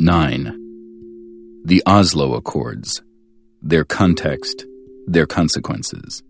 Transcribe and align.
9. 0.00 1.62
The 1.64 1.82
Oslo 1.84 2.34
Accords 2.34 3.02
Their 3.60 3.84
Context, 3.84 4.64
Their 5.08 5.26
Consequences. 5.26 6.22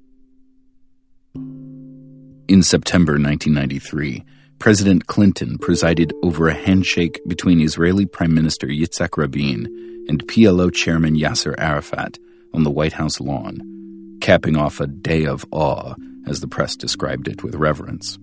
In 1.35 2.63
September 2.63 3.13
1993, 3.13 4.25
President 4.59 5.07
Clinton 5.07 5.59
presided 5.59 6.15
over 6.23 6.49
a 6.49 6.55
handshake 6.55 7.21
between 7.29 7.61
Israeli 7.61 8.07
Prime 8.07 8.33
Minister 8.33 8.69
Yitzhak 8.69 9.19
Rabin 9.19 9.67
and 10.09 10.27
PLO 10.27 10.73
Chairman 10.73 11.15
Yasser 11.15 11.55
Arafat 11.59 12.19
on 12.55 12.63
the 12.63 12.71
White 12.71 12.95
House 12.95 13.21
lawn, 13.21 14.17
capping 14.23 14.57
off 14.57 14.81
a 14.81 14.87
day 14.87 15.27
of 15.27 15.45
awe, 15.51 15.95
as 16.27 16.41
the 16.41 16.49
press 16.49 16.75
described 16.75 17.29
it 17.29 17.45
with 17.45 17.55
reverence. 17.55 18.19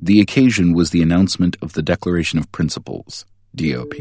The 0.00 0.22
occasion 0.22 0.72
was 0.72 0.92
the 0.92 1.02
announcement 1.02 1.58
of 1.60 1.74
the 1.74 1.82
Declaration 1.82 2.38
of 2.38 2.50
Principles, 2.52 3.26
DOP, 3.54 3.94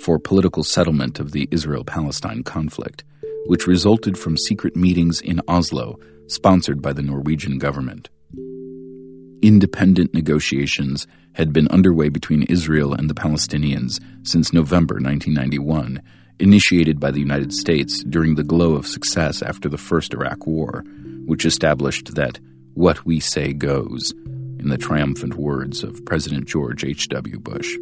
for 0.00 0.18
political 0.18 0.64
settlement 0.64 1.20
of 1.20 1.32
the 1.32 1.48
Israel 1.50 1.84
Palestine 1.84 2.42
conflict, 2.42 3.04
which 3.46 3.66
resulted 3.66 4.18
from 4.18 4.36
secret 4.36 4.76
meetings 4.76 5.20
in 5.20 5.40
Oslo 5.48 5.98
sponsored 6.26 6.80
by 6.82 6.92
the 6.92 7.02
Norwegian 7.02 7.58
government. 7.58 8.08
Independent 9.42 10.14
negotiations 10.14 11.06
had 11.34 11.52
been 11.52 11.68
underway 11.68 12.08
between 12.08 12.44
Israel 12.44 12.94
and 12.94 13.08
the 13.08 13.14
Palestinians 13.14 14.00
since 14.22 14.52
November 14.52 14.94
1991, 14.94 16.00
initiated 16.38 17.00
by 17.00 17.10
the 17.10 17.20
United 17.20 17.52
States 17.52 18.02
during 18.04 18.34
the 18.34 18.44
glow 18.44 18.74
of 18.74 18.86
success 18.86 19.42
after 19.42 19.68
the 19.68 19.78
First 19.78 20.14
Iraq 20.14 20.46
War, 20.46 20.84
which 21.26 21.44
established 21.44 22.14
that 22.14 22.38
what 22.74 23.04
we 23.04 23.20
say 23.20 23.52
goes, 23.52 24.12
in 24.58 24.68
the 24.68 24.78
triumphant 24.78 25.34
words 25.34 25.82
of 25.82 26.04
President 26.04 26.46
George 26.46 26.84
H.W. 26.84 27.38
Bush. 27.40 27.76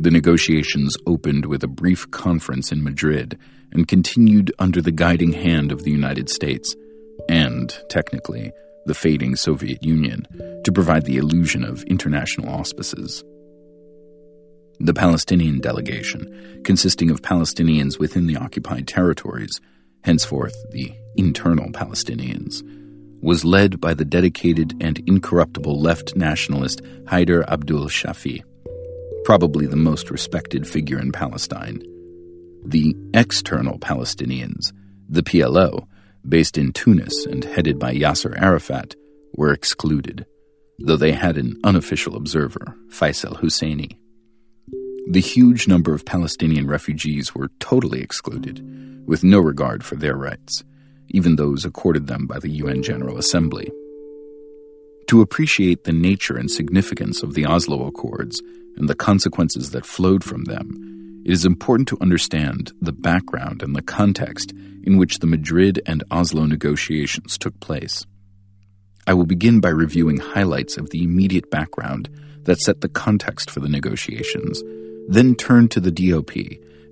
The 0.00 0.10
negotiations 0.10 0.96
opened 1.06 1.44
with 1.44 1.62
a 1.62 1.68
brief 1.68 2.10
conference 2.10 2.72
in 2.72 2.82
Madrid 2.82 3.38
and 3.70 3.86
continued 3.86 4.50
under 4.58 4.80
the 4.80 4.90
guiding 4.90 5.34
hand 5.34 5.70
of 5.72 5.84
the 5.84 5.90
United 5.90 6.30
States 6.30 6.74
and, 7.28 7.78
technically, 7.90 8.50
the 8.86 8.94
fading 8.94 9.36
Soviet 9.36 9.84
Union 9.84 10.26
to 10.64 10.72
provide 10.72 11.04
the 11.04 11.18
illusion 11.18 11.64
of 11.64 11.82
international 11.82 12.48
auspices. 12.48 13.22
The 14.78 14.94
Palestinian 14.94 15.60
delegation, 15.60 16.62
consisting 16.64 17.10
of 17.10 17.20
Palestinians 17.20 17.98
within 17.98 18.26
the 18.26 18.38
occupied 18.38 18.88
territories, 18.88 19.60
henceforth 20.02 20.54
the 20.70 20.94
internal 21.16 21.72
Palestinians, 21.72 22.62
was 23.20 23.44
led 23.44 23.82
by 23.82 23.92
the 23.92 24.06
dedicated 24.06 24.72
and 24.80 24.98
incorruptible 25.06 25.78
left 25.78 26.16
nationalist 26.16 26.82
Haider 27.04 27.46
Abdul 27.46 27.88
Shafi 27.88 28.44
probably 29.30 29.64
the 29.64 29.76
most 29.76 30.10
respected 30.10 30.66
figure 30.66 30.98
in 30.98 31.12
Palestine. 31.12 31.80
The 32.66 32.96
external 33.14 33.78
Palestinians, 33.78 34.72
the 35.08 35.22
PLO, 35.22 35.86
based 36.28 36.58
in 36.58 36.72
Tunis 36.72 37.26
and 37.26 37.44
headed 37.44 37.78
by 37.78 37.94
Yasser 37.94 38.36
Arafat, 38.36 38.96
were 39.36 39.52
excluded, 39.52 40.26
though 40.80 40.96
they 40.96 41.12
had 41.12 41.36
an 41.36 41.60
unofficial 41.62 42.16
observer, 42.16 42.74
Faisal 42.88 43.38
Husseini. 43.38 43.96
The 45.08 45.20
huge 45.20 45.68
number 45.68 45.94
of 45.94 46.04
Palestinian 46.04 46.66
refugees 46.66 47.32
were 47.32 47.52
totally 47.60 48.00
excluded, 48.00 48.60
with 49.06 49.22
no 49.22 49.38
regard 49.38 49.84
for 49.84 49.94
their 49.94 50.16
rights, 50.16 50.64
even 51.10 51.36
those 51.36 51.64
accorded 51.64 52.08
them 52.08 52.26
by 52.26 52.40
the 52.40 52.50
UN 52.50 52.82
General 52.82 53.16
Assembly. 53.16 53.70
To 55.06 55.20
appreciate 55.20 55.84
the 55.84 55.92
nature 55.92 56.36
and 56.36 56.50
significance 56.50 57.22
of 57.22 57.34
the 57.34 57.46
Oslo 57.46 57.86
Accords 57.86 58.42
and 58.80 58.88
the 58.88 58.94
consequences 58.94 59.72
that 59.72 59.84
flowed 59.84 60.24
from 60.24 60.44
them, 60.44 61.22
it 61.26 61.30
is 61.30 61.44
important 61.44 61.86
to 61.88 61.98
understand 62.00 62.72
the 62.80 62.92
background 62.92 63.62
and 63.62 63.76
the 63.76 63.82
context 63.82 64.52
in 64.84 64.96
which 64.96 65.18
the 65.18 65.26
Madrid 65.26 65.82
and 65.84 66.02
Oslo 66.10 66.46
negotiations 66.46 67.36
took 67.36 67.60
place. 67.60 68.06
I 69.06 69.12
will 69.12 69.26
begin 69.26 69.60
by 69.60 69.68
reviewing 69.68 70.16
highlights 70.16 70.78
of 70.78 70.88
the 70.88 71.04
immediate 71.04 71.50
background 71.50 72.08
that 72.44 72.58
set 72.58 72.80
the 72.80 72.88
context 72.88 73.50
for 73.50 73.60
the 73.60 73.68
negotiations, 73.68 74.62
then 75.08 75.34
turn 75.34 75.68
to 75.68 75.80
the 75.80 75.90
DOP 75.90 76.34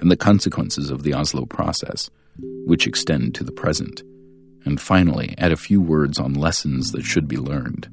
and 0.02 0.10
the 0.10 0.16
consequences 0.16 0.90
of 0.90 1.04
the 1.04 1.14
Oslo 1.14 1.46
process, 1.46 2.10
which 2.66 2.86
extend 2.86 3.34
to 3.36 3.44
the 3.44 3.52
present, 3.52 4.02
and 4.66 4.78
finally 4.78 5.34
add 5.38 5.52
a 5.52 5.56
few 5.56 5.80
words 5.80 6.18
on 6.18 6.34
lessons 6.34 6.92
that 6.92 7.04
should 7.04 7.28
be 7.28 7.38
learned. 7.38 7.88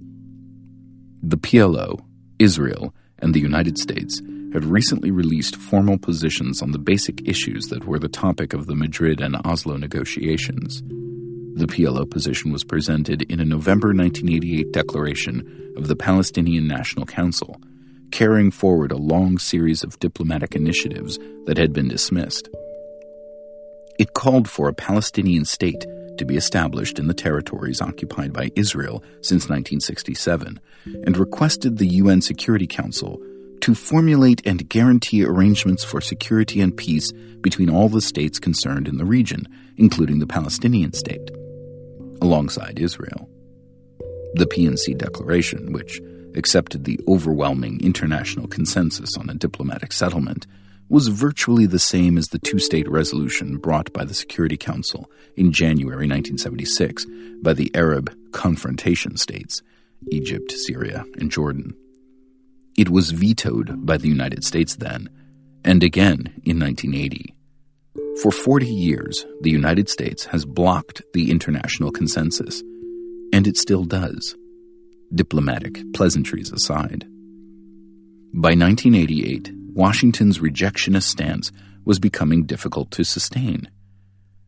The 1.23 1.37
PLO, 1.37 2.03
Israel, 2.39 2.93
and 3.19 3.33
the 3.33 3.39
United 3.39 3.77
States 3.77 4.21
had 4.53 4.65
recently 4.65 5.11
released 5.11 5.55
formal 5.55 5.97
positions 5.97 6.61
on 6.61 6.71
the 6.71 6.79
basic 6.79 7.27
issues 7.27 7.65
that 7.65 7.85
were 7.85 7.99
the 7.99 8.07
topic 8.07 8.53
of 8.53 8.67
the 8.67 8.75
Madrid 8.75 9.19
and 9.21 9.35
Oslo 9.45 9.77
negotiations. 9.77 10.81
The 11.55 11.67
PLO 11.67 12.09
position 12.09 12.51
was 12.51 12.63
presented 12.63 13.21
in 13.23 13.39
a 13.39 13.45
November 13.45 13.89
1988 13.89 14.71
declaration 14.71 15.73
of 15.77 15.87
the 15.87 15.95
Palestinian 15.95 16.67
National 16.67 17.05
Council, 17.05 17.61
carrying 18.11 18.51
forward 18.51 18.91
a 18.91 18.97
long 18.97 19.37
series 19.37 19.83
of 19.83 19.99
diplomatic 19.99 20.55
initiatives 20.55 21.17
that 21.45 21.57
had 21.57 21.73
been 21.73 21.87
dismissed. 21.87 22.49
It 23.97 24.13
called 24.13 24.49
for 24.49 24.67
a 24.67 24.73
Palestinian 24.73 25.45
state 25.45 25.85
to 26.17 26.25
be 26.25 26.37
established 26.37 26.99
in 26.99 27.07
the 27.07 27.13
territories 27.13 27.81
occupied 27.81 28.33
by 28.33 28.51
Israel 28.55 29.03
since 29.21 29.49
1967 29.49 30.59
and 30.85 31.17
requested 31.17 31.77
the 31.77 31.87
UN 31.87 32.21
Security 32.21 32.67
Council 32.67 33.21
to 33.61 33.73
formulate 33.73 34.45
and 34.45 34.69
guarantee 34.69 35.23
arrangements 35.23 35.83
for 35.83 36.01
security 36.01 36.61
and 36.61 36.77
peace 36.77 37.11
between 37.41 37.69
all 37.69 37.89
the 37.89 38.01
states 38.01 38.39
concerned 38.39 38.87
in 38.87 38.97
the 38.97 39.05
region, 39.05 39.47
including 39.77 40.19
the 40.19 40.27
Palestinian 40.27 40.93
state, 40.93 41.31
alongside 42.21 42.79
Israel. 42.79 43.29
The 44.35 44.45
PNC 44.45 44.97
Declaration, 44.97 45.71
which 45.71 46.01
accepted 46.35 46.83
the 46.83 46.99
overwhelming 47.07 47.79
international 47.81 48.47
consensus 48.47 49.17
on 49.17 49.29
a 49.29 49.33
diplomatic 49.33 49.93
settlement, 49.93 50.45
was 50.89 51.07
virtually 51.07 51.65
the 51.65 51.79
same 51.79 52.17
as 52.17 52.27
the 52.27 52.39
two 52.39 52.59
state 52.59 52.89
resolution 52.89 53.57
brought 53.57 53.91
by 53.91 54.05
the 54.05 54.13
Security 54.13 54.57
Council 54.57 55.09
in 55.35 55.51
January 55.51 56.07
1976 56.07 57.05
by 57.41 57.53
the 57.53 57.71
Arab 57.75 58.15
confrontation 58.31 59.17
states 59.17 59.61
Egypt, 60.11 60.51
Syria, 60.51 61.03
and 61.17 61.31
Jordan. 61.31 61.75
It 62.77 62.89
was 62.89 63.11
vetoed 63.11 63.85
by 63.85 63.97
the 63.97 64.09
United 64.09 64.43
States 64.43 64.75
then, 64.75 65.09
and 65.63 65.83
again 65.83 66.41
in 66.43 66.59
1980. 66.59 67.33
For 68.21 68.31
40 68.31 68.67
years, 68.67 69.25
the 69.41 69.49
United 69.49 69.89
States 69.89 70.25
has 70.25 70.45
blocked 70.45 71.01
the 71.13 71.31
international 71.31 71.91
consensus, 71.91 72.61
and 73.33 73.47
it 73.47 73.57
still 73.57 73.85
does, 73.85 74.35
diplomatic 75.13 75.81
pleasantries 75.93 76.51
aside. 76.51 77.07
By 78.37 78.49
1988, 78.49 79.49
Washington's 79.73 80.39
rejectionist 80.39 81.03
stance 81.03 81.53
was 81.85 81.99
becoming 81.99 82.43
difficult 82.43 82.91
to 82.91 83.05
sustain. 83.05 83.69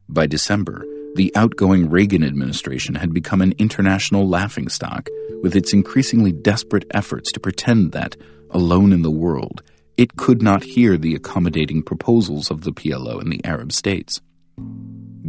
By 0.10 0.28
December, 0.28 0.86
the 1.16 1.32
outgoing 1.38 1.90
Reagan 1.90 2.22
administration 2.22 2.96
had 2.96 3.14
become 3.14 3.42
an 3.42 3.54
international 3.58 4.28
laughingstock 4.28 5.08
with 5.42 5.56
its 5.56 5.72
increasingly 5.72 6.34
desperate 6.34 6.84
efforts 6.92 7.32
to 7.32 7.40
pretend 7.40 7.94
that, 7.94 8.18
alone 8.52 8.92
in 8.92 9.04
the 9.04 9.10
world, 9.10 9.64
it 9.96 10.18
could 10.18 10.42
not 10.42 10.64
hear 10.64 10.98
the 10.98 11.16
accommodating 11.16 11.82
proposals 11.82 12.52
of 12.52 12.66
the 12.66 12.74
PLO 12.74 13.22
in 13.22 13.30
the 13.30 13.40
Arab 13.46 13.72
states. 13.72 14.20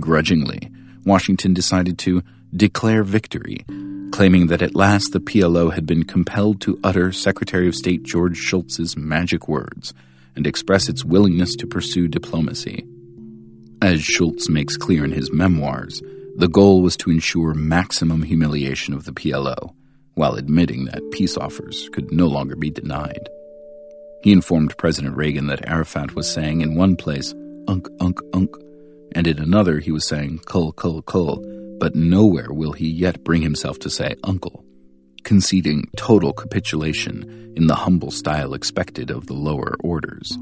Grudgingly, 0.00 0.68
Washington 1.04 1.54
decided 1.54 1.96
to 2.00 2.24
declare 2.56 3.04
victory 3.04 3.64
claiming 4.10 4.48
that 4.48 4.62
at 4.62 4.74
last 4.74 5.12
the 5.12 5.20
PLO 5.20 5.72
had 5.72 5.86
been 5.86 6.04
compelled 6.04 6.60
to 6.60 6.78
utter 6.82 7.12
Secretary 7.12 7.68
of 7.68 7.74
State 7.74 8.02
George 8.02 8.36
Shultz's 8.36 8.96
magic 8.96 9.48
words 9.48 9.94
and 10.34 10.46
express 10.46 10.88
its 10.88 11.04
willingness 11.04 11.54
to 11.56 11.66
pursue 11.66 12.08
diplomacy. 12.08 12.84
As 13.82 14.02
Shultz 14.02 14.48
makes 14.48 14.76
clear 14.76 15.04
in 15.04 15.12
his 15.12 15.32
memoirs, 15.32 16.02
the 16.36 16.48
goal 16.48 16.82
was 16.82 16.96
to 16.98 17.10
ensure 17.10 17.54
maximum 17.54 18.22
humiliation 18.22 18.94
of 18.94 19.04
the 19.04 19.12
PLO, 19.12 19.74
while 20.14 20.34
admitting 20.34 20.86
that 20.86 21.10
peace 21.12 21.36
offers 21.36 21.88
could 21.92 22.10
no 22.12 22.26
longer 22.26 22.56
be 22.56 22.70
denied. 22.70 23.28
He 24.22 24.32
informed 24.32 24.76
President 24.78 25.16
Reagan 25.16 25.46
that 25.46 25.68
Arafat 25.68 26.14
was 26.14 26.28
saying 26.28 26.60
in 26.60 26.74
one 26.74 26.96
place, 26.96 27.34
unk, 27.68 27.88
unk, 28.00 28.20
unk, 28.32 28.50
and 29.12 29.26
in 29.26 29.38
another 29.38 29.78
he 29.78 29.92
was 29.92 30.06
saying, 30.06 30.40
kul, 30.46 30.72
kul, 30.72 31.02
kul, 31.02 31.44
but 31.78 31.94
nowhere 31.94 32.52
will 32.52 32.72
he 32.72 32.88
yet 32.88 33.24
bring 33.24 33.42
himself 33.42 33.78
to 33.80 33.90
say 33.90 34.14
uncle, 34.24 34.64
conceding 35.24 35.88
total 35.96 36.32
capitulation 36.32 37.52
in 37.56 37.66
the 37.66 37.74
humble 37.74 38.10
style 38.10 38.54
expected 38.54 39.10
of 39.10 39.26
the 39.26 39.34
lower 39.34 39.76
orders. 39.80 40.36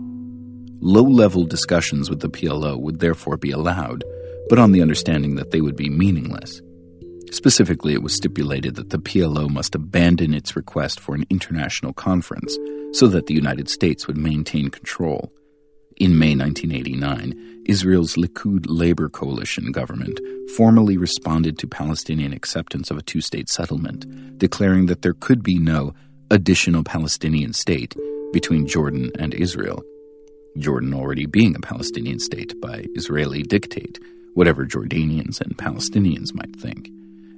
Low 0.81 1.03
level 1.03 1.45
discussions 1.45 2.11
with 2.11 2.21
the 2.21 2.29
PLO 2.29 2.79
would 2.79 3.01
therefore 3.01 3.37
be 3.37 3.51
allowed, 3.51 4.05
but 4.49 4.59
on 4.59 4.73
the 4.73 4.83
understanding 4.83 5.37
that 5.37 5.51
they 5.51 5.61
would 5.61 5.77
be 5.77 5.89
meaningless. 5.89 6.61
Specifically, 7.31 7.93
it 7.95 8.03
was 8.03 8.15
stipulated 8.15 8.77
that 8.77 8.91
the 8.91 8.99
PLO 8.99 9.49
must 9.49 9.75
abandon 9.75 10.33
its 10.33 10.55
request 10.55 11.01
for 11.01 11.15
an 11.15 11.25
international 11.29 11.93
conference 11.93 12.57
so 12.93 13.09
that 13.09 13.27
the 13.27 13.35
United 13.35 13.69
States 13.69 14.07
would 14.07 14.17
maintain 14.17 14.69
control, 14.69 15.33
In 15.99 16.19
May 16.19 16.37
1989, 16.37 17.63
Israel's 17.65 18.17
Likud 18.17 18.67
Labor 18.69 19.09
Coalition 19.09 19.73
government 19.73 20.21
formally 20.55 20.99
responded 20.99 21.59
to 21.59 21.67
Palestinian 21.67 22.35
acceptance 22.35 22.91
of 22.91 22.99
a 22.99 23.03
two 23.03 23.23
state 23.23 23.49
settlement, 23.49 24.05
declaring 24.37 24.87
that 24.87 25.01
there 25.01 25.15
could 25.15 25.43
be 25.43 25.59
no 25.59 25.95
additional 26.31 26.85
Palestinian 26.85 27.55
state 27.55 27.97
between 28.35 28.67
Jordan 28.67 29.11
and 29.19 29.33
Israel. 29.33 29.83
Jordan 30.59 30.93
already 30.93 31.25
being 31.25 31.57
a 31.57 31.61
Palestinian 31.61 32.19
state 32.19 32.61
by 32.61 32.85
Israeli 32.95 33.43
dictate, 33.43 33.99
whatever 34.35 34.67
Jordanians 34.67 35.41
and 35.41 35.57
Palestinians 35.57 36.35
might 36.35 36.55
think, 36.57 36.91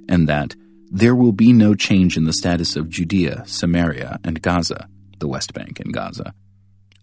and 0.09 0.27
that 0.27 0.53
there 0.91 1.15
will 1.15 1.31
be 1.31 1.53
no 1.53 1.75
change 1.75 2.17
in 2.17 2.25
the 2.25 2.33
status 2.33 2.75
of 2.75 2.89
Judea, 2.89 3.43
Samaria, 3.45 4.19
and 4.25 4.41
Gaza, 4.41 4.89
the 5.19 5.29
West 5.29 5.53
Bank 5.53 5.79
and 5.79 5.93
Gaza, 5.93 6.33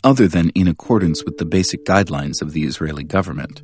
other 0.05 0.29
than 0.29 0.51
in 0.51 0.69
accordance 0.69 1.25
with 1.25 1.39
the 1.39 1.45
basic 1.45 1.85
guidelines 1.85 2.43
of 2.43 2.53
the 2.53 2.65
Israeli 2.65 3.05
government. 3.05 3.63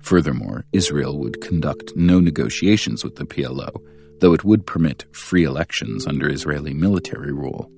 Furthermore, 0.00 0.64
Israel 0.72 1.18
would 1.18 1.40
conduct 1.40 1.96
no 1.96 2.20
negotiations 2.20 3.02
with 3.02 3.16
the 3.16 3.24
PLO, 3.24 3.70
though 4.20 4.34
it 4.34 4.44
would 4.44 4.66
permit 4.66 5.04
free 5.12 5.44
elections 5.44 6.06
under 6.06 6.28
Israeli 6.28 6.74
military 6.74 7.32
rule, 7.32 7.70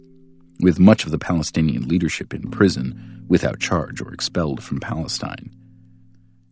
with 0.60 0.80
much 0.80 1.04
of 1.04 1.10
the 1.10 1.18
Palestinian 1.18 1.86
leadership 1.86 2.34
in 2.34 2.50
prison 2.50 3.24
without 3.28 3.60
charge 3.60 4.00
or 4.00 4.12
expelled 4.12 4.62
from 4.62 4.80
Palestine. 4.80 5.50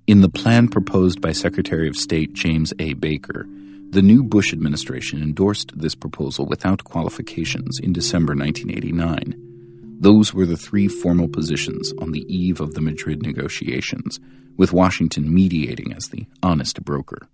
In 0.06 0.20
the 0.20 0.28
plan 0.28 0.68
proposed 0.68 1.20
by 1.20 1.32
Secretary 1.32 1.88
of 1.88 1.96
State 1.96 2.34
James 2.34 2.72
A. 2.78 2.92
Baker, 2.92 3.46
the 3.90 4.02
new 4.02 4.22
Bush 4.22 4.52
administration 4.52 5.22
endorsed 5.22 5.72
this 5.76 5.94
proposal 5.94 6.46
without 6.46 6.84
qualifications 6.84 7.78
in 7.80 7.92
December 7.92 8.34
1989 8.34 9.53
those 10.00 10.34
were 10.34 10.46
the 10.46 10.56
three 10.56 10.88
formal 10.88 11.28
positions 11.28 11.92
on 11.98 12.12
the 12.12 12.24
eve 12.28 12.60
of 12.60 12.74
the 12.74 12.80
Madrid 12.80 13.22
negotiations, 13.22 14.20
with 14.56 14.72
Washington 14.72 15.32
mediating 15.32 15.92
as 15.92 16.08
the 16.08 16.26
honest 16.42 16.84
broker. 16.84 17.28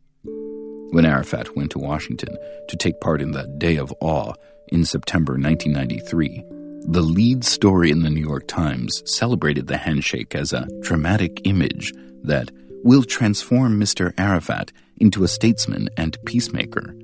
When 0.93 1.07
Arafat 1.07 1.57
went 1.57 1.71
to 1.73 1.79
Washington 1.79 2.37
to 2.69 2.77
take 2.77 3.01
part 3.01 3.23
in 3.23 3.33
the 3.33 3.47
Day 3.59 3.77
of 3.77 3.95
Awe 4.01 4.35
in 4.69 4.85
September 4.85 5.35
1993, 5.35 6.45
the 6.87 7.03
lead 7.03 7.45
story 7.45 7.91
in 7.91 8.03
the 8.03 8.11
New 8.11 8.21
York 8.21 8.49
Times 8.49 9.03
celebrated 9.05 9.67
the 9.67 9.77
handshake 9.77 10.35
as 10.35 10.53
a 10.53 10.67
dramatic 10.81 11.41
image 11.45 11.93
that 12.23 12.51
will 12.83 13.03
transform 13.03 13.79
Mr. 13.79 14.13
Arafat 14.19 14.73
into 14.99 15.23
a 15.23 15.29
statesman 15.29 15.89
and 15.97 16.19
peacemaker 16.25 16.95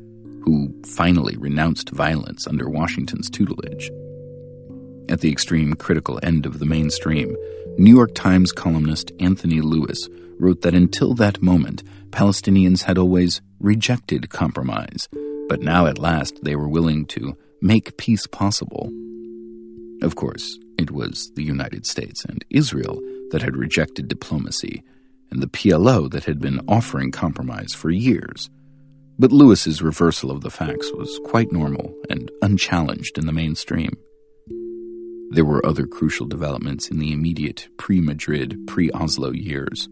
who 0.42 0.74
finally 0.84 1.36
renounced 1.36 1.90
violence 1.90 2.46
under 2.46 2.68
Washington's 2.68 3.28
tutelage. 3.28 3.90
At 5.08 5.20
the 5.20 5.30
extreme 5.30 5.74
critical 5.74 6.18
end 6.22 6.46
of 6.46 6.58
the 6.58 6.66
mainstream, 6.66 7.36
New 7.78 7.94
York 7.94 8.14
Times 8.14 8.50
columnist 8.50 9.12
Anthony 9.20 9.60
Lewis 9.60 10.08
wrote 10.40 10.62
that 10.62 10.74
until 10.74 11.14
that 11.14 11.40
moment, 11.40 11.84
Palestinians 12.10 12.82
had 12.82 12.98
always 12.98 13.40
rejected 13.60 14.30
compromise, 14.30 15.08
but 15.48 15.62
now 15.62 15.86
at 15.86 15.98
last 15.98 16.42
they 16.42 16.56
were 16.56 16.68
willing 16.68 17.06
to 17.06 17.36
make 17.62 17.96
peace 17.96 18.26
possible. 18.26 18.90
Of 20.02 20.16
course, 20.16 20.58
it 20.76 20.90
was 20.90 21.30
the 21.36 21.44
United 21.44 21.86
States 21.86 22.24
and 22.24 22.44
Israel 22.50 23.00
that 23.30 23.42
had 23.42 23.56
rejected 23.56 24.08
diplomacy, 24.08 24.82
and 25.30 25.40
the 25.40 25.48
PLO 25.48 26.10
that 26.10 26.24
had 26.24 26.40
been 26.40 26.60
offering 26.66 27.12
compromise 27.12 27.74
for 27.74 27.90
years. 27.90 28.50
But 29.18 29.32
Lewis's 29.32 29.82
reversal 29.82 30.30
of 30.30 30.42
the 30.42 30.50
facts 30.50 30.90
was 30.92 31.20
quite 31.24 31.52
normal 31.52 31.94
and 32.10 32.30
unchallenged 32.42 33.18
in 33.18 33.26
the 33.26 33.32
mainstream. 33.32 33.96
There 35.30 35.44
were 35.44 35.64
other 35.66 35.86
crucial 35.86 36.26
developments 36.26 36.88
in 36.88 36.98
the 36.98 37.12
immediate 37.12 37.68
pre 37.76 38.00
Madrid, 38.00 38.58
pre 38.66 38.90
Oslo 38.92 39.32
years. 39.32 39.88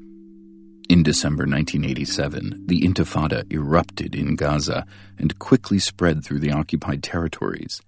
In 0.89 1.03
December 1.03 1.43
1987, 1.43 2.65
the 2.67 2.83
Intifada 2.83 3.51
erupted 3.53 4.15
in 4.15 4.37
Gaza 4.37 4.87
and 5.19 5.39
quickly 5.39 5.79
spread 5.79 6.25
through 6.25 6.39
the 6.39 6.53
occupied 6.53 7.03
territories. 7.03 7.83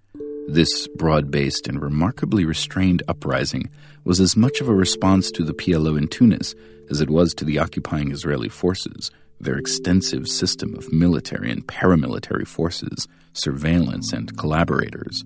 This 0.49 0.89
broad 0.97 1.31
based 1.31 1.69
and 1.69 1.81
remarkably 1.81 2.45
restrained 2.45 3.03
uprising 3.07 3.69
was 4.05 4.19
as 4.21 4.37
much 4.37 4.61
of 4.61 4.69
a 4.69 4.75
response 4.75 5.31
to 5.33 5.45
the 5.45 5.55
PLO 5.55 5.97
in 5.97 6.09
Tunis 6.09 6.55
as 6.91 7.01
it 7.01 7.11
was 7.11 7.33
to 7.35 7.45
the 7.45 7.59
occupying 7.59 8.11
Israeli 8.11 8.49
forces, 8.49 9.11
their 9.41 9.57
extensive 9.57 10.27
system 10.27 10.75
of 10.75 10.93
military 10.93 11.51
and 11.51 11.67
paramilitary 11.67 12.47
forces, 12.47 13.07
surveillance, 13.33 14.13
and 14.13 14.37
collaborators. 14.37 15.25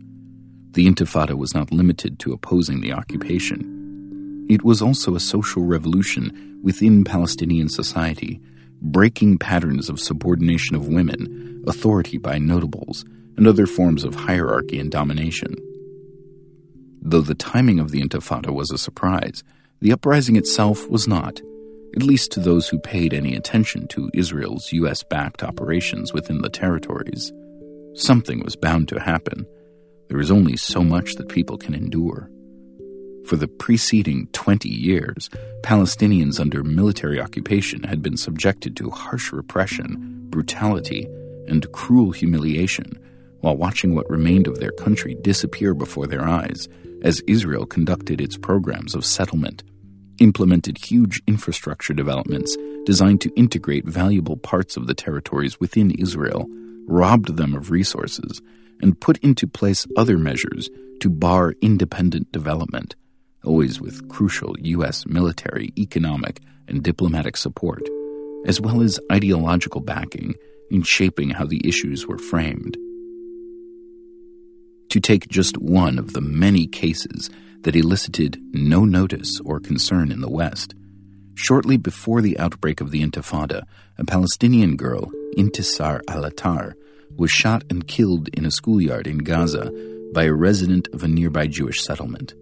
The 0.73 0.87
Intifada 0.87 1.37
was 1.37 1.53
not 1.53 1.73
limited 1.73 2.21
to 2.21 2.33
opposing 2.33 2.81
the 2.81 2.93
occupation. 2.93 4.47
It 4.49 4.63
was 4.63 4.81
also 4.81 5.17
a 5.17 5.21
social 5.21 5.65
revolution 5.65 6.61
within 6.63 7.03
Palestinian 7.03 7.69
society, 7.69 8.41
breaking 8.81 9.39
patterns 9.39 9.89
of 9.91 9.99
subordination 9.99 10.77
of 10.77 10.87
women, 10.87 11.65
authority 11.67 12.19
by 12.19 12.39
notables, 12.39 13.05
and 13.37 13.49
other 13.49 13.67
forms 13.67 14.05
of 14.05 14.15
hierarchy 14.15 14.79
and 14.79 14.93
domination. 14.93 15.57
Though 17.03 17.23
the 17.23 17.35
timing 17.35 17.81
of 17.81 17.91
the 17.91 18.01
Intifada 18.01 18.55
was 18.55 18.71
a 18.71 18.79
surprise, 18.79 19.43
the 19.81 19.91
uprising 19.91 20.37
itself 20.37 20.89
was 20.89 21.09
not, 21.09 21.41
at 21.97 22.05
least 22.05 22.31
to 22.33 22.41
those 22.41 22.69
who 22.69 22.79
paid 22.79 23.13
any 23.13 23.35
attention 23.35 23.89
to 23.89 24.11
Israel's 24.15 24.73
U.S. 24.73 25.03
backed 25.03 25.43
operations 25.43 26.13
within 26.13 26.43
the 26.43 26.49
territories. 26.49 27.33
Something 27.95 28.45
was 28.45 28.55
bound 28.55 28.87
to 28.89 29.01
happen 29.01 29.47
there 30.11 30.21
is 30.21 30.31
only 30.31 30.57
so 30.57 30.83
much 30.83 31.15
that 31.15 31.29
people 31.29 31.57
can 31.57 31.73
endure. 31.73 32.29
For 33.27 33.37
the 33.37 33.47
preceding 33.47 34.27
20 34.33 34.69
years, 34.69 35.31
Palestinians 35.63 36.41
under 36.41 36.65
military 36.65 37.21
occupation 37.21 37.85
had 37.85 38.03
been 38.03 38.17
subjected 38.17 38.77
to 38.77 38.91
harsh 38.91 39.33
repression, 39.33 40.27
brutality, 40.29 41.07
and 41.47 41.71
cruel 41.71 42.11
humiliation 42.11 42.99
while 43.41 43.57
watching 43.57 43.95
what 43.95 44.11
remained 44.11 44.49
of 44.49 44.59
their 44.59 44.73
country 44.73 45.17
disappear 45.23 45.75
before 45.75 46.09
their 46.09 46.27
eyes 46.27 46.69
as 47.03 47.23
Israel 47.29 47.65
conducted 47.65 48.21
its 48.21 48.37
programs 48.37 48.97
of 48.97 49.05
settlement, 49.05 49.63
implemented 50.19 50.77
huge 50.77 51.23
infrastructure 51.29 51.95
developments 51.95 52.57
designed 52.85 53.21
to 53.21 53.33
integrate 53.37 53.87
valuable 53.87 54.37
parts 54.37 54.77
of 54.77 54.89
the 54.89 54.95
territories 54.95 55.61
within 55.61 55.93
Israel, 55.93 56.47
robbed 56.87 57.37
them 57.37 57.55
of 57.55 57.71
resources, 57.71 58.43
and 58.81 59.01
put 59.01 59.19
into 59.19 59.47
place 59.47 59.87
other 59.97 60.19
measures 60.19 60.71
to 61.01 61.11
bar 61.11 61.55
independent 61.61 62.31
development, 62.33 62.95
always 63.45 63.81
with 63.81 64.09
crucial 64.09 64.55
U.S. 64.59 65.07
military, 65.07 65.73
economic, 65.79 66.41
and 66.69 66.83
diplomatic 66.83 67.37
support, 67.37 67.83
as 68.47 68.61
well 68.61 68.83
as 68.83 69.01
ideological 69.11 69.81
backing 69.81 70.35
in 70.71 70.83
shaping 70.83 71.31
how 71.31 71.47
the 71.47 71.61
issues 71.67 72.07
were 72.07 72.19
framed. 72.19 72.77
To 74.91 75.01
take 75.01 75.29
just 75.29 75.57
one 75.59 75.99
of 75.99 76.13
the 76.13 76.21
many 76.21 76.67
cases 76.67 77.31
that 77.63 77.77
elicited 77.77 78.41
no 78.53 78.85
notice 78.85 79.41
or 79.45 79.61
concern 79.61 80.11
in 80.11 80.21
the 80.21 80.31
West, 80.31 80.75
shortly 81.35 81.77
before 81.77 82.21
the 82.21 82.39
outbreak 82.39 82.81
of 82.81 82.91
the 82.91 83.03
Intifada, 83.03 83.65
a 83.99 84.05
Palestinian 84.05 84.77
girl, 84.77 85.11
Intisar 85.37 86.01
al-Attar, 86.09 86.75
was 87.17 87.31
shot 87.31 87.65
and 87.71 87.87
killed 87.87 88.29
in 88.29 88.45
a 88.45 88.51
schoolyard 88.51 89.07
in 89.07 89.19
Gaza 89.19 89.71
by 90.13 90.25
a 90.25 90.33
resident 90.33 90.89
of 90.93 91.03
a 91.03 91.09
nearby 91.09 91.47
Jewish 91.47 91.83
settlement. 91.83 92.35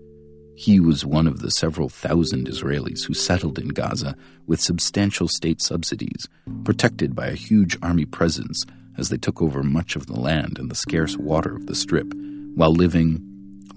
He 0.55 0.81
was 0.81 1.05
one 1.05 1.27
of 1.27 1.39
the 1.39 1.51
several 1.51 1.89
thousand 1.89 2.49
Israelis 2.49 3.05
who 3.05 3.15
settled 3.15 3.59
in 3.59 3.69
Gaza 3.69 4.17
with 4.47 4.61
substantial 4.61 5.29
state 5.29 5.63
subsidies, 5.63 6.27
protected 6.65 7.15
by 7.15 7.29
a 7.29 7.35
huge 7.35 7.79
army 7.81 8.07
presence 8.07 8.65
as 8.97 9.09
they 9.09 9.19
took 9.19 9.41
over 9.41 9.63
much 9.63 9.95
of 9.95 10.07
the 10.07 10.19
land 10.19 10.59
and 10.59 10.71
the 10.71 10.75
scarce 10.75 11.17
water 11.17 11.55
of 11.55 11.67
the 11.67 11.77
Strip, 11.77 12.13
while 12.57 12.73
living 12.73 13.23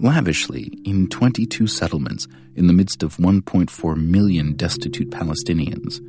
lavishly 0.00 0.76
in 0.84 1.08
22 1.08 1.68
settlements 1.68 2.26
in 2.56 2.66
the 2.66 2.72
midst 2.72 3.04
of 3.04 3.16
1.4 3.18 3.96
million 3.96 4.54
destitute 4.54 5.10
Palestinians, 5.10 6.00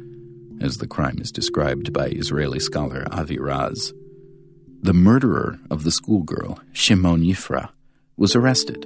as 0.60 0.78
the 0.78 0.88
crime 0.88 1.20
is 1.20 1.32
described 1.32 1.94
by 1.94 2.08
Israeli 2.08 2.60
scholar 2.60 3.06
Avi 3.12 3.38
Raz. 3.38 3.94
The 4.84 4.94
murderer 4.94 5.60
of 5.72 5.86
the 5.86 5.92
schoolgirl, 5.92 6.60
Shimon 6.74 7.22
Yifra, 7.22 7.70
was 8.18 8.36
arrested, 8.36 8.86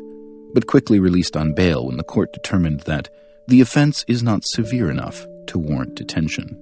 but 0.54 0.68
quickly 0.68 1.00
released 1.00 1.36
on 1.36 1.56
bail 1.56 1.88
when 1.88 1.98
the 1.98 2.04
court 2.04 2.32
determined 2.34 2.82
that 2.82 3.10
the 3.48 3.62
offense 3.62 4.06
is 4.08 4.22
not 4.22 4.46
severe 4.46 4.92
enough 4.92 5.26
to 5.48 5.58
warrant 5.58 5.96
detention. 5.96 6.56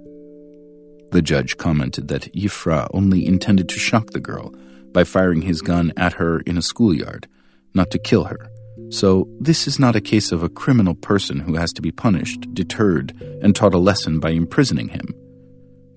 The 1.11 1.21
judge 1.21 1.57
commented 1.57 2.07
that 2.07 2.33
Yifra 2.33 2.87
only 2.93 3.27
intended 3.27 3.67
to 3.67 3.77
shock 3.77 4.11
the 4.11 4.21
girl 4.21 4.53
by 4.93 5.03
firing 5.03 5.41
his 5.41 5.61
gun 5.61 5.91
at 5.97 6.13
her 6.13 6.39
in 6.39 6.57
a 6.57 6.61
schoolyard, 6.61 7.27
not 7.73 7.91
to 7.91 7.99
kill 7.99 8.23
her. 8.23 8.49
So, 8.89 9.27
this 9.41 9.67
is 9.67 9.79
not 9.79 9.97
a 9.97 10.01
case 10.01 10.31
of 10.31 10.43
a 10.43 10.49
criminal 10.49 10.95
person 10.95 11.41
who 11.41 11.55
has 11.55 11.73
to 11.73 11.81
be 11.81 11.91
punished, 11.91 12.53
deterred, 12.53 13.11
and 13.41 13.53
taught 13.53 13.73
a 13.73 13.79
lesson 13.79 14.21
by 14.21 14.29
imprisoning 14.29 14.87
him. 14.87 15.13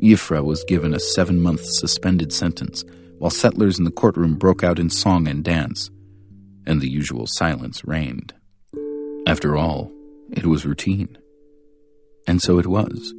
Yifra 0.03 0.43
was 0.43 0.65
given 0.65 0.93
a 0.93 0.99
seven 0.99 1.41
month 1.41 1.65
suspended 1.65 2.33
sentence 2.33 2.85
while 3.19 3.31
settlers 3.31 3.79
in 3.79 3.85
the 3.85 3.91
courtroom 3.91 4.37
broke 4.37 4.63
out 4.63 4.79
in 4.79 4.91
song 4.91 5.29
and 5.29 5.45
dance, 5.45 5.91
and 6.67 6.81
the 6.81 6.91
usual 6.91 7.27
silence 7.27 7.85
reigned. 7.85 8.35
After 9.27 9.57
all, 9.57 9.93
it 10.31 10.47
was 10.47 10.67
routine. 10.67 11.19
And 12.27 12.41
so 12.43 12.59
it 12.59 12.67
was. 12.67 13.15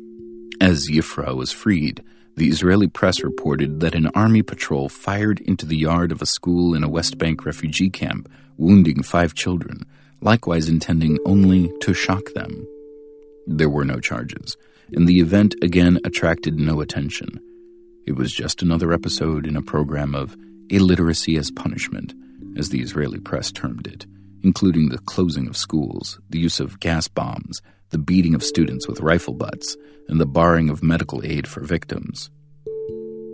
As 0.62 0.90
Yifra 0.90 1.36
was 1.36 1.52
freed, 1.52 2.04
the 2.36 2.48
Israeli 2.48 2.88
press 2.88 3.24
reported 3.24 3.80
that 3.82 3.96
an 3.96 4.08
army 4.16 4.42
patrol 4.42 4.88
fired 4.88 5.42
into 5.42 5.66
the 5.66 5.78
yard 5.78 6.12
of 6.12 6.22
a 6.22 6.26
school 6.26 6.74
in 6.74 6.84
a 6.84 6.90
West 6.90 7.18
Bank 7.18 7.46
refugee 7.46 7.90
camp, 7.90 8.30
wounding 8.58 9.04
five 9.04 9.34
children, 9.34 9.86
likewise 10.22 10.70
intending 10.70 11.18
only 11.26 11.72
to 11.82 11.94
shock 11.94 12.34
them. 12.34 12.66
There 13.48 13.70
were 13.70 13.86
no 13.86 14.00
charges, 14.00 14.58
and 14.94 15.08
the 15.08 15.20
event 15.20 15.56
again 15.62 16.00
attracted 16.04 16.60
no 16.60 16.82
attention. 16.82 17.42
It 18.06 18.16
was 18.16 18.32
just 18.32 18.62
another 18.62 18.92
episode 18.92 19.46
in 19.46 19.56
a 19.56 19.62
program 19.62 20.16
of 20.16 20.36
illiteracy 20.70 21.38
as 21.38 21.52
punishment, 21.52 22.14
as 22.58 22.70
the 22.70 22.82
Israeli 22.82 23.20
press 23.20 23.52
termed 23.52 23.88
it, 23.88 24.06
including 24.44 24.90
the 24.90 24.98
closing 25.00 25.48
of 25.48 25.58
schools, 25.58 26.20
the 26.30 26.40
use 26.40 26.60
of 26.60 26.80
gas 26.80 27.08
bombs, 27.08 27.62
the 27.90 27.98
beating 27.98 28.36
of 28.36 28.44
students 28.44 28.88
with 28.88 29.02
rifle 29.02 29.34
butts, 29.34 29.76
and 30.08 30.20
the 30.20 30.26
barring 30.26 30.70
of 30.70 30.84
medical 30.84 31.24
aid 31.24 31.48
for 31.48 31.62
victims. 31.62 32.30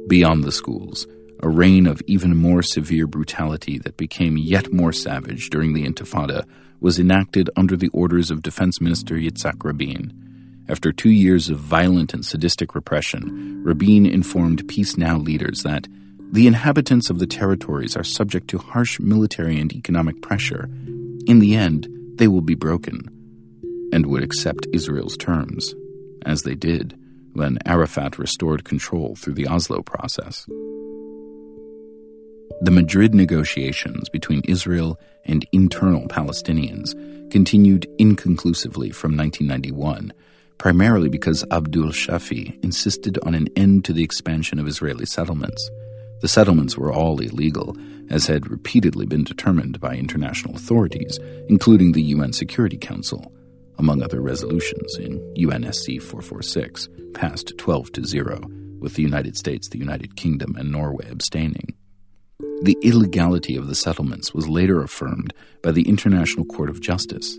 Beyond 0.07 0.43
the 0.43 0.51
schools, 0.51 1.07
a 1.41 1.49
reign 1.49 1.87
of 1.87 2.01
even 2.07 2.35
more 2.35 2.61
severe 2.61 3.07
brutality 3.07 3.77
that 3.79 3.97
became 3.97 4.37
yet 4.37 4.71
more 4.71 4.91
savage 4.91 5.49
during 5.49 5.73
the 5.73 5.85
Intifada 5.85 6.45
was 6.79 6.99
enacted 6.99 7.49
under 7.55 7.75
the 7.75 7.89
orders 7.89 8.31
of 8.31 8.41
Defense 8.41 8.81
Minister 8.81 9.15
Yitzhak 9.15 9.63
Rabin. 9.63 10.24
After 10.67 10.91
two 10.91 11.11
years 11.11 11.49
of 11.49 11.59
violent 11.59 12.13
and 12.13 12.25
sadistic 12.25 12.73
repression, 12.73 13.61
Rabin 13.63 14.05
informed 14.05 14.67
Peace 14.67 14.97
Now 14.97 15.17
leaders 15.17 15.61
that 15.61 15.87
the 16.31 16.47
inhabitants 16.47 17.11
of 17.11 17.19
the 17.19 17.27
territories 17.27 17.95
are 17.95 18.03
subject 18.03 18.47
to 18.49 18.57
harsh 18.57 18.99
military 18.99 19.59
and 19.59 19.71
economic 19.73 20.21
pressure. 20.21 20.67
In 21.27 21.39
the 21.39 21.55
end, 21.55 21.87
they 22.15 22.27
will 22.27 22.41
be 22.41 22.55
broken 22.55 23.09
and 23.93 24.07
would 24.07 24.23
accept 24.23 24.67
Israel's 24.73 25.15
terms, 25.17 25.75
as 26.25 26.41
they 26.41 26.55
did 26.55 26.97
when 27.33 27.59
Arafat 27.65 28.17
restored 28.17 28.63
control 28.63 29.15
through 29.15 29.33
the 29.33 29.47
Oslo 29.47 29.83
process. 29.83 30.45
The 32.61 32.71
Madrid 32.71 33.13
negotiations 33.13 34.09
between 34.09 34.41
Israel 34.47 34.99
and 35.25 35.45
internal 35.51 36.07
Palestinians 36.07 36.93
continued 37.29 37.87
inconclusively 37.99 38.89
from 38.89 39.15
1991, 39.15 40.11
primarily 40.57 41.09
because 41.09 41.45
Abdul 41.51 41.89
Shafi 41.89 42.63
insisted 42.63 43.19
on 43.23 43.35
an 43.35 43.47
end 43.55 43.85
to 43.85 43.93
the 43.93 44.03
expansion 44.03 44.59
of 44.59 44.67
Israeli 44.67 45.05
settlements. 45.05 45.69
The 46.21 46.27
settlements 46.27 46.77
were 46.77 46.93
all 46.93 47.19
illegal, 47.19 47.75
as 48.09 48.27
had 48.27 48.49
repeatedly 48.49 49.05
been 49.05 49.23
determined 49.23 49.79
by 49.79 49.95
international 49.95 50.55
authorities, 50.55 51.19
including 51.49 51.91
the 51.91 52.03
UN 52.03 52.33
Security 52.33 52.77
Council, 52.77 53.31
among 53.77 54.01
other 54.01 54.21
resolutions 54.21 54.95
in 54.97 55.19
UNSC 55.35 56.01
446, 56.01 56.89
passed 57.13 57.53
12 57.57 57.91
to 57.93 58.05
0, 58.05 58.41
with 58.79 58.95
the 58.95 59.03
United 59.03 59.37
States, 59.37 59.69
the 59.69 59.77
United 59.77 60.15
Kingdom, 60.15 60.55
and 60.57 60.71
Norway 60.71 61.07
abstaining. 61.09 61.75
The 62.61 62.77
illegality 62.81 63.55
of 63.57 63.67
the 63.67 63.75
settlements 63.75 64.33
was 64.33 64.47
later 64.47 64.81
affirmed 64.81 65.33
by 65.61 65.71
the 65.71 65.87
International 65.87 66.45
Court 66.45 66.69
of 66.69 66.81
Justice. 66.81 67.37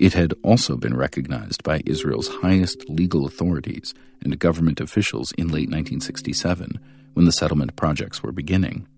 It 0.00 0.14
had 0.14 0.32
also 0.42 0.78
been 0.78 0.96
recognized 0.96 1.62
by 1.62 1.82
Israel's 1.84 2.28
highest 2.28 2.88
legal 2.88 3.26
authorities 3.26 3.92
and 4.22 4.38
government 4.38 4.80
officials 4.80 5.32
in 5.32 5.48
late 5.48 5.68
1967 5.68 6.80
when 7.12 7.26
the 7.26 7.32
settlement 7.32 7.76
projects 7.76 8.22
were 8.22 8.32
beginning. 8.32 8.88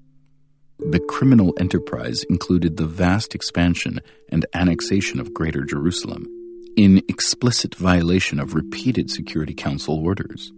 The 0.79 1.01
criminal 1.01 1.55
enterprise 1.59 2.23
included 2.31 2.77
the 2.77 2.87
vast 2.87 3.35
expansion 3.35 3.99
and 4.29 4.47
annexation 4.55 5.19
of 5.19 5.35
Greater 5.35 5.65
Jerusalem, 5.65 6.25
in 6.77 6.99
explicit 7.09 7.75
violation 7.75 8.39
of 8.39 8.55
repeated 8.55 9.11
Security 9.11 9.55
Council 9.55 9.99
orders. 9.99 10.53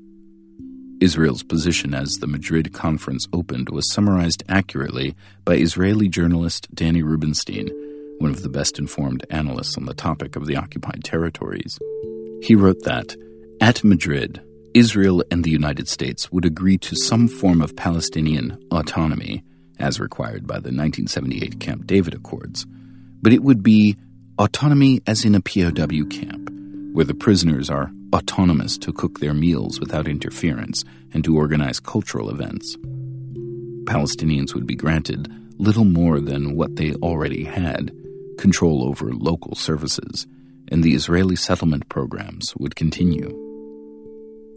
Israel's 1.01 1.43
position 1.43 1.95
as 1.95 2.19
the 2.19 2.27
Madrid 2.27 2.75
conference 2.75 3.27
opened 3.33 3.71
was 3.71 3.91
summarized 3.91 4.43
accurately 4.47 5.15
by 5.47 5.57
Israeli 5.57 6.09
journalist 6.09 6.69
Danny 6.75 7.03
Rubinstein, 7.03 7.71
one 8.18 8.30
of 8.30 8.42
the 8.42 8.49
best 8.49 8.78
informed 8.78 9.25
analysts 9.30 9.76
on 9.76 9.87
the 9.87 9.94
topic 9.94 10.37
of 10.37 10.47
the 10.47 10.56
occupied 10.56 11.04
territories. 11.04 11.78
He 12.42 12.54
wrote 12.54 12.83
that, 12.85 13.16
at 13.61 13.85
Madrid, 13.85 14.42
Israel 14.75 15.25
and 15.30 15.44
the 15.44 15.50
United 15.50 15.88
States 15.88 16.30
would 16.33 16.44
agree 16.44 16.78
to 16.78 16.97
some 16.97 17.28
form 17.28 17.62
of 17.62 17.76
Palestinian 17.76 18.59
autonomy, 18.71 19.44
as 19.78 20.00
required 20.00 20.47
by 20.47 20.54
the 20.54 20.71
1978 20.71 21.61
Camp 21.61 21.87
David 21.87 22.14
Accords, 22.14 22.66
but 23.23 23.33
it 23.33 23.42
would 23.42 23.62
be 23.62 23.97
autonomy 24.38 25.00
as 25.06 25.25
in 25.25 25.35
a 25.35 25.40
POW 25.40 26.04
camp, 26.11 26.50
where 26.92 27.04
the 27.04 27.14
prisoners 27.14 27.71
are 27.71 27.90
autonomous 28.12 28.76
to 28.78 28.92
cook 28.92 29.21
their 29.21 29.35
meals 29.35 29.80
without 29.80 30.09
interference 30.09 30.85
and 31.12 31.25
to 31.25 31.37
organize 31.37 31.80
cultural 31.80 32.30
events. 32.30 32.76
Palestinians 33.85 34.54
would 34.54 34.66
be 34.66 34.76
granted 34.76 35.33
little 35.59 35.85
more 35.85 36.21
than 36.21 36.56
what 36.56 36.76
they 36.76 36.94
already 36.94 37.44
had 37.44 37.92
control 38.38 38.87
over 38.87 39.12
local 39.12 39.55
services, 39.55 40.26
and 40.69 40.83
the 40.83 40.95
Israeli 40.95 41.37
settlement 41.37 41.88
programs 41.88 42.55
would 42.59 42.76
continue. 42.76 43.31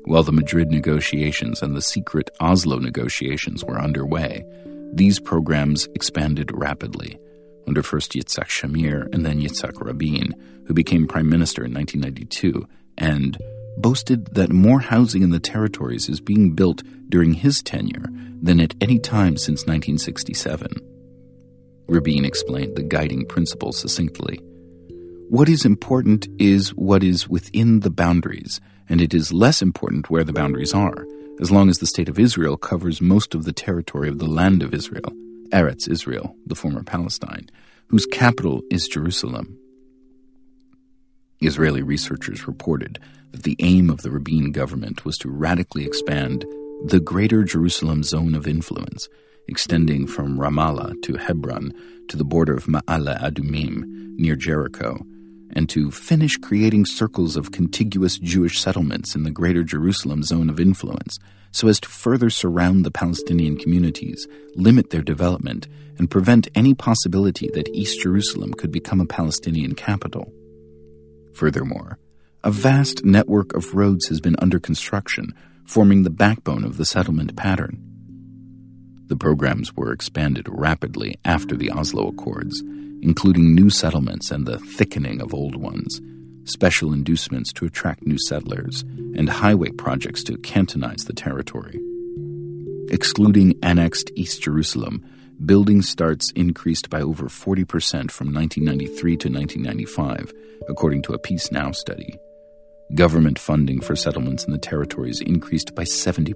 While 0.05 0.24
the 0.24 0.31
Madrid 0.31 0.69
negotiations 0.69 1.62
and 1.62 1.75
the 1.75 1.81
secret 1.81 2.29
Oslo 2.39 2.79
negotiations 2.79 3.63
were 3.63 3.79
underway, 3.79 4.46
these 4.93 5.19
programs 5.19 5.88
expanded 5.96 6.50
rapidly 6.53 7.19
under 7.67 7.84
first 7.84 8.13
Yitzhak 8.13 8.48
Shamir 8.48 9.13
and 9.13 9.25
then 9.25 9.41
Yitzhak 9.41 9.81
Rabin, 9.81 10.34
who 10.65 10.74
became 10.74 11.07
prime 11.07 11.29
minister 11.29 11.65
in 11.65 11.74
1992 11.74 12.65
and 12.98 13.38
boasted 13.77 14.34
that 14.34 14.51
more 14.51 14.79
housing 14.79 15.22
in 15.22 15.29
the 15.29 15.39
territories 15.39 16.10
is 16.10 16.19
being 16.22 16.51
built 16.53 16.81
during 17.10 17.34
his 17.34 17.62
tenure 17.62 18.07
than 18.41 18.60
at 18.60 18.75
any 18.81 19.00
time 19.00 19.38
since 19.38 19.62
1967. 19.62 20.96
Rabin 21.88 22.25
explained 22.25 22.75
the 22.75 22.84
guiding 22.84 23.25
principle 23.25 23.72
succinctly. 23.72 24.39
What 25.29 25.50
is 25.50 25.65
important 25.65 26.27
is 26.39 26.70
what 26.70 27.03
is 27.03 27.29
within 27.29 27.79
the 27.82 27.89
boundaries, 27.89 28.60
and 28.89 29.01
it 29.01 29.13
is 29.13 29.34
less 29.34 29.62
important 29.62 30.10
where 30.10 30.24
the 30.24 30.34
boundaries 30.34 30.74
are, 30.74 31.06
as 31.39 31.51
long 31.51 31.70
as 31.70 31.79
the 31.79 31.86
State 31.86 32.10
of 32.10 32.20
Israel 32.20 32.58
covers 32.58 33.01
most 33.01 33.36
of 33.36 33.46
the 33.46 33.53
territory 33.53 34.10
of 34.10 34.20
the 34.20 34.27
land 34.27 34.63
of 34.63 34.74
Israel, 34.74 35.13
Eretz 35.51 35.88
Israel, 35.89 36.36
the 36.46 36.56
former 36.56 36.84
Palestine, 36.84 37.50
whose 37.88 38.06
capital 38.06 38.62
is 38.70 38.88
Jerusalem. 38.88 39.58
Israeli 41.39 41.84
researchers 41.84 42.48
reported 42.48 43.00
that 43.32 43.44
the 43.44 43.56
aim 43.60 43.89
of 43.89 44.01
the 44.01 44.12
Rabin 44.12 44.51
government 44.51 45.06
was 45.06 45.17
to 45.20 45.29
radically 45.29 45.86
expand 45.86 46.46
the 46.86 47.00
Greater 47.00 47.44
Jerusalem 47.44 48.03
Zone 48.03 48.36
of 48.36 48.48
Influence, 48.48 49.08
extending 49.47 50.07
from 50.07 50.37
Ramallah 50.37 51.01
to 51.03 51.15
Hebron 51.15 51.73
to 52.09 52.17
the 52.17 52.25
border 52.25 52.55
of 52.55 52.65
Ma'ale 52.65 53.19
Adumim 53.19 53.83
near 54.17 54.35
Jericho, 54.35 55.05
and 55.53 55.69
to 55.69 55.91
finish 55.91 56.37
creating 56.37 56.85
circles 56.85 57.37
of 57.37 57.51
contiguous 57.51 58.17
Jewish 58.17 58.59
settlements 58.59 59.15
in 59.15 59.23
the 59.23 59.31
Greater 59.31 59.63
Jerusalem 59.63 60.23
Zone 60.23 60.49
of 60.49 60.59
Influence 60.59 61.17
so 61.51 61.67
as 61.67 61.79
to 61.79 61.89
further 61.89 62.29
surround 62.29 62.85
the 62.85 62.91
Palestinian 62.91 63.57
communities, 63.57 64.27
limit 64.55 64.89
their 64.89 65.01
development, 65.01 65.67
and 65.97 66.11
prevent 66.11 66.47
any 66.53 66.73
possibility 66.73 67.49
that 67.53 67.69
East 67.69 68.01
Jerusalem 68.01 68.53
could 68.53 68.71
become 68.71 69.01
a 69.01 69.05
Palestinian 69.05 69.73
capital. 69.73 70.31
Furthermore, 71.33 71.97
a 72.43 72.51
vast 72.51 73.03
network 73.03 73.55
of 73.55 73.73
roads 73.73 74.07
has 74.07 74.21
been 74.21 74.35
under 74.39 74.59
construction, 74.59 75.33
forming 75.65 76.03
the 76.03 76.09
backbone 76.09 76.63
of 76.63 76.77
the 76.77 76.85
settlement 76.85 77.35
pattern. 77.35 77.87
The 79.07 79.15
programs 79.15 79.73
were 79.73 79.93
expanded 79.93 80.47
rapidly 80.49 81.17
after 81.23 81.55
the 81.55 81.71
Oslo 81.71 82.09
Accords, 82.09 82.61
including 83.01 83.55
new 83.55 83.69
settlements 83.69 84.31
and 84.31 84.45
the 84.45 84.59
thickening 84.59 85.21
of 85.21 85.33
old 85.33 85.55
ones, 85.55 86.01
special 86.43 86.91
inducements 86.91 87.53
to 87.53 87.65
attract 87.65 88.05
new 88.05 88.17
settlers, 88.19 88.81
and 89.15 89.29
highway 89.29 89.69
projects 89.69 90.23
to 90.25 90.37
cantonize 90.39 91.05
the 91.05 91.13
territory. 91.13 91.79
Excluding 92.89 93.57
annexed 93.63 94.11
East 94.15 94.41
Jerusalem, 94.41 95.05
building 95.45 95.81
starts 95.81 96.31
increased 96.31 96.89
by 96.89 97.01
over 97.01 97.27
40% 97.27 98.11
from 98.11 98.33
1993 98.33 99.17
to 99.17 99.29
1995, 99.29 100.33
according 100.67 101.01
to 101.03 101.13
a 101.13 101.19
Peace 101.19 101.49
Now 101.49 101.71
study. 101.71 102.17
Government 102.93 103.39
funding 103.39 103.79
for 103.79 103.95
settlements 103.95 104.43
in 104.43 104.51
the 104.51 104.57
territories 104.57 105.21
increased 105.21 105.75
by 105.75 105.83
70% 105.83 106.27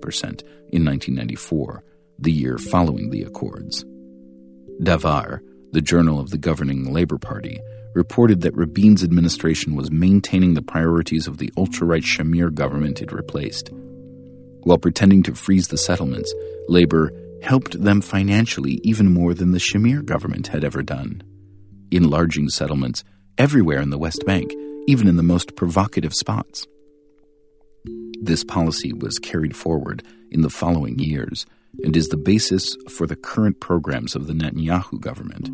in 0.69 0.85
1994, 0.85 1.83
the 2.21 2.31
year 2.31 2.57
following 2.57 3.09
the 3.09 3.23
Accords. 3.23 3.83
Davar, 4.81 5.39
the 5.71 5.81
journal 5.81 6.19
of 6.19 6.29
the 6.29 6.37
governing 6.37 6.93
Labour 6.93 7.17
Party, 7.17 7.59
reported 7.95 8.41
that 8.41 8.55
Rabin's 8.55 9.03
administration 9.03 9.75
was 9.75 9.91
maintaining 9.91 10.53
the 10.53 10.61
priorities 10.61 11.27
of 11.27 11.39
the 11.39 11.51
ultra 11.57 11.87
right 11.87 12.03
Shamir 12.03 12.53
government 12.53 13.01
it 13.01 13.11
replaced. 13.11 13.71
While 14.63 14.77
pretending 14.77 15.23
to 15.23 15.35
freeze 15.35 15.69
the 15.69 15.77
settlements, 15.77 16.33
Labour 16.67 17.11
helped 17.41 17.81
them 17.81 18.01
financially 18.01 18.79
even 18.83 19.11
more 19.11 19.33
than 19.33 19.51
the 19.51 19.57
Shamir 19.57 20.05
government 20.05 20.47
had 20.47 20.63
ever 20.63 20.83
done, 20.83 21.23
enlarging 21.89 22.49
settlements 22.49 23.03
everywhere 23.37 23.81
in 23.81 23.89
the 23.89 23.97
West 23.97 24.25
Bank, 24.25 24.53
even 24.87 25.07
in 25.07 25.17
the 25.17 25.23
most 25.23 25.55
provocative 25.55 26.13
spots. 26.13 26.67
This 28.21 28.43
policy 28.43 28.93
was 28.93 29.17
carried 29.17 29.55
forward 29.55 30.03
in 30.29 30.41
the 30.41 30.49
following 30.51 30.99
years 30.99 31.47
and 31.83 31.95
is 31.95 32.09
the 32.09 32.17
basis 32.17 32.75
for 32.89 33.07
the 33.07 33.15
current 33.15 33.59
programs 33.59 34.15
of 34.15 34.27
the 34.27 34.33
Netanyahu 34.33 34.99
government. 34.99 35.49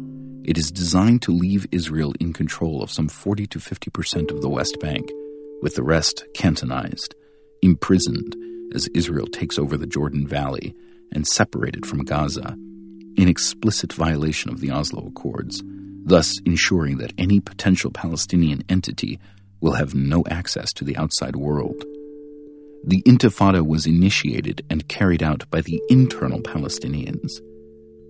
It 0.48 0.58
is 0.58 0.72
designed 0.72 1.22
to 1.24 1.32
leave 1.32 1.68
Israel 1.72 2.14
in 2.20 2.34
control 2.34 2.82
of 2.82 2.92
some 2.92 3.08
40 3.08 3.48
to 3.48 3.60
50 3.60 3.92
percent 3.92 4.32
of 4.32 4.42
the 4.42 4.50
West 4.50 4.80
Bank, 4.80 5.12
with 5.62 5.76
the 5.76 5.84
rest 5.84 6.26
cantonized, 6.34 7.16
imprisoned 7.62 8.36
as 8.74 8.88
Israel 8.94 9.28
takes 9.28 9.60
over 9.60 9.78
the 9.78 9.88
Jordan 9.88 10.28
Valley 10.28 10.76
and 11.12 11.28
separated 11.28 11.86
from 11.86 12.04
Gaza, 12.04 12.56
in 13.18 13.28
explicit 13.28 13.94
violation 13.94 14.52
of 14.52 14.60
the 14.60 14.72
Oslo 14.72 15.08
Accords, 15.08 15.64
thus 16.04 16.40
ensuring 16.46 16.98
that 16.98 17.14
any 17.18 17.40
potential 17.40 17.92
Palestinian 17.92 18.64
entity 18.70 19.20
will 19.60 19.74
have 19.74 19.96
no 19.96 20.24
access 20.30 20.72
to 20.74 20.86
the 20.86 20.96
outside 20.98 21.36
world. 21.36 21.84
The 22.86 23.02
Intifada 23.04 23.66
was 23.66 23.86
initiated 23.86 24.66
and 24.70 24.88
carried 24.88 25.24
out 25.24 25.50
by 25.50 25.62
the 25.62 25.82
internal 25.90 26.42
Palestinians. 26.42 27.42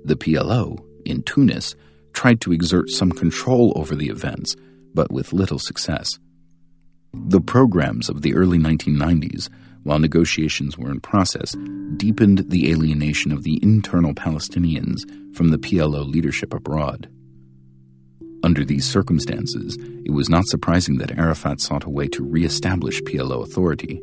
The 0.05 0.15
PLO, 0.15 0.83
in 1.05 1.23
Tunis, 1.23 1.75
tried 2.13 2.41
to 2.41 2.51
exert 2.51 2.89
some 2.89 3.11
control 3.11 3.73
over 3.75 3.95
the 3.95 4.09
events, 4.09 4.55
but 4.93 5.11
with 5.11 5.33
little 5.33 5.59
success. 5.59 6.19
The 7.13 7.41
programs 7.41 8.09
of 8.09 8.21
the 8.21 8.35
early 8.35 8.57
1990s, 8.57 9.49
while 9.83 9.99
negotiations 9.99 10.77
were 10.77 10.91
in 10.91 10.99
process, 10.99 11.55
deepened 11.95 12.49
the 12.49 12.71
alienation 12.71 13.31
of 13.31 13.43
the 13.43 13.59
internal 13.63 14.13
Palestinians 14.13 15.03
from 15.35 15.49
the 15.49 15.57
PLO 15.57 16.05
leadership 16.05 16.53
abroad. 16.53 17.09
Under 18.43 18.63
these 18.63 18.85
circumstances, 18.85 19.77
it 20.05 20.11
was 20.11 20.29
not 20.29 20.45
surprising 20.47 20.97
that 20.97 21.17
Arafat 21.17 21.59
sought 21.59 21.85
a 21.85 21.89
way 21.89 22.07
to 22.09 22.23
re 22.23 22.45
establish 22.45 23.01
PLO 23.01 23.43
authority 23.43 24.01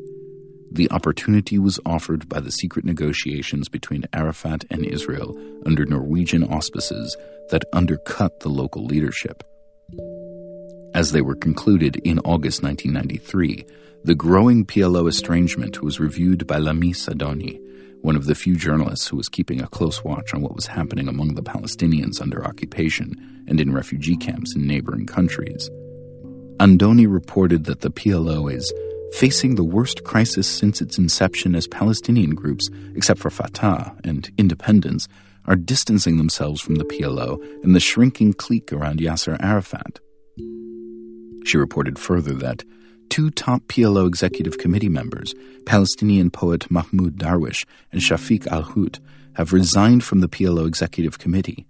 the 0.71 0.91
opportunity 0.91 1.59
was 1.59 1.79
offered 1.87 2.29
by 2.29 2.41
the 2.41 2.51
secret 2.51 2.85
negotiations 2.85 3.69
between 3.69 4.05
Arafat 4.13 4.65
and 4.71 4.85
Israel 4.85 5.39
under 5.67 5.87
Norwegian 5.87 6.45
auspices 6.45 7.17
that 7.51 7.65
undercut 7.73 8.41
the 8.41 8.49
local 8.49 8.85
leadership. 8.85 9.45
As 10.95 11.13
they 11.13 11.21
were 11.21 11.35
concluded 11.35 11.97
in 12.05 12.19
August 12.21 12.63
1993, 12.63 13.67
the 14.05 14.15
growing 14.15 14.65
PLO 14.65 15.09
estrangement 15.09 15.83
was 15.83 15.99
reviewed 15.99 16.47
by 16.47 16.59
Lamis 16.59 17.09
Andoni, 17.09 17.59
one 18.03 18.17
of 18.17 18.27
the 18.27 18.35
few 18.35 18.55
journalists 18.55 19.09
who 19.09 19.17
was 19.17 19.29
keeping 19.29 19.63
a 19.63 19.67
close 19.69 20.05
watch 20.05 20.35
on 20.35 20.43
what 20.43 20.55
was 20.55 20.67
happening 20.67 21.09
among 21.09 21.35
the 21.35 21.43
Palestinians 21.43 22.21
under 22.21 22.45
occupation 22.45 23.45
and 23.49 23.61
in 23.61 23.73
refugee 23.73 24.17
camps 24.17 24.55
in 24.55 24.67
neighboring 24.67 25.07
countries. 25.07 25.71
Andoni 26.59 27.11
reported 27.11 27.65
that 27.65 27.81
the 27.81 27.91
PLO 27.91 28.53
is 28.53 28.73
facing 29.15 29.55
the 29.55 29.63
worst 29.63 30.03
crisis 30.03 30.47
since 30.49 30.81
its 30.81 30.99
inception 30.99 31.55
as 31.55 31.69
Palestinian 31.69 32.35
groups, 32.35 32.69
except 32.97 33.21
for 33.21 33.31
Fatah 33.31 33.95
and 34.03 34.29
independence, 34.39 35.07
are 35.47 35.55
distancing 35.55 36.17
themselves 36.17 36.61
from 36.61 36.75
the 36.75 36.85
PLO 36.85 37.41
and 37.63 37.77
the 37.77 37.81
shrinking 37.81 38.33
clique 38.33 38.73
around 38.73 38.99
Yasser 38.99 39.37
Arafat. 39.41 40.01
She 41.47 41.57
reported 41.57 41.97
further 41.97 42.35
that 42.35 42.65
two 43.09 43.31
top 43.31 43.63
PLO 43.69 44.09
executive 44.09 44.59
committee 44.59 44.89
members, 44.89 45.33
Palestinian 45.65 46.31
poet 46.31 46.69
Mahmoud 46.69 47.17
Darwish 47.17 47.65
and 47.93 48.01
Shafiq 48.01 48.49
al 48.49 48.63
Hut, 48.63 48.99
have 49.37 49.53
resigned 49.53 50.03
from 50.03 50.21
the 50.21 50.29
PLO 50.29 50.67
executive 50.67 51.21
committee, 51.21 51.67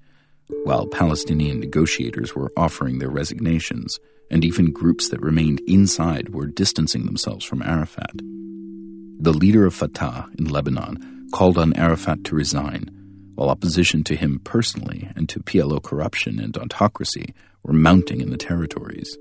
while 0.62 0.86
Palestinian 0.86 1.60
negotiators 1.60 2.34
were 2.34 2.52
offering 2.56 3.00
their 3.00 3.10
resignations 3.10 3.98
and 4.30 4.44
even 4.44 4.72
groups 4.72 5.08
that 5.08 5.20
remained 5.20 5.60
inside 5.66 6.30
were 6.30 6.46
distancing 6.46 7.06
themselves 7.06 7.44
from 7.44 7.62
Arafat. 7.62 8.12
The 8.16 9.32
leader 9.32 9.66
of 9.66 9.74
Fatah 9.74 10.28
in 10.38 10.46
Lebanon 10.46 11.28
called 11.32 11.58
on 11.58 11.74
Arafat 11.74 12.24
to 12.24 12.34
resign, 12.34 12.90
while 13.34 13.50
opposition 13.50 14.04
to 14.04 14.16
him 14.16 14.40
personally 14.44 15.10
and 15.16 15.28
to 15.28 15.40
PLO 15.40 15.82
corruption 15.82 16.38
and 16.38 16.56
autocracy 16.56 17.34
were 17.62 17.72
mounting 17.72 18.20
in 18.20 18.30
the 18.30 18.36
territories. 18.36 19.16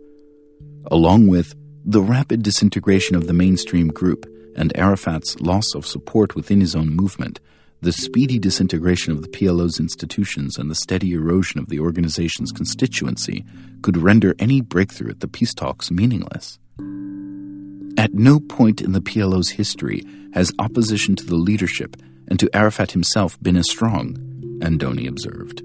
Along 0.91 1.27
with 1.27 1.55
the 1.85 2.01
rapid 2.01 2.43
disintegration 2.43 3.15
of 3.15 3.27
the 3.27 3.33
mainstream 3.33 3.87
group 3.87 4.25
and 4.55 4.75
Arafat's 4.77 5.39
loss 5.39 5.73
of 5.73 5.85
support 5.85 6.35
within 6.35 6.61
his 6.61 6.75
own 6.75 6.89
movement, 6.89 7.39
the 7.83 7.91
speedy 7.91 8.39
disintegration 8.39 9.11
of 9.11 9.21
the 9.21 9.27
PLO's 9.27 9.77
institutions 9.77 10.57
and 10.57 10.71
the 10.71 10.75
steady 10.75 11.11
erosion 11.11 11.59
of 11.59 11.67
the 11.67 11.81
organization's 11.81 12.53
constituency 12.53 13.43
could 13.81 13.97
render 13.97 14.33
any 14.39 14.61
breakthrough 14.61 15.09
at 15.09 15.19
the 15.19 15.27
peace 15.27 15.53
talks 15.53 15.91
meaningless. 15.91 16.59
At 17.97 18.13
no 18.13 18.39
point 18.39 18.79
in 18.79 18.93
the 18.93 19.01
PLO's 19.01 19.49
history 19.49 20.01
has 20.33 20.53
opposition 20.59 21.17
to 21.17 21.25
the 21.25 21.35
leadership 21.35 21.97
and 22.29 22.39
to 22.39 22.49
Arafat 22.55 22.91
himself 22.91 23.37
been 23.41 23.57
as 23.57 23.69
strong, 23.69 24.15
Andoni 24.61 25.05
observed. 25.05 25.61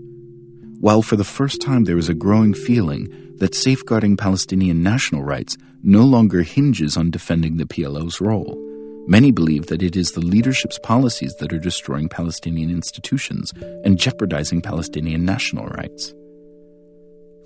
While 0.81 1.02
for 1.02 1.14
the 1.14 1.22
first 1.22 1.61
time 1.61 1.85
there 1.85 1.98
is 1.98 2.09
a 2.09 2.14
growing 2.14 2.52
feeling 2.52 3.37
that 3.37 3.54
safeguarding 3.54 4.16
Palestinian 4.16 4.83
national 4.83 5.22
rights 5.22 5.57
no 5.85 6.02
longer 6.02 6.42
hinges 6.42 6.96
on 6.96 7.12
defending 7.12 7.59
the 7.59 7.66
PLO's 7.66 8.20
role, 8.20 8.67
Many 9.11 9.31
believe 9.31 9.68
that 9.68 9.83
it 9.83 9.97
is 9.97 10.12
the 10.12 10.21
leadership's 10.21 10.79
policies 10.79 11.35
that 11.37 11.51
are 11.51 11.59
destroying 11.59 12.11
Palestinian 12.11 12.68
institutions 12.68 13.55
and 13.83 13.99
jeopardizing 13.99 14.61
Palestinian 14.61 15.25
national 15.25 15.64
rights. 15.64 16.12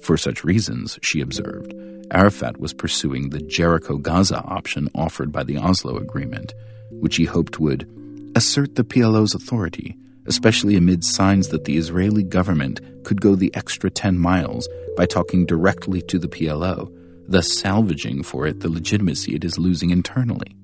For 0.01 0.17
such 0.17 0.43
reasons, 0.43 0.99
she 1.03 1.21
observed, 1.21 1.73
Arafat 2.11 2.59
was 2.59 2.75
pursuing 2.75 3.31
the 3.31 3.39
Jericho 3.43 3.97
Gaza 3.97 4.43
option 4.43 4.89
offered 4.93 5.31
by 5.31 5.45
the 5.45 5.57
Oslo 5.57 5.99
Agreement, 5.99 6.53
which 6.91 7.15
he 7.15 7.27
hoped 7.27 7.61
would 7.61 7.89
assert 8.35 8.75
the 8.75 8.83
PLO's 8.83 9.33
authority, 9.33 9.97
especially 10.27 10.75
amid 10.75 11.05
signs 11.05 11.47
that 11.51 11.63
the 11.63 11.77
Israeli 11.77 12.25
government 12.25 12.81
could 13.05 13.21
go 13.21 13.37
the 13.37 13.55
extra 13.55 13.89
10 13.89 14.19
miles 14.19 14.69
by 14.97 15.07
talking 15.07 15.47
directly 15.47 16.03
to 16.03 16.19
the 16.19 16.27
PLO, 16.27 16.93
thus 17.29 17.57
salvaging 17.57 18.25
for 18.25 18.49
it 18.49 18.59
the 18.59 18.69
legitimacy 18.69 19.37
it 19.37 19.45
is 19.45 19.61
losing 19.61 19.91
internally. 19.91 20.57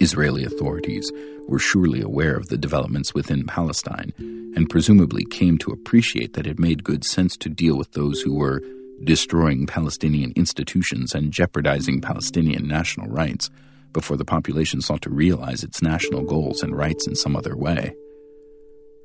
Israeli 0.00 0.44
authorities 0.44 1.10
were 1.48 1.58
surely 1.58 2.00
aware 2.00 2.36
of 2.36 2.48
the 2.48 2.58
developments 2.58 3.14
within 3.14 3.44
Palestine 3.44 4.12
and 4.56 4.68
presumably 4.68 5.24
came 5.24 5.58
to 5.58 5.70
appreciate 5.70 6.34
that 6.34 6.46
it 6.46 6.58
made 6.58 6.84
good 6.84 7.04
sense 7.04 7.36
to 7.38 7.48
deal 7.48 7.76
with 7.76 7.92
those 7.92 8.20
who 8.20 8.34
were 8.34 8.62
destroying 9.04 9.66
Palestinian 9.66 10.32
institutions 10.36 11.14
and 11.14 11.32
jeopardizing 11.32 12.00
Palestinian 12.00 12.66
national 12.66 13.06
rights 13.08 13.50
before 13.92 14.16
the 14.16 14.24
population 14.24 14.80
sought 14.80 15.02
to 15.02 15.10
realize 15.10 15.62
its 15.62 15.82
national 15.82 16.22
goals 16.22 16.62
and 16.62 16.76
rights 16.76 17.06
in 17.06 17.14
some 17.14 17.36
other 17.36 17.56
way. 17.56 17.94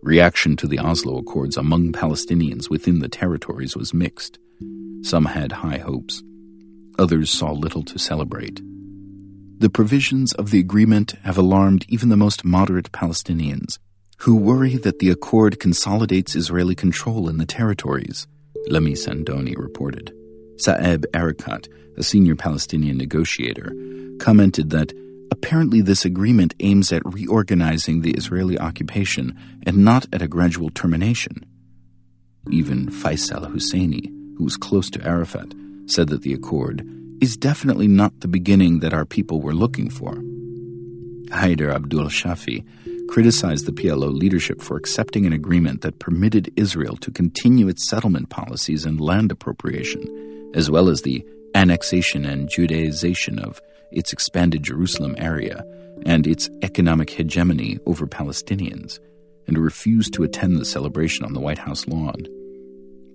Reaction 0.01 0.55
to 0.57 0.67
the 0.67 0.79
Oslo 0.79 1.17
Accords 1.17 1.57
among 1.57 1.91
Palestinians 1.91 2.69
within 2.69 2.99
the 2.99 3.09
territories 3.09 3.75
was 3.75 3.93
mixed. 3.93 4.39
Some 5.03 5.25
had 5.25 5.51
high 5.51 5.77
hopes. 5.77 6.23
Others 6.97 7.29
saw 7.29 7.51
little 7.51 7.83
to 7.83 7.99
celebrate. 7.99 8.61
The 9.61 9.69
provisions 9.69 10.33
of 10.33 10.49
the 10.49 10.57
agreement 10.57 11.13
have 11.21 11.37
alarmed 11.37 11.85
even 11.87 12.09
the 12.09 12.17
most 12.17 12.43
moderate 12.43 12.91
Palestinians, 12.91 13.77
who 14.21 14.35
worry 14.35 14.75
that 14.77 14.97
the 14.97 15.11
accord 15.11 15.59
consolidates 15.59 16.35
Israeli 16.35 16.73
control 16.73 17.29
in 17.29 17.37
the 17.37 17.45
territories, 17.45 18.25
Lamis 18.67 19.07
Andoni 19.07 19.55
reported. 19.55 20.15
Saeb 20.55 21.05
Erekat, 21.13 21.67
a 21.95 22.01
senior 22.01 22.35
Palestinian 22.35 22.97
negotiator, 22.97 23.71
commented 24.17 24.71
that 24.71 24.93
apparently 25.29 25.81
this 25.81 26.05
agreement 26.05 26.55
aims 26.59 26.91
at 26.91 27.05
reorganizing 27.05 28.01
the 28.01 28.15
Israeli 28.15 28.57
occupation 28.57 29.37
and 29.61 29.85
not 29.85 30.07
at 30.11 30.23
a 30.23 30.27
gradual 30.27 30.71
termination. 30.71 31.45
Even 32.49 32.87
Faisal 32.87 33.45
Husseini, 33.53 34.07
who 34.39 34.43
was 34.43 34.57
close 34.57 34.89
to 34.89 35.07
Arafat, 35.07 35.53
said 35.85 36.09
that 36.09 36.23
the 36.23 36.33
accord 36.33 36.83
is 37.21 37.37
definitely 37.37 37.87
not 37.87 38.19
the 38.19 38.27
beginning 38.27 38.79
that 38.79 38.93
our 38.93 39.05
people 39.05 39.41
were 39.41 39.53
looking 39.53 39.89
for. 39.89 40.15
Haider 41.29 41.73
Abdul 41.73 42.05
Shafi 42.05 42.65
criticized 43.07 43.67
the 43.67 43.71
PLO 43.71 44.11
leadership 44.11 44.59
for 44.61 44.75
accepting 44.75 45.25
an 45.25 45.33
agreement 45.33 45.81
that 45.81 45.99
permitted 45.99 46.51
Israel 46.55 46.97
to 46.97 47.11
continue 47.11 47.67
its 47.67 47.87
settlement 47.87 48.29
policies 48.29 48.85
and 48.85 48.99
land 48.99 49.31
appropriation, 49.31 50.51
as 50.55 50.71
well 50.71 50.89
as 50.89 51.03
the 51.03 51.23
annexation 51.53 52.25
and 52.25 52.49
Judaization 52.49 53.39
of 53.39 53.61
its 53.91 54.11
expanded 54.11 54.63
Jerusalem 54.63 55.15
area 55.17 55.63
and 56.05 56.25
its 56.25 56.49
economic 56.63 57.09
hegemony 57.11 57.77
over 57.85 58.07
Palestinians, 58.07 58.99
and 59.45 59.57
refused 59.57 60.13
to 60.13 60.23
attend 60.23 60.57
the 60.57 60.65
celebration 60.65 61.23
on 61.23 61.33
the 61.33 61.39
White 61.39 61.59
House 61.59 61.87
lawn. 61.87 62.25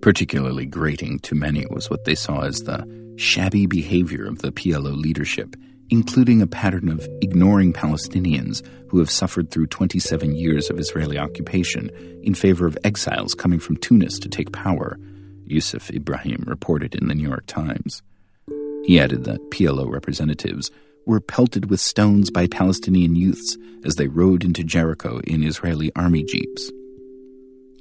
Particularly 0.01 0.66
grating 0.66 1.19
to 1.21 1.35
many 1.35 1.66
was 1.71 1.90
what 1.90 2.05
they 2.05 2.14
saw 2.14 2.42
as 2.42 2.61
the 2.61 3.06
shabby 3.16 3.66
behavior 3.66 4.26
of 4.26 4.40
the 4.40 4.52
PLO 4.52 4.96
leadership, 4.96 5.57
including 5.90 6.42
a 6.42 6.46
pattern 6.46 6.88
of 6.88 7.09
ignoring 7.22 7.72
Palestinians 7.72 8.62
who 8.88 8.98
have 8.98 9.11
suffered 9.11 9.50
through 9.50 9.66
27 9.66 10.35
years 10.35 10.70
of 10.70 10.79
Israeli 10.79 11.18
occupation 11.18 11.90
in 12.22 12.35
favor 12.35 12.66
of 12.66 12.79
exiles 12.85 13.35
coming 13.35 13.59
from 13.59 13.76
Tunis 13.76 14.18
to 14.18 14.29
take 14.29 14.52
power, 14.52 14.98
Yusuf 15.44 15.90
Ibrahim 15.90 16.44
reported 16.46 16.94
in 16.94 17.09
the 17.09 17.14
New 17.14 17.29
York 17.29 17.46
Times. 17.46 18.02
He 18.85 19.00
added 19.00 19.24
that 19.24 19.50
PLO 19.50 19.90
representatives 19.90 20.70
were 21.07 21.20
pelted 21.20 21.70
with 21.70 21.81
stones 21.81 22.31
by 22.31 22.46
Palestinian 22.48 23.16
youths 23.16 23.57
as 23.85 23.94
they 23.94 24.09
rode 24.09 24.44
into 24.44 24.64
Jericho 24.64 25.20
in 25.24 25.42
Israeli 25.42 25.92
army 25.94 26.24
jeeps. 26.24 26.70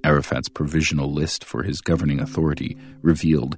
Arafat's 0.04 0.50
provisional 0.50 1.12
list 1.12 1.44
for 1.44 1.64
his 1.64 1.82
governing 1.82 2.20
authority 2.20 2.78
revealed 3.02 3.58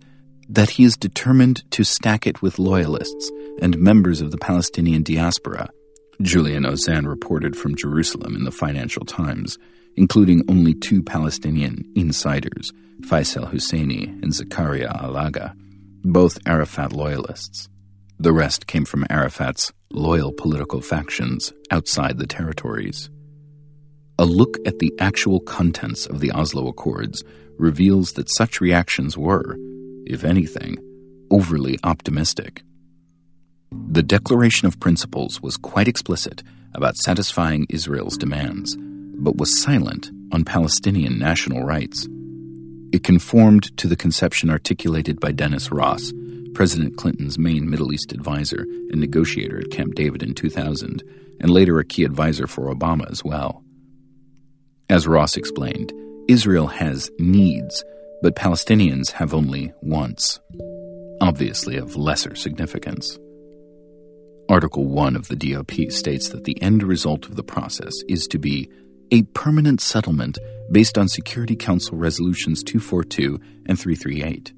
that 0.49 0.71
he 0.71 0.83
is 0.83 0.95
determined 0.95 1.69
to 1.71 1.83
stack 1.83 2.25
it 2.25 2.41
with 2.41 2.59
loyalists 2.59 3.31
and 3.61 3.77
members 3.77 4.21
of 4.21 4.31
the 4.31 4.37
Palestinian 4.37 5.03
diaspora. 5.03 5.69
Julian 6.21 6.65
Ozanne 6.65 7.07
reported 7.07 7.55
from 7.55 7.75
Jerusalem 7.75 8.35
in 8.35 8.43
the 8.43 8.51
Financial 8.51 9.05
Times, 9.05 9.57
including 9.95 10.43
only 10.47 10.73
two 10.73 11.03
Palestinian 11.03 11.83
insiders, 11.95 12.71
Faisal 13.01 13.51
Husseini 13.51 14.07
and 14.23 14.31
Zakaria 14.31 14.91
Alaga, 15.01 15.53
both 16.03 16.39
Arafat 16.47 16.93
loyalists. 16.93 17.69
The 18.19 18.33
rest 18.33 18.65
came 18.65 18.85
from 18.85 19.05
Arafat's 19.09 19.71
loyal 19.91 20.31
political 20.31 20.81
factions 20.81 21.53
outside 21.69 22.17
the 22.17 22.25
territories. 22.25 23.09
A 24.17 24.25
look 24.25 24.57
at 24.65 24.79
the 24.79 24.91
actual 24.99 25.39
contents 25.39 26.07
of 26.07 26.19
the 26.19 26.31
Oslo 26.31 26.67
Accords 26.67 27.23
reveals 27.59 28.13
that 28.13 28.29
such 28.29 28.59
reactions 28.59 29.15
were, 29.15 29.55
if 30.09 30.23
anything, 30.23 30.77
overly 31.31 31.77
optimistic. 31.83 32.63
The 33.71 34.03
Declaration 34.03 34.67
of 34.67 34.79
Principles 34.79 35.41
was 35.41 35.57
quite 35.57 35.87
explicit 35.87 36.43
about 36.73 36.95
satisfying 36.95 37.67
Israel's 37.69 38.17
demands, 38.17 38.77
but 38.79 39.37
was 39.37 39.61
silent 39.61 40.09
on 40.31 40.45
Palestinian 40.45 41.19
national 41.19 41.63
rights. 41.63 42.07
It 42.91 43.03
conformed 43.03 43.75
to 43.77 43.87
the 43.87 43.95
conception 43.95 44.49
articulated 44.49 45.19
by 45.19 45.33
Dennis 45.33 45.71
Ross, 45.71 46.13
President 46.53 46.97
Clinton's 46.97 47.37
main 47.37 47.69
Middle 47.69 47.93
East 47.93 48.13
advisor 48.13 48.61
and 48.61 48.99
negotiator 48.99 49.59
at 49.59 49.71
Camp 49.71 49.95
David 49.95 50.23
in 50.23 50.33
2000, 50.33 51.03
and 51.39 51.49
later 51.49 51.79
a 51.79 51.85
key 51.85 52.03
advisor 52.03 52.47
for 52.47 52.73
Obama 52.73 53.09
as 53.11 53.23
well. 53.23 53.63
As 54.89 55.05
Ross 55.07 55.35
explained, 55.35 55.91
Israel 56.29 56.67
has 56.67 57.11
needs, 57.19 57.83
but 58.21 58.35
Palestinians 58.35 59.11
have 59.11 59.33
only 59.33 59.73
once, 59.81 60.39
obviously 61.21 61.77
of 61.77 61.95
lesser 61.95 62.35
significance. 62.35 63.17
Article 64.49 64.85
1 64.85 65.15
of 65.15 65.27
the 65.27 65.35
DOP 65.35 65.91
states 65.91 66.29
that 66.29 66.45
the 66.45 66.61
end 66.61 66.83
result 66.83 67.25
of 67.25 67.35
the 67.35 67.43
process 67.43 67.93
is 68.07 68.27
to 68.27 68.39
be 68.39 68.69
a 69.11 69.23
permanent 69.23 69.81
settlement 69.81 70.37
based 70.71 70.97
on 70.97 71.07
Security 71.07 71.55
Council 71.55 71.97
Resolutions 71.97 72.63
242 72.63 73.39
and 73.67 73.79
338. 73.79 74.53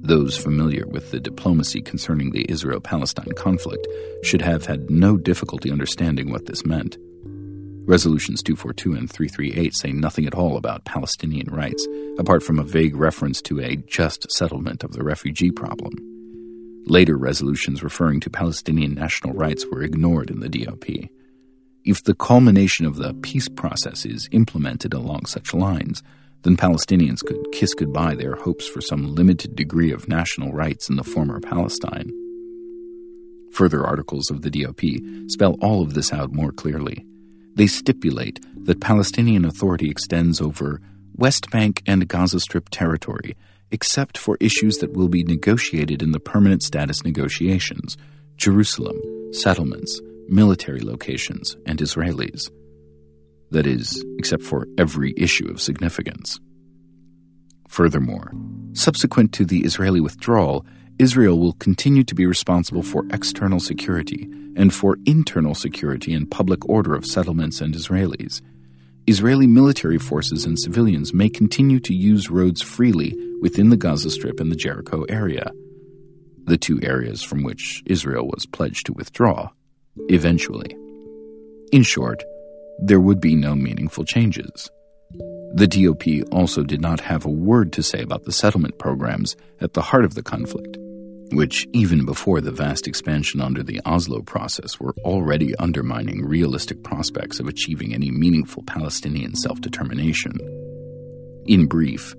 Those 0.00 0.38
familiar 0.38 0.86
with 0.86 1.10
the 1.10 1.20
diplomacy 1.20 1.82
concerning 1.82 2.30
the 2.30 2.46
Israel 2.48 2.80
Palestine 2.80 3.32
conflict 3.36 3.86
should 4.22 4.42
have 4.42 4.64
had 4.64 4.90
no 4.90 5.16
difficulty 5.16 5.70
understanding 5.70 6.30
what 6.30 6.46
this 6.46 6.64
meant. 6.64 6.96
Resolutions 7.88 8.42
242 8.42 8.92
and 8.92 9.10
338 9.10 9.74
say 9.74 9.92
nothing 9.92 10.26
at 10.26 10.34
all 10.34 10.58
about 10.58 10.84
Palestinian 10.84 11.50
rights, 11.50 11.86
apart 12.18 12.42
from 12.42 12.58
a 12.58 12.62
vague 12.62 12.94
reference 12.94 13.40
to 13.40 13.60
a 13.60 13.76
just 13.76 14.30
settlement 14.30 14.84
of 14.84 14.92
the 14.92 15.02
refugee 15.02 15.50
problem. 15.50 15.94
Later 16.84 17.16
resolutions 17.16 17.82
referring 17.82 18.20
to 18.20 18.28
Palestinian 18.28 18.94
national 18.94 19.32
rights 19.32 19.64
were 19.64 19.82
ignored 19.82 20.28
in 20.28 20.40
the 20.40 20.50
DOP. 20.50 20.84
If 21.82 22.04
the 22.04 22.14
culmination 22.14 22.84
of 22.84 22.96
the 22.96 23.14
peace 23.14 23.48
process 23.48 24.04
is 24.04 24.28
implemented 24.32 24.92
along 24.92 25.24
such 25.24 25.54
lines, 25.54 26.02
then 26.42 26.58
Palestinians 26.58 27.24
could 27.24 27.52
kiss 27.52 27.72
goodbye 27.72 28.16
their 28.16 28.36
hopes 28.36 28.68
for 28.68 28.82
some 28.82 29.14
limited 29.14 29.56
degree 29.56 29.92
of 29.92 30.08
national 30.08 30.52
rights 30.52 30.90
in 30.90 30.96
the 30.96 31.04
former 31.04 31.40
Palestine. 31.40 32.12
Further 33.50 33.86
articles 33.86 34.30
of 34.30 34.42
the 34.42 34.50
DOP 34.50 34.82
spell 35.30 35.56
all 35.62 35.80
of 35.80 35.94
this 35.94 36.12
out 36.12 36.34
more 36.34 36.52
clearly. 36.52 37.06
They 37.58 37.66
stipulate 37.66 38.38
that 38.66 38.80
Palestinian 38.80 39.44
authority 39.44 39.90
extends 39.90 40.40
over 40.40 40.80
West 41.16 41.50
Bank 41.50 41.82
and 41.86 42.06
Gaza 42.06 42.38
Strip 42.38 42.68
territory, 42.70 43.36
except 43.72 44.16
for 44.16 44.36
issues 44.38 44.78
that 44.78 44.92
will 44.92 45.08
be 45.08 45.24
negotiated 45.24 46.00
in 46.00 46.12
the 46.12 46.20
permanent 46.20 46.62
status 46.62 47.02
negotiations 47.02 47.96
Jerusalem, 48.36 48.96
settlements, 49.32 50.00
military 50.28 50.82
locations, 50.82 51.56
and 51.66 51.80
Israelis. 51.80 52.48
That 53.50 53.66
is, 53.66 54.04
except 54.18 54.44
for 54.44 54.68
every 54.78 55.12
issue 55.16 55.50
of 55.50 55.60
significance. 55.60 56.38
Furthermore, 57.66 58.30
subsequent 58.74 59.32
to 59.32 59.44
the 59.44 59.64
Israeli 59.64 60.00
withdrawal, 60.00 60.64
Israel 60.98 61.38
will 61.38 61.52
continue 61.54 62.02
to 62.02 62.14
be 62.14 62.26
responsible 62.26 62.82
for 62.82 63.06
external 63.12 63.60
security 63.60 64.28
and 64.56 64.74
for 64.74 64.98
internal 65.06 65.54
security 65.54 66.12
and 66.12 66.28
public 66.28 66.68
order 66.68 66.92
of 66.96 67.06
settlements 67.06 67.60
and 67.60 67.72
Israelis. 67.72 68.42
Israeli 69.06 69.46
military 69.46 69.98
forces 69.98 70.44
and 70.44 70.58
civilians 70.58 71.14
may 71.14 71.28
continue 71.28 71.78
to 71.80 71.94
use 71.94 72.30
roads 72.30 72.60
freely 72.60 73.16
within 73.40 73.68
the 73.68 73.76
Gaza 73.76 74.10
Strip 74.10 74.40
and 74.40 74.50
the 74.50 74.56
Jericho 74.56 75.04
area, 75.04 75.52
the 76.44 76.58
two 76.58 76.80
areas 76.82 77.22
from 77.22 77.44
which 77.44 77.80
Israel 77.86 78.26
was 78.26 78.44
pledged 78.44 78.86
to 78.86 78.92
withdraw, 78.92 79.50
eventually. 80.08 80.76
In 81.70 81.84
short, 81.84 82.24
there 82.80 83.00
would 83.00 83.20
be 83.20 83.36
no 83.36 83.54
meaningful 83.54 84.04
changes. 84.04 84.68
The 85.54 85.68
DOP 85.68 86.28
also 86.32 86.64
did 86.64 86.80
not 86.80 86.98
have 87.00 87.24
a 87.24 87.30
word 87.30 87.72
to 87.74 87.84
say 87.84 88.02
about 88.02 88.24
the 88.24 88.32
settlement 88.32 88.78
programs 88.78 89.36
at 89.60 89.74
the 89.74 89.82
heart 89.82 90.04
of 90.04 90.14
the 90.14 90.24
conflict 90.24 90.76
which, 91.32 91.66
even 91.72 92.04
before 92.04 92.40
the 92.40 92.50
vast 92.50 92.86
expansion 92.86 93.40
under 93.40 93.62
the 93.62 93.80
Oslo 93.84 94.22
process, 94.22 94.80
were 94.80 94.94
already 95.04 95.54
undermining 95.56 96.24
realistic 96.24 96.82
prospects 96.82 97.40
of 97.40 97.48
achieving 97.48 97.94
any 97.94 98.10
meaningful 98.10 98.62
Palestinian 98.64 99.34
self 99.34 99.60
determination. 99.60 100.32
In 101.46 101.66
brief, 101.66 102.14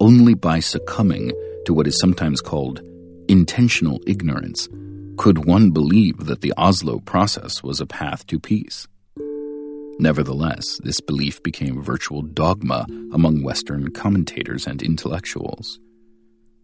only 0.00 0.34
by 0.34 0.60
succumbing 0.60 1.32
to 1.64 1.74
what 1.74 1.86
is 1.86 1.98
sometimes 1.98 2.40
called 2.40 2.80
intentional 3.28 4.00
ignorance 4.06 4.68
could 5.16 5.46
one 5.46 5.70
believe 5.70 6.26
that 6.26 6.42
the 6.42 6.52
Oslo 6.56 7.00
process 7.00 7.62
was 7.62 7.80
a 7.80 7.86
path 7.86 8.26
to 8.26 8.38
peace. 8.38 8.86
Nevertheless, 9.98 10.78
this 10.84 11.00
belief 11.00 11.42
became 11.42 11.82
virtual 11.82 12.20
dogma 12.20 12.86
among 13.12 13.42
Western 13.42 13.90
commentators 13.92 14.66
and 14.66 14.82
intellectuals. 14.82 15.80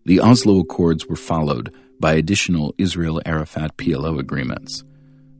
The 0.05 0.19
Oslo 0.19 0.59
Accords 0.59 1.07
were 1.07 1.15
followed 1.15 1.73
by 2.01 2.15
additional 2.15 2.75
Israel 2.77 3.23
Arafat 3.25 3.77
PLO 3.77 4.19
agreements. 4.19 4.83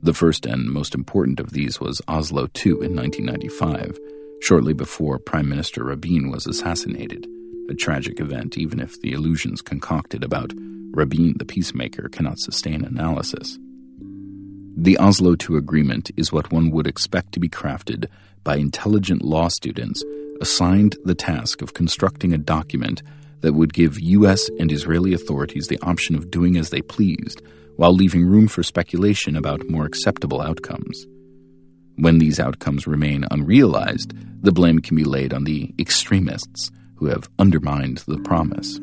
The 0.01 0.13
first 0.13 0.45
and 0.45 0.71
most 0.71 0.95
important 0.95 1.41
of 1.41 1.51
these 1.51 1.81
was 1.81 2.01
Oslo 2.07 2.47
II 2.65 2.71
in 2.71 2.95
1995, 2.95 3.99
shortly 4.41 4.73
before 4.73 5.19
Prime 5.19 5.49
Minister 5.49 5.83
Rabin 5.83 6.31
was 6.31 6.47
assassinated, 6.47 7.27
a 7.69 7.73
tragic 7.73 8.21
event 8.21 8.57
even 8.57 8.79
if 8.79 9.01
the 9.01 9.11
illusions 9.11 9.61
concocted 9.61 10.23
about 10.23 10.53
Rabin 10.91 11.33
the 11.37 11.45
peacemaker 11.45 12.07
cannot 12.07 12.39
sustain 12.39 12.85
analysis. 12.85 13.59
The 14.77 14.97
Oslo 14.97 15.31
II 15.31 15.57
agreement 15.57 16.09
is 16.15 16.31
what 16.31 16.53
one 16.53 16.71
would 16.71 16.87
expect 16.87 17.33
to 17.33 17.41
be 17.41 17.49
crafted 17.49 18.05
by 18.45 18.55
intelligent 18.55 19.23
law 19.23 19.49
students 19.49 20.05
assigned 20.39 20.95
the 21.03 21.15
task 21.15 21.61
of 21.61 21.73
constructing 21.73 22.33
a 22.33 22.37
document 22.37 23.03
that 23.43 23.53
would 23.53 23.73
give 23.73 23.99
U.S. 23.99 24.49
and 24.57 24.71
Israeli 24.71 25.13
authorities 25.13 25.67
the 25.67 25.79
option 25.83 26.15
of 26.15 26.31
doing 26.31 26.57
as 26.57 26.69
they 26.69 26.81
pleased, 26.81 27.41
while 27.75 27.93
leaving 27.93 28.25
room 28.25 28.47
for 28.47 28.63
speculation 28.63 29.35
about 29.35 29.69
more 29.69 29.85
acceptable 29.85 30.41
outcomes. 30.41 31.05
When 31.97 32.17
these 32.17 32.39
outcomes 32.39 32.87
remain 32.87 33.25
unrealized, 33.29 34.13
the 34.41 34.53
blame 34.53 34.79
can 34.79 34.95
be 34.95 35.03
laid 35.03 35.33
on 35.33 35.43
the 35.43 35.73
extremists 35.77 36.71
who 36.95 37.07
have 37.07 37.29
undermined 37.37 37.97
the 38.07 38.17
promise. 38.19 38.79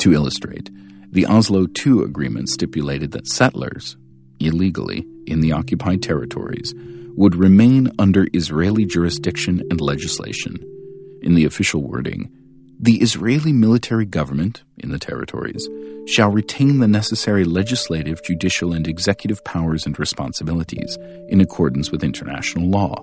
To 0.00 0.12
illustrate, 0.12 0.70
the 1.10 1.26
Oslo 1.26 1.66
II 1.66 2.04
agreement 2.04 2.50
stipulated 2.50 3.12
that 3.12 3.26
settlers, 3.26 3.96
illegally, 4.38 5.06
in 5.26 5.40
the 5.40 5.52
occupied 5.52 6.02
territories, 6.02 6.74
would 7.16 7.34
remain 7.34 7.90
under 7.98 8.26
Israeli 8.34 8.84
jurisdiction 8.84 9.62
and 9.70 9.80
legislation. 9.80 10.58
In 11.22 11.34
the 11.34 11.46
official 11.46 11.82
wording, 11.82 12.30
the 12.78 13.00
Israeli 13.00 13.52
military 13.52 14.04
government 14.04 14.62
in 14.78 14.90
the 14.90 14.98
territories 14.98 15.66
shall 16.06 16.30
retain 16.30 16.78
the 16.78 16.86
necessary 16.86 17.44
legislative, 17.44 18.22
judicial, 18.22 18.72
and 18.72 18.86
executive 18.86 19.42
powers 19.44 19.86
and 19.86 19.98
responsibilities 19.98 20.98
in 21.28 21.40
accordance 21.40 21.90
with 21.90 22.04
international 22.04 22.68
law, 22.68 23.00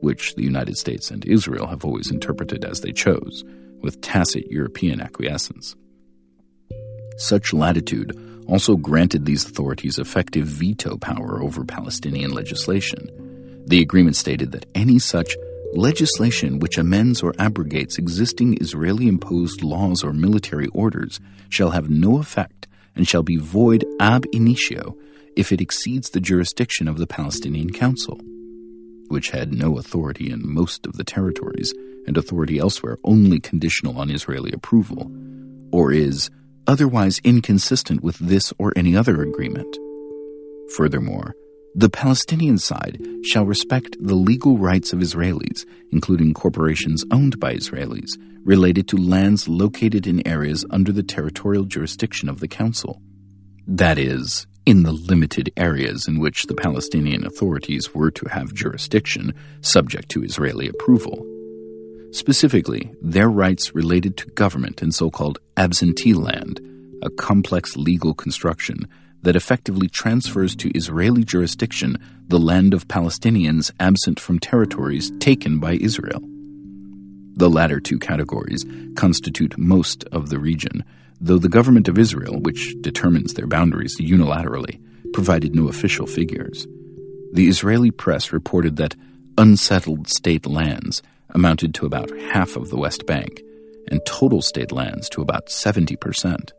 which 0.00 0.34
the 0.34 0.42
United 0.42 0.76
States 0.76 1.10
and 1.10 1.24
Israel 1.24 1.66
have 1.66 1.84
always 1.84 2.10
interpreted 2.10 2.64
as 2.64 2.80
they 2.80 2.92
chose, 2.92 3.44
with 3.80 4.00
tacit 4.02 4.46
European 4.50 5.00
acquiescence. 5.00 5.74
Such 7.16 7.52
latitude 7.52 8.44
also 8.46 8.76
granted 8.76 9.24
these 9.24 9.44
authorities 9.46 9.98
effective 9.98 10.46
veto 10.46 10.98
power 10.98 11.42
over 11.42 11.64
Palestinian 11.64 12.32
legislation. 12.32 13.08
The 13.66 13.80
agreement 13.80 14.16
stated 14.16 14.52
that 14.52 14.66
any 14.74 14.98
such 14.98 15.36
Legislation 15.74 16.58
which 16.58 16.76
amends 16.76 17.22
or 17.22 17.32
abrogates 17.38 17.96
existing 17.96 18.58
Israeli 18.60 19.08
imposed 19.08 19.62
laws 19.62 20.04
or 20.04 20.12
military 20.12 20.66
orders 20.68 21.18
shall 21.48 21.70
have 21.70 21.88
no 21.88 22.18
effect 22.18 22.68
and 22.94 23.08
shall 23.08 23.22
be 23.22 23.38
void 23.38 23.82
ab 23.98 24.26
initio 24.32 24.94
if 25.34 25.50
it 25.50 25.62
exceeds 25.62 26.10
the 26.10 26.20
jurisdiction 26.20 26.88
of 26.88 26.98
the 26.98 27.06
Palestinian 27.06 27.70
Council, 27.70 28.20
which 29.08 29.30
had 29.30 29.54
no 29.54 29.78
authority 29.78 30.30
in 30.30 30.42
most 30.44 30.86
of 30.86 30.98
the 30.98 31.04
territories 31.04 31.72
and 32.06 32.18
authority 32.18 32.58
elsewhere 32.58 32.98
only 33.02 33.40
conditional 33.40 33.98
on 33.98 34.10
Israeli 34.10 34.52
approval, 34.52 35.10
or 35.70 35.90
is 35.90 36.28
otherwise 36.66 37.18
inconsistent 37.24 38.02
with 38.02 38.18
this 38.18 38.52
or 38.58 38.74
any 38.76 38.94
other 38.94 39.22
agreement. 39.22 39.78
Furthermore, 40.76 41.34
the 41.74 41.88
Palestinian 41.88 42.58
side 42.58 43.00
shall 43.24 43.46
respect 43.46 43.96
the 43.98 44.14
legal 44.14 44.58
rights 44.58 44.92
of 44.92 44.98
Israelis, 44.98 45.64
including 45.90 46.34
corporations 46.34 47.04
owned 47.10 47.40
by 47.40 47.54
Israelis, 47.54 48.18
related 48.44 48.88
to 48.88 48.96
lands 48.98 49.48
located 49.48 50.06
in 50.06 50.26
areas 50.26 50.66
under 50.70 50.92
the 50.92 51.02
territorial 51.02 51.64
jurisdiction 51.64 52.28
of 52.28 52.40
the 52.40 52.48
Council. 52.48 53.00
That 53.66 53.98
is, 53.98 54.46
in 54.66 54.82
the 54.82 54.92
limited 54.92 55.50
areas 55.56 56.06
in 56.06 56.20
which 56.20 56.44
the 56.44 56.54
Palestinian 56.54 57.24
authorities 57.24 57.94
were 57.94 58.10
to 58.10 58.28
have 58.28 58.52
jurisdiction, 58.52 59.34
subject 59.62 60.10
to 60.10 60.22
Israeli 60.22 60.68
approval. 60.68 61.26
Specifically, 62.10 62.92
their 63.00 63.30
rights 63.30 63.74
related 63.74 64.18
to 64.18 64.26
government 64.26 64.82
and 64.82 64.94
so 64.94 65.10
called 65.10 65.38
absentee 65.56 66.12
land, 66.12 66.60
a 67.02 67.08
complex 67.08 67.76
legal 67.76 68.12
construction 68.12 68.86
that 69.22 69.36
effectively 69.36 69.88
transfers 69.88 70.54
to 70.56 70.70
Israeli 70.76 71.24
jurisdiction 71.24 71.96
the 72.28 72.38
land 72.38 72.74
of 72.74 72.88
Palestinians 72.88 73.70
absent 73.80 74.18
from 74.20 74.38
territories 74.38 75.10
taken 75.18 75.58
by 75.58 75.74
Israel. 75.74 76.20
The 77.34 77.48
latter 77.48 77.80
two 77.80 77.98
categories 77.98 78.64
constitute 78.96 79.56
most 79.56 80.04
of 80.12 80.28
the 80.28 80.38
region, 80.38 80.84
though 81.20 81.38
the 81.38 81.48
government 81.48 81.88
of 81.88 81.98
Israel, 81.98 82.40
which 82.40 82.74
determines 82.80 83.34
their 83.34 83.46
boundaries 83.46 83.98
unilaterally, 83.98 84.80
provided 85.12 85.54
no 85.54 85.68
official 85.68 86.06
figures. 86.06 86.66
The 87.32 87.48
Israeli 87.48 87.90
press 87.90 88.32
reported 88.32 88.76
that 88.76 88.96
unsettled 89.38 90.08
state 90.08 90.46
lands 90.46 91.02
amounted 91.30 91.74
to 91.74 91.86
about 91.86 92.10
half 92.18 92.56
of 92.56 92.68
the 92.68 92.76
West 92.76 93.06
Bank, 93.06 93.40
and 93.88 94.04
total 94.06 94.42
state 94.42 94.72
lands 94.72 95.08
to 95.10 95.22
about 95.22 95.46
70%. 95.46 96.50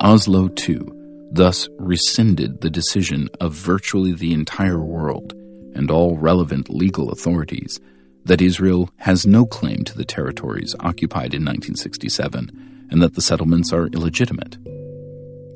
Oslo 0.00 0.48
II 0.68 0.95
thus 1.30 1.68
rescinded 1.78 2.60
the 2.60 2.70
decision 2.70 3.28
of 3.40 3.52
virtually 3.52 4.12
the 4.12 4.32
entire 4.32 4.80
world 4.80 5.32
and 5.74 5.90
all 5.90 6.16
relevant 6.16 6.70
legal 6.70 7.10
authorities 7.10 7.80
that 8.24 8.40
Israel 8.40 8.90
has 8.96 9.26
no 9.26 9.46
claim 9.46 9.84
to 9.84 9.96
the 9.96 10.04
territories 10.04 10.74
occupied 10.80 11.34
in 11.34 11.44
1967 11.44 12.88
and 12.90 13.02
that 13.02 13.14
the 13.14 13.22
settlements 13.22 13.72
are 13.72 13.86
illegitimate. 13.88 14.58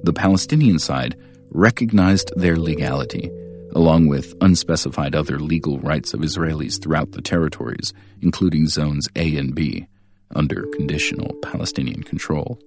The 0.05 0.13
Palestinian 0.13 0.79
side 0.79 1.17
recognized 1.51 2.33
their 2.37 2.57
legality, 2.57 3.31
along 3.75 4.07
with 4.07 4.35
unspecified 4.41 5.15
other 5.15 5.39
legal 5.39 5.79
rights 5.81 6.15
of 6.15 6.21
Israelis 6.21 6.81
throughout 6.81 7.13
the 7.13 7.23
territories, 7.23 7.93
including 8.23 8.67
zones 8.67 9.09
A 9.17 9.37
and 9.37 9.55
B, 9.55 9.87
under 10.35 10.67
conditional 10.75 11.35
Palestinian 11.43 12.03
control. 12.03 12.61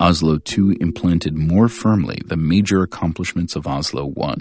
Oslo 0.00 0.38
II 0.56 0.78
implanted 0.80 1.36
more 1.36 1.68
firmly 1.68 2.22
the 2.24 2.36
major 2.36 2.82
accomplishments 2.82 3.54
of 3.54 3.66
Oslo 3.66 4.14
I. 4.22 4.34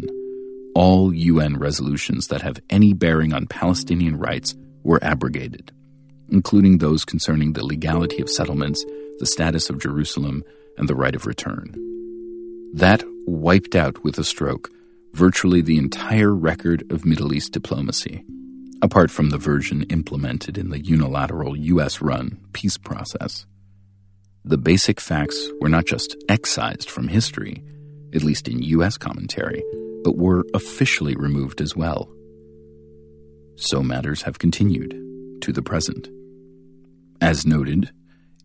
All 0.74 1.14
UN 1.14 1.58
resolutions 1.58 2.28
that 2.28 2.42
have 2.42 2.62
any 2.70 2.94
bearing 2.94 3.34
on 3.34 3.46
Palestinian 3.46 4.18
rights 4.18 4.56
were 4.84 5.04
abrogated, 5.04 5.74
including 6.30 6.78
those 6.78 7.04
concerning 7.04 7.52
the 7.52 7.66
legality 7.66 8.22
of 8.22 8.30
settlements, 8.30 8.86
the 9.20 9.26
status 9.26 9.70
of 9.70 9.82
Jerusalem, 9.82 10.46
and 10.78 10.88
the 10.88 10.96
right 10.96 11.14
of 11.14 11.26
return. 11.26 11.76
That 12.74 13.04
wiped 13.28 13.76
out 13.76 14.02
with 14.02 14.18
a 14.18 14.24
stroke 14.24 14.72
virtually 15.14 15.62
the 15.62 15.78
entire 15.78 16.34
record 16.34 16.90
of 16.90 17.04
Middle 17.04 17.34
East 17.34 17.52
diplomacy, 17.52 18.24
apart 18.82 19.12
from 19.12 19.30
the 19.30 19.38
version 19.38 19.84
implemented 19.90 20.58
in 20.58 20.70
the 20.70 20.80
unilateral 20.80 21.58
US 21.58 22.02
run 22.02 22.40
peace 22.54 22.78
process. 22.78 23.46
The 24.46 24.58
basic 24.58 25.02
facts 25.02 25.50
were 25.60 25.70
not 25.70 25.86
just 25.86 26.16
excised 26.30 26.90
from 26.90 27.08
history, 27.08 27.64
at 28.14 28.24
least 28.24 28.48
in 28.48 28.62
U.S. 28.64 28.98
commentary, 28.98 29.64
but 30.04 30.18
were 30.18 30.46
officially 30.54 31.16
removed 31.16 31.62
as 31.62 31.76
well. 31.76 32.10
So 33.56 33.84
matters 33.84 34.22
have 34.22 34.40
continued 34.40 34.92
to 35.42 35.52
the 35.52 35.62
present. 35.62 36.08
As 37.22 37.46
noted, 37.46 37.92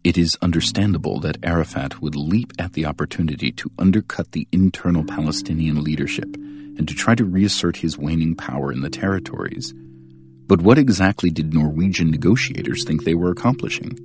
it 0.03 0.19
is 0.19 0.37
understandable 0.43 1.21
that 1.21 1.39
Arafat 1.45 2.03
would 2.03 2.17
leap 2.17 2.53
at 2.59 2.73
the 2.73 2.87
opportunity 2.87 3.53
to 3.53 3.71
undercut 3.79 4.33
the 4.33 4.49
internal 4.51 5.05
Palestinian 5.05 5.83
leadership 5.83 6.35
and 6.35 6.89
to 6.89 6.95
try 6.95 7.15
to 7.15 7.25
reassert 7.25 7.77
his 7.77 7.97
waning 7.97 8.35
power 8.35 8.73
in 8.73 8.81
the 8.81 8.91
territories. 8.91 9.73
But 10.47 10.61
what 10.61 10.77
exactly 10.77 11.31
did 11.31 11.55
Norwegian 11.55 12.11
negotiators 12.11 12.85
think 12.85 13.05
they 13.05 13.15
were 13.15 13.31
accomplishing? 13.31 13.97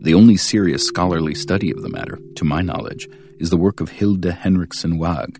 The 0.00 0.14
only 0.14 0.36
serious 0.36 0.86
scholarly 0.86 1.34
study 1.34 1.72
of 1.72 1.82
the 1.82 1.88
matter, 1.88 2.20
to 2.36 2.44
my 2.44 2.62
knowledge, 2.62 3.08
is 3.40 3.50
the 3.50 3.56
work 3.56 3.80
of 3.80 3.90
Hilde 3.90 4.24
Henriksen 4.24 4.98
Waag, 4.98 5.38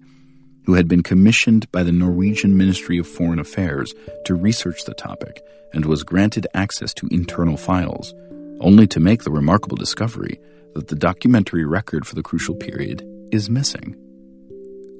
who 0.64 0.74
had 0.74 0.88
been 0.88 1.04
commissioned 1.04 1.70
by 1.70 1.84
the 1.84 1.92
Norwegian 1.92 2.56
Ministry 2.56 2.98
of 2.98 3.06
Foreign 3.06 3.38
Affairs 3.38 3.94
to 4.24 4.34
research 4.34 4.84
the 4.84 4.94
topic 4.94 5.40
and 5.72 5.84
was 5.84 6.02
granted 6.02 6.48
access 6.54 6.92
to 6.94 7.08
internal 7.12 7.56
files, 7.56 8.12
only 8.60 8.88
to 8.88 8.98
make 8.98 9.22
the 9.22 9.30
remarkable 9.30 9.76
discovery 9.76 10.40
that 10.74 10.88
the 10.88 10.96
documentary 10.96 11.64
record 11.64 12.04
for 12.04 12.16
the 12.16 12.22
crucial 12.22 12.56
period 12.56 13.02
is 13.30 13.48
missing. 13.48 13.94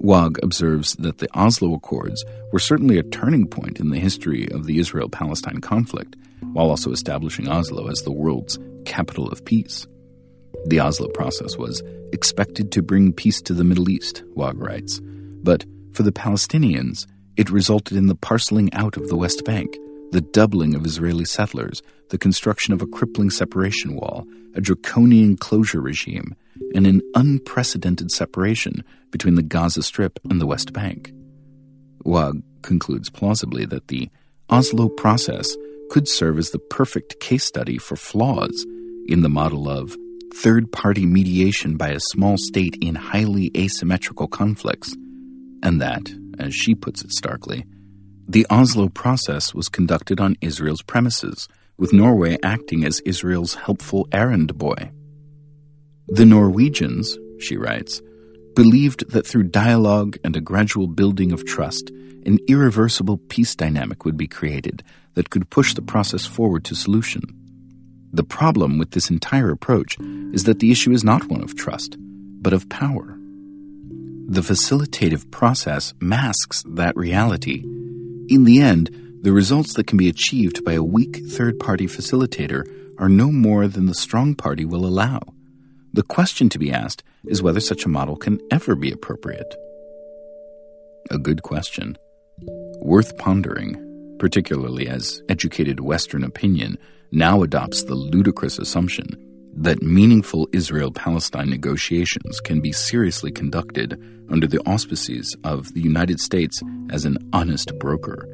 Waag 0.01 0.39
observes 0.43 0.95
that 0.97 1.19
the 1.19 1.29
Oslo 1.37 1.75
Accords 1.75 2.25
were 2.53 2.61
certainly 2.61 2.97
a 2.97 3.03
turning 3.03 3.49
point 3.49 3.81
in 3.81 3.91
the 3.91 3.99
history 3.99 4.49
of 4.53 4.67
the 4.67 4.79
Israel 4.79 5.09
Palestine 5.09 5.61
conflict, 5.61 6.15
while 6.53 6.71
also 6.71 6.93
establishing 6.93 7.49
Oslo 7.49 7.89
as 7.89 8.03
the 8.03 8.13
world's 8.13 8.59
capital 8.85 9.29
of 9.29 9.45
peace. 9.45 9.87
The 10.67 10.81
Oslo 10.81 11.09
process 11.09 11.57
was 11.57 11.83
expected 12.13 12.73
to 12.73 12.83
bring 12.83 13.13
peace 13.13 13.41
to 13.43 13.55
the 13.55 13.65
Middle 13.65 13.89
East, 13.89 14.23
Waag 14.37 14.55
writes, 14.57 15.01
but 15.43 15.65
for 15.93 16.03
the 16.03 16.13
Palestinians, 16.13 17.07
it 17.37 17.51
resulted 17.51 17.97
in 17.97 18.07
the 18.07 18.15
parceling 18.15 18.73
out 18.75 18.97
of 18.97 19.09
the 19.09 19.17
West 19.17 19.45
Bank, 19.45 19.77
the 20.11 20.21
doubling 20.21 20.75
of 20.75 20.87
Israeli 20.87 21.25
settlers, 21.25 21.83
the 22.11 22.19
construction 22.19 22.73
of 22.73 22.83
a 22.83 22.87
crippling 22.87 23.31
separation 23.31 23.95
wall, 23.95 24.27
a 24.55 24.61
draconian 24.61 25.37
closure 25.37 25.81
regime, 25.81 26.35
and 26.75 26.87
an 26.87 27.03
unprecedented 27.15 28.11
separation 28.11 28.85
between 29.11 29.35
the 29.35 29.43
Gaza 29.43 29.83
Strip 29.83 30.19
and 30.29 30.41
the 30.41 30.47
West 30.47 30.73
Bank. 30.73 31.13
Waag 32.05 32.43
concludes 32.63 33.11
plausibly 33.11 33.65
that 33.67 33.89
the 33.89 34.09
Oslo 34.51 34.89
process 34.89 35.57
could 35.91 36.09
serve 36.09 36.39
as 36.39 36.51
the 36.51 36.59
perfect 36.59 37.21
case 37.21 37.45
study 37.45 37.79
for 37.79 37.97
flaws 37.97 38.67
in 39.07 39.23
the 39.23 39.29
model 39.29 39.69
of 39.69 39.97
third 40.35 40.71
party 40.71 41.07
mediation 41.07 41.77
by 41.77 41.89
a 41.89 42.01
small 42.01 42.37
state 42.37 42.77
in 42.81 42.95
highly 42.95 43.51
asymmetrical 43.57 44.29
conflicts, 44.29 44.95
and 45.63 45.81
that, 45.81 46.11
as 46.39 46.55
she 46.55 46.75
puts 46.75 47.03
it 47.03 47.13
starkly, 47.13 47.65
the 48.29 48.47
Oslo 48.51 48.89
process 48.89 49.55
was 49.55 49.69
conducted 49.69 50.21
on 50.21 50.37
Israel's 50.41 50.83
premises, 50.83 51.49
with 51.79 51.93
Norway 51.93 52.37
acting 52.43 52.85
as 52.85 53.01
Israel's 53.01 53.55
helpful 53.55 54.07
errand 54.13 54.59
boy. 54.59 54.91
The 56.09 56.27
Norwegians, 56.27 57.17
she 57.41 57.57
writes, 57.57 58.03
believed 58.55 59.11
that 59.13 59.27
through 59.27 59.45
dialogue 59.45 60.19
and 60.25 60.37
a 60.37 60.41
gradual 60.41 60.89
building 60.89 61.33
of 61.33 61.47
trust, 61.47 61.91
an 62.27 62.39
irreversible 62.49 63.17
peace 63.17 63.55
dynamic 63.55 64.05
would 64.05 64.17
be 64.17 64.27
created 64.27 64.83
that 65.19 65.31
could 65.31 65.51
push 65.51 65.75
the 65.75 65.83
process 65.83 66.27
forward 66.27 66.63
to 66.63 66.77
solution. 66.77 67.25
The 68.13 68.23
problem 68.23 68.79
with 68.79 68.93
this 68.93 69.11
entire 69.11 69.51
approach 69.51 69.99
is 70.33 70.45
that 70.45 70.61
the 70.61 70.71
issue 70.71 70.93
is 70.93 71.03
not 71.03 71.25
one 71.25 71.43
of 71.43 71.57
trust, 71.57 71.97
but 71.99 72.53
of 72.53 72.69
power. 72.69 73.19
The 74.29 74.43
facilitative 74.43 75.29
process 75.33 75.93
masks 76.01 76.63
that 76.69 76.97
reality. 76.97 77.65
In 78.29 78.45
the 78.45 78.61
end, 78.61 78.91
the 79.23 79.33
results 79.33 79.75
that 79.75 79.89
can 79.89 79.99
be 79.99 80.09
achieved 80.09 80.65
by 80.65 80.75
a 80.75 80.85
weak 80.85 81.17
third 81.27 81.59
party 81.59 81.89
facilitator 81.89 82.65
are 82.97 83.09
no 83.09 83.33
more 83.33 83.67
than 83.67 83.87
the 83.87 83.95
strong 83.97 84.37
party 84.37 84.65
will 84.65 84.87
allow. 84.87 85.21
The 85.95 86.05
question 86.05 86.49
to 86.51 86.61
be 86.61 86.71
asked 86.71 87.03
is 87.25 87.43
whether 87.43 87.59
such 87.59 87.85
a 87.85 87.89
model 87.89 88.15
can 88.15 88.39
ever 88.53 88.77
be 88.77 88.93
appropriate. 88.93 89.53
A 91.11 91.19
good 91.19 91.43
question. 91.43 91.99
Worth 92.81 93.19
pondering, 93.19 93.88
particularly 94.19 94.89
as 94.89 95.23
educated 95.29 95.81
Western 95.81 96.25
opinion 96.25 96.79
now 97.11 97.43
adopts 97.43 97.85
the 97.85 97.95
ludicrous 97.95 98.59
assumption 98.59 99.07
that 99.55 99.83
meaningful 99.83 100.49
Israel 100.53 100.93
Palestine 100.93 101.51
negotiations 101.51 102.41
can 102.41 102.61
be 102.61 102.71
seriously 102.71 103.33
conducted 103.33 104.01
under 104.31 104.47
the 104.47 104.61
auspices 104.67 105.37
of 105.43 105.73
the 105.75 105.81
United 105.81 106.21
States 106.21 106.63
as 106.91 107.05
an 107.05 107.19
honest 107.33 107.77
broker. 107.79 108.29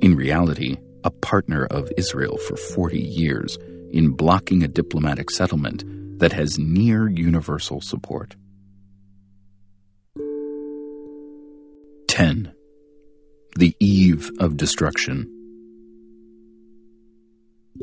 In 0.00 0.16
reality, 0.16 0.76
a 1.04 1.10
partner 1.10 1.66
of 1.66 1.92
Israel 1.96 2.38
for 2.38 2.56
40 2.56 2.98
years 2.98 3.56
in 3.92 4.10
blocking 4.10 4.62
a 4.62 4.68
diplomatic 4.68 5.30
settlement 5.30 5.84
that 6.18 6.32
has 6.32 6.58
near 6.58 7.08
universal 7.08 7.80
support. 7.80 8.34
10. 12.08 12.52
The 13.56 13.74
Eve 13.80 14.30
of 14.38 14.56
Destruction. 14.56 15.26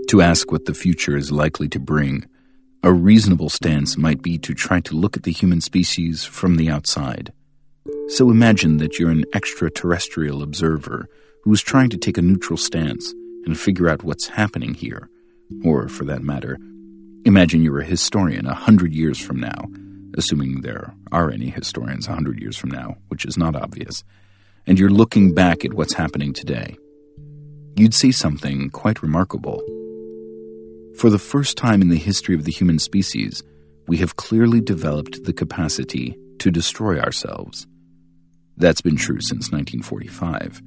To 0.10 0.22
ask 0.22 0.52
what 0.52 0.66
the 0.66 0.74
future 0.74 1.18
is 1.18 1.32
likely 1.32 1.68
to 1.70 1.80
bring, 1.80 2.26
a 2.84 2.94
reasonable 2.94 3.50
stance 3.50 3.98
might 3.98 4.22
be 4.22 4.38
to 4.38 4.54
try 4.54 4.80
to 4.82 4.96
look 4.96 5.18
at 5.18 5.24
the 5.24 5.32
human 5.32 5.60
species 5.60 6.24
from 6.24 6.56
the 6.56 6.70
outside. 6.70 7.34
So 8.08 8.30
imagine 8.30 8.78
that 8.78 9.00
you're 9.00 9.10
an 9.10 9.26
extraterrestrial 9.34 10.44
observer 10.44 11.10
who 11.44 11.52
is 11.52 11.62
trying 11.62 11.90
to 11.90 11.98
take 11.98 12.18
a 12.18 12.22
neutral 12.22 12.58
stance 12.58 13.14
and 13.46 13.60
figure 13.60 13.90
out 13.90 14.04
what's 14.04 14.28
happening 14.30 14.76
here. 14.76 15.10
Or, 15.66 15.90
for 15.90 16.06
that 16.06 16.24
matter, 16.24 16.58
imagine 17.26 17.64
you're 17.64 17.80
a 17.80 17.86
historian 17.86 18.46
a 18.46 18.54
hundred 18.54 18.94
years 18.94 19.20
from 19.20 19.40
now, 19.40 19.70
assuming 20.18 20.62
there 20.62 20.94
are 21.12 21.32
any 21.32 21.50
historians 21.50 22.08
a 22.08 22.14
hundred 22.14 22.40
years 22.40 22.56
from 22.56 22.72
now, 22.72 22.96
which 23.10 23.26
is 23.26 23.38
not 23.38 23.56
obvious, 23.56 24.04
and 24.68 24.80
you're 24.80 24.90
looking 24.90 25.34
back 25.34 25.64
at 25.64 25.74
what's 25.74 25.94
happening 25.94 26.34
today. 26.34 26.78
You'd 27.76 27.94
see 27.94 28.12
something 28.12 28.70
quite 28.70 29.02
remarkable. 29.02 29.62
For 30.98 31.10
the 31.10 31.20
first 31.20 31.58
time 31.58 31.82
in 31.82 31.90
the 31.90 31.98
history 31.98 32.36
of 32.36 32.46
the 32.46 32.52
human 32.52 32.80
species, 32.80 33.44
we 33.88 33.98
have 33.98 34.16
clearly 34.16 34.62
developed 34.62 35.24
the 35.26 35.34
capacity 35.34 36.18
to 36.40 36.52
destroy 36.52 37.00
ourselves. 37.00 37.68
That's 38.58 38.82
been 38.82 38.96
true 38.96 39.20
since 39.20 39.52
1945. 39.52 40.62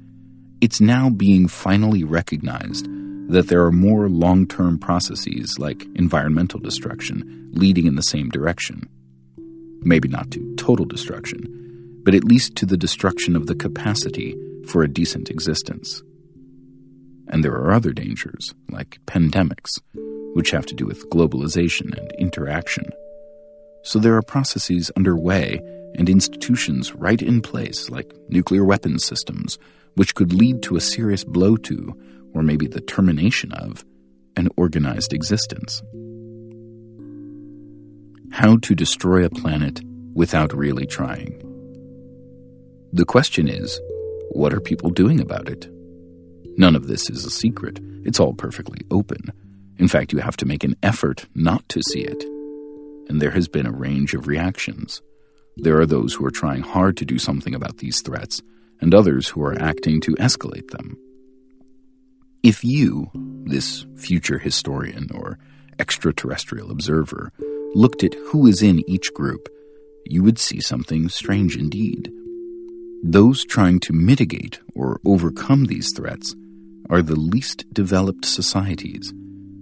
It's 0.61 0.79
now 0.79 1.09
being 1.09 1.47
finally 1.47 2.03
recognized 2.03 2.87
that 3.29 3.47
there 3.47 3.63
are 3.63 3.71
more 3.71 4.09
long 4.09 4.47
term 4.47 4.77
processes 4.77 5.57
like 5.57 5.85
environmental 5.95 6.59
destruction 6.59 7.49
leading 7.53 7.87
in 7.87 7.95
the 7.95 8.03
same 8.03 8.29
direction. 8.29 8.87
Maybe 9.81 10.07
not 10.07 10.31
to 10.31 10.55
total 10.55 10.85
destruction, 10.85 11.58
but 12.03 12.15
at 12.15 12.23
least 12.23 12.55
to 12.55 12.65
the 12.65 12.77
destruction 12.77 13.35
of 13.35 13.47
the 13.47 13.55
capacity 13.55 14.35
for 14.67 14.83
a 14.83 14.87
decent 14.87 15.29
existence. 15.29 16.01
And 17.27 17.43
there 17.43 17.53
are 17.53 17.71
other 17.71 17.91
dangers, 17.91 18.53
like 18.69 18.99
pandemics, 19.05 19.79
which 20.33 20.51
have 20.51 20.65
to 20.67 20.75
do 20.75 20.85
with 20.85 21.09
globalization 21.09 21.97
and 21.97 22.11
interaction. 22.13 22.85
So 23.83 23.99
there 23.99 24.15
are 24.15 24.21
processes 24.21 24.91
underway 24.95 25.61
and 25.95 26.09
institutions 26.09 26.93
right 26.93 27.21
in 27.21 27.41
place, 27.41 27.89
like 27.89 28.13
nuclear 28.29 28.63
weapons 28.63 29.05
systems, 29.05 29.57
which 29.95 30.15
could 30.15 30.33
lead 30.33 30.61
to 30.63 30.75
a 30.75 30.81
serious 30.81 31.23
blow 31.23 31.55
to, 31.57 31.95
or 32.33 32.43
maybe 32.43 32.67
the 32.67 32.81
termination 32.81 33.51
of, 33.53 33.83
an 34.35 34.49
organized 34.55 35.13
existence. 35.13 35.81
How 38.31 38.57
to 38.57 38.75
destroy 38.75 39.25
a 39.25 39.29
planet 39.29 39.81
without 40.13 40.53
really 40.53 40.85
trying. 40.85 41.48
The 42.91 43.05
question 43.05 43.47
is, 43.47 43.79
what 44.31 44.51
are 44.51 44.59
people 44.59 44.89
doing 44.89 45.19
about 45.19 45.47
it? 45.47 45.69
None 46.57 46.75
of 46.75 46.87
this 46.87 47.07
is 47.11 47.23
a 47.23 47.29
secret. 47.29 47.79
It's 48.03 48.19
all 48.19 48.33
perfectly 48.33 48.79
open. 48.89 49.31
In 49.77 49.87
fact, 49.87 50.11
you 50.11 50.19
have 50.19 50.37
to 50.37 50.47
make 50.47 50.63
an 50.63 50.75
effort 50.81 51.27
not 51.35 51.67
to 51.69 51.83
see 51.83 52.01
it. 52.01 52.23
And 53.07 53.21
there 53.21 53.29
has 53.31 53.47
been 53.47 53.67
a 53.67 53.71
range 53.71 54.15
of 54.15 54.27
reactions. 54.27 55.03
There 55.57 55.79
are 55.79 55.85
those 55.85 56.15
who 56.15 56.25
are 56.25 56.31
trying 56.31 56.63
hard 56.63 56.97
to 56.97 57.05
do 57.05 57.19
something 57.19 57.53
about 57.53 57.77
these 57.77 58.01
threats, 58.01 58.41
and 58.81 58.95
others 58.95 59.27
who 59.27 59.43
are 59.43 59.61
acting 59.61 60.01
to 60.01 60.15
escalate 60.15 60.71
them. 60.71 60.97
If 62.41 62.63
you, 62.63 63.11
this 63.45 63.85
future 63.97 64.39
historian 64.39 65.09
or 65.13 65.37
extraterrestrial 65.77 66.71
observer, 66.71 67.31
looked 67.75 68.03
at 68.03 68.15
who 68.15 68.47
is 68.47 68.63
in 68.63 68.89
each 68.89 69.13
group, 69.13 69.47
you 70.05 70.23
would 70.23 70.39
see 70.39 70.59
something 70.59 71.07
strange 71.09 71.55
indeed. 71.55 72.11
Those 73.03 73.45
trying 73.45 73.79
to 73.81 73.93
mitigate 73.93 74.59
or 74.75 74.99
overcome 75.05 75.65
these 75.65 75.93
threats 75.95 76.35
are 76.89 77.01
the 77.01 77.15
least 77.15 77.65
developed 77.73 78.25
societies 78.25 79.13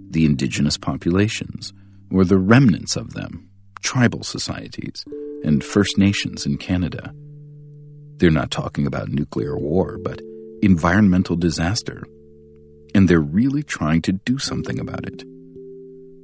the 0.09 0.25
indigenous 0.25 0.77
populations, 0.77 1.73
or 2.11 2.23
the 2.23 2.37
remnants 2.37 2.95
of 2.95 3.13
them, 3.13 3.49
tribal 3.81 4.23
societies, 4.23 5.05
and 5.43 5.63
First 5.63 5.97
Nations 5.97 6.45
in 6.45 6.57
Canada. 6.57 7.13
They're 8.17 8.31
not 8.31 8.49
talking 8.49 8.87
about 8.87 9.09
nuclear 9.09 9.57
war, 9.57 9.97
but 10.01 10.21
environmental 10.61 11.35
disaster. 11.35 12.03
And 12.95 13.07
they're 13.07 13.19
really 13.19 13.63
trying 13.63 14.01
to 14.03 14.13
do 14.13 14.39
something 14.39 14.79
about 14.79 15.05
it. 15.05 15.23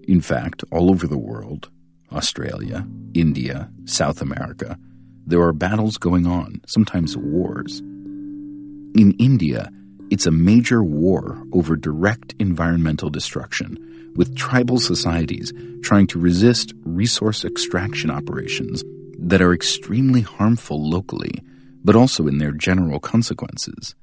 In 0.07 0.21
fact, 0.21 0.63
all 0.71 0.89
over 0.89 1.05
the 1.05 1.17
world, 1.17 1.69
Australia, 2.11 2.87
India, 3.13 3.69
South 3.85 4.21
America, 4.21 4.79
there 5.25 5.41
are 5.41 5.53
battles 5.53 5.97
going 5.97 6.27
on, 6.27 6.61
sometimes 6.67 7.17
wars. 7.17 7.79
In 7.79 9.15
India, 9.19 9.69
it's 10.09 10.25
a 10.25 10.31
major 10.31 10.83
war 10.83 11.41
over 11.53 11.75
direct 11.75 12.35
environmental 12.39 13.09
destruction, 13.09 13.77
with 14.15 14.35
tribal 14.35 14.79
societies 14.79 15.51
trying 15.81 16.07
to 16.07 16.19
resist 16.19 16.73
resource 16.83 17.43
extraction 17.43 18.11
operations 18.11 18.83
that 19.17 19.41
are 19.41 19.53
extremely 19.53 20.21
harmful 20.21 20.89
locally, 20.89 21.41
but 21.83 21.95
also 21.95 22.27
in 22.27 22.37
their 22.37 22.51
general 22.51 22.99
consequences. 22.99 23.95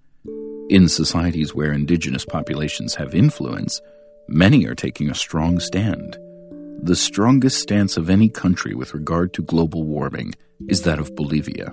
In 0.68 0.88
societies 0.88 1.54
where 1.54 1.72
indigenous 1.72 2.24
populations 2.24 2.94
have 2.94 3.14
influence, 3.14 3.80
many 4.28 4.66
are 4.66 4.74
taking 4.74 5.10
a 5.10 5.14
strong 5.14 5.60
stand. 5.60 6.16
The 6.82 6.96
strongest 6.96 7.60
stance 7.60 7.98
of 7.98 8.08
any 8.08 8.30
country 8.30 8.74
with 8.74 8.94
regard 8.94 9.34
to 9.34 9.42
global 9.42 9.84
warming 9.84 10.34
is 10.66 10.82
that 10.82 10.98
of 10.98 11.14
Bolivia, 11.14 11.72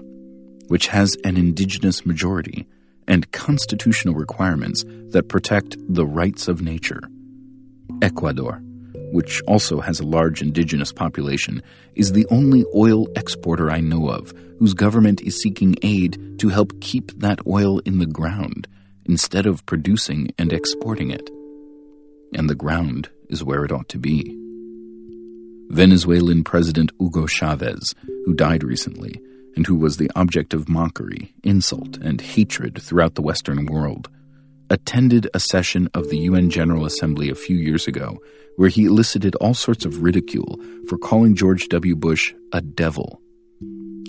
which 0.68 0.88
has 0.88 1.16
an 1.24 1.38
indigenous 1.38 2.06
majority 2.06 2.68
and 3.08 3.32
constitutional 3.32 4.16
requirements 4.16 4.84
that 5.12 5.30
protect 5.30 5.78
the 5.88 6.06
rights 6.06 6.50
of 6.50 6.62
nature. 6.62 7.00
Ecuador, 8.02 8.62
which 9.14 9.42
also 9.48 9.80
has 9.80 10.02
a 10.02 10.06
large 10.06 10.42
indigenous 10.42 10.92
population, 10.92 11.64
is 11.96 12.12
the 12.12 12.28
only 12.30 12.66
oil 12.76 13.08
exporter 13.16 13.72
I 13.72 13.80
know 13.80 14.10
of 14.10 14.34
whose 14.60 14.74
government 14.74 15.22
is 15.22 15.40
seeking 15.42 15.76
aid 15.84 16.38
to 16.40 16.50
help 16.50 16.82
keep 16.82 17.18
that 17.22 17.40
oil 17.48 17.80
in 17.80 18.00
the 18.00 18.06
ground 18.06 18.68
instead 19.06 19.46
of 19.46 19.66
producing 19.66 20.32
and 20.38 20.52
exporting 20.52 21.12
it. 21.12 21.30
And 22.34 22.50
the 22.50 22.56
ground 22.56 23.10
is 23.30 23.42
where 23.42 23.64
it 23.64 23.72
ought 23.72 23.88
to 23.90 24.00
be. 24.00 24.47
Venezuelan 25.70 26.44
President 26.44 26.92
Hugo 27.00 27.26
Chavez, 27.26 27.94
who 28.26 28.34
died 28.34 28.64
recently, 28.64 29.22
and 29.56 29.66
who 29.68 29.76
was 29.76 29.98
the 29.98 30.12
object 30.16 30.54
of 30.54 30.70
mockery, 30.70 31.34
insult, 31.44 31.98
and 31.98 32.22
hatred 32.22 32.82
throughout 32.82 33.16
the 33.16 33.22
Western 33.22 33.66
world, 33.66 34.10
attended 34.70 35.30
a 35.34 35.40
session 35.40 35.90
of 35.94 36.10
the 36.10 36.20
UN 36.20 36.50
General 36.50 36.86
Assembly 36.86 37.30
a 37.30 37.36
few 37.36 37.58
years 37.58 37.88
ago 37.88 38.18
where 38.58 38.70
he 38.70 38.86
elicited 38.86 39.36
all 39.36 39.54
sorts 39.54 39.86
of 39.86 40.02
ridicule 40.02 40.60
for 40.88 40.98
calling 40.98 41.36
George 41.36 41.68
W. 41.70 41.96
Bush 41.96 42.34
a 42.54 42.62
devil. 42.62 43.22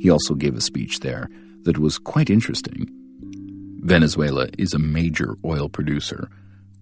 He 0.00 0.10
also 0.10 0.34
gave 0.34 0.56
a 0.56 0.60
speech 0.60 1.00
there 1.00 1.28
that 1.62 1.78
was 1.78 1.98
quite 1.98 2.30
interesting. 2.30 2.88
Venezuela 3.80 4.48
is 4.58 4.74
a 4.74 4.78
major 4.78 5.36
oil 5.44 5.68
producer. 5.68 6.30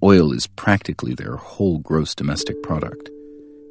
Oil 0.03 0.33
is 0.33 0.47
practically 0.47 1.15
their 1.15 1.37
whole 1.37 1.79
gross 1.79 2.15
domestic 2.15 2.62
product. 2.62 3.11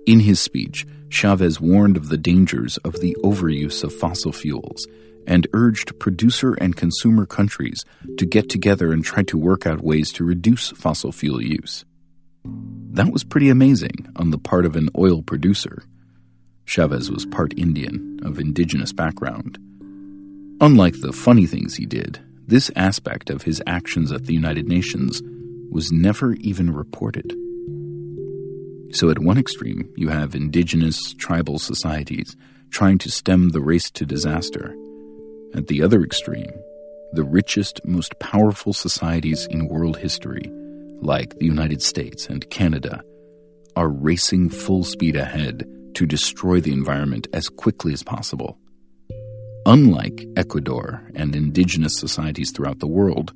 In 0.05 0.19
his 0.19 0.39
speech, 0.39 0.85
Chavez 1.09 1.59
warned 1.59 1.97
of 1.97 2.09
the 2.09 2.17
dangers 2.17 2.77
of 2.77 2.99
the 2.99 3.17
overuse 3.23 3.83
of 3.83 3.93
fossil 3.93 4.31
fuels 4.31 4.87
and 5.25 5.47
urged 5.53 5.97
producer 5.99 6.53
and 6.53 6.75
consumer 6.75 7.25
countries 7.25 7.83
to 8.17 8.25
get 8.25 8.47
together 8.49 8.91
and 8.91 9.03
try 9.03 9.23
to 9.23 9.37
work 9.37 9.65
out 9.65 9.81
ways 9.81 10.11
to 10.13 10.23
reduce 10.23 10.69
fossil 10.71 11.11
fuel 11.11 11.41
use. 11.41 11.85
That 12.43 13.11
was 13.11 13.23
pretty 13.23 13.49
amazing 13.49 14.07
on 14.15 14.29
the 14.29 14.37
part 14.37 14.65
of 14.65 14.75
an 14.75 14.89
oil 14.97 15.23
producer. 15.23 15.83
Chavez 16.65 17.09
was 17.09 17.25
part 17.25 17.57
Indian, 17.57 18.19
of 18.23 18.39
indigenous 18.39 18.93
background. 18.93 19.57
Unlike 20.61 21.01
the 21.01 21.13
funny 21.13 21.47
things 21.47 21.75
he 21.75 21.85
did, 21.85 22.19
this 22.47 22.69
aspect 22.75 23.31
of 23.31 23.41
his 23.41 23.61
actions 23.65 24.11
at 24.11 24.25
the 24.25 24.33
United 24.33 24.67
Nations 24.67 25.21
was 25.71 25.91
never 25.91 26.33
even 26.33 26.71
reported. 26.71 27.35
So, 28.91 29.09
at 29.09 29.19
one 29.19 29.37
extreme, 29.37 29.91
you 29.95 30.09
have 30.09 30.35
indigenous 30.35 31.13
tribal 31.13 31.59
societies 31.59 32.35
trying 32.69 32.97
to 32.99 33.11
stem 33.11 33.49
the 33.49 33.61
race 33.61 33.89
to 33.91 34.05
disaster. 34.05 34.75
At 35.53 35.67
the 35.67 35.81
other 35.81 36.01
extreme, 36.01 36.51
the 37.13 37.23
richest, 37.23 37.79
most 37.85 38.17
powerful 38.19 38.73
societies 38.73 39.47
in 39.47 39.67
world 39.67 39.97
history, 39.97 40.51
like 41.01 41.37
the 41.39 41.45
United 41.45 41.81
States 41.81 42.27
and 42.27 42.49
Canada, 42.49 43.01
are 43.75 43.89
racing 43.89 44.49
full 44.49 44.83
speed 44.83 45.15
ahead 45.15 45.67
to 45.95 46.05
destroy 46.05 46.59
the 46.59 46.73
environment 46.73 47.27
as 47.33 47.49
quickly 47.49 47.93
as 47.93 48.03
possible. 48.03 48.57
Unlike 49.65 50.27
Ecuador 50.37 51.09
and 51.15 51.35
indigenous 51.35 51.97
societies 51.97 52.51
throughout 52.51 52.79
the 52.79 52.87
world, 52.87 53.33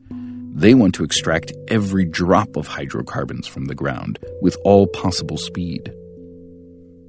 they 0.51 0.73
want 0.73 0.95
to 0.95 1.03
extract 1.03 1.53
every 1.67 2.05
drop 2.05 2.55
of 2.55 2.67
hydrocarbons 2.67 3.47
from 3.47 3.65
the 3.65 3.75
ground 3.75 4.19
with 4.41 4.57
all 4.65 4.87
possible 4.87 5.37
speed. 5.37 5.93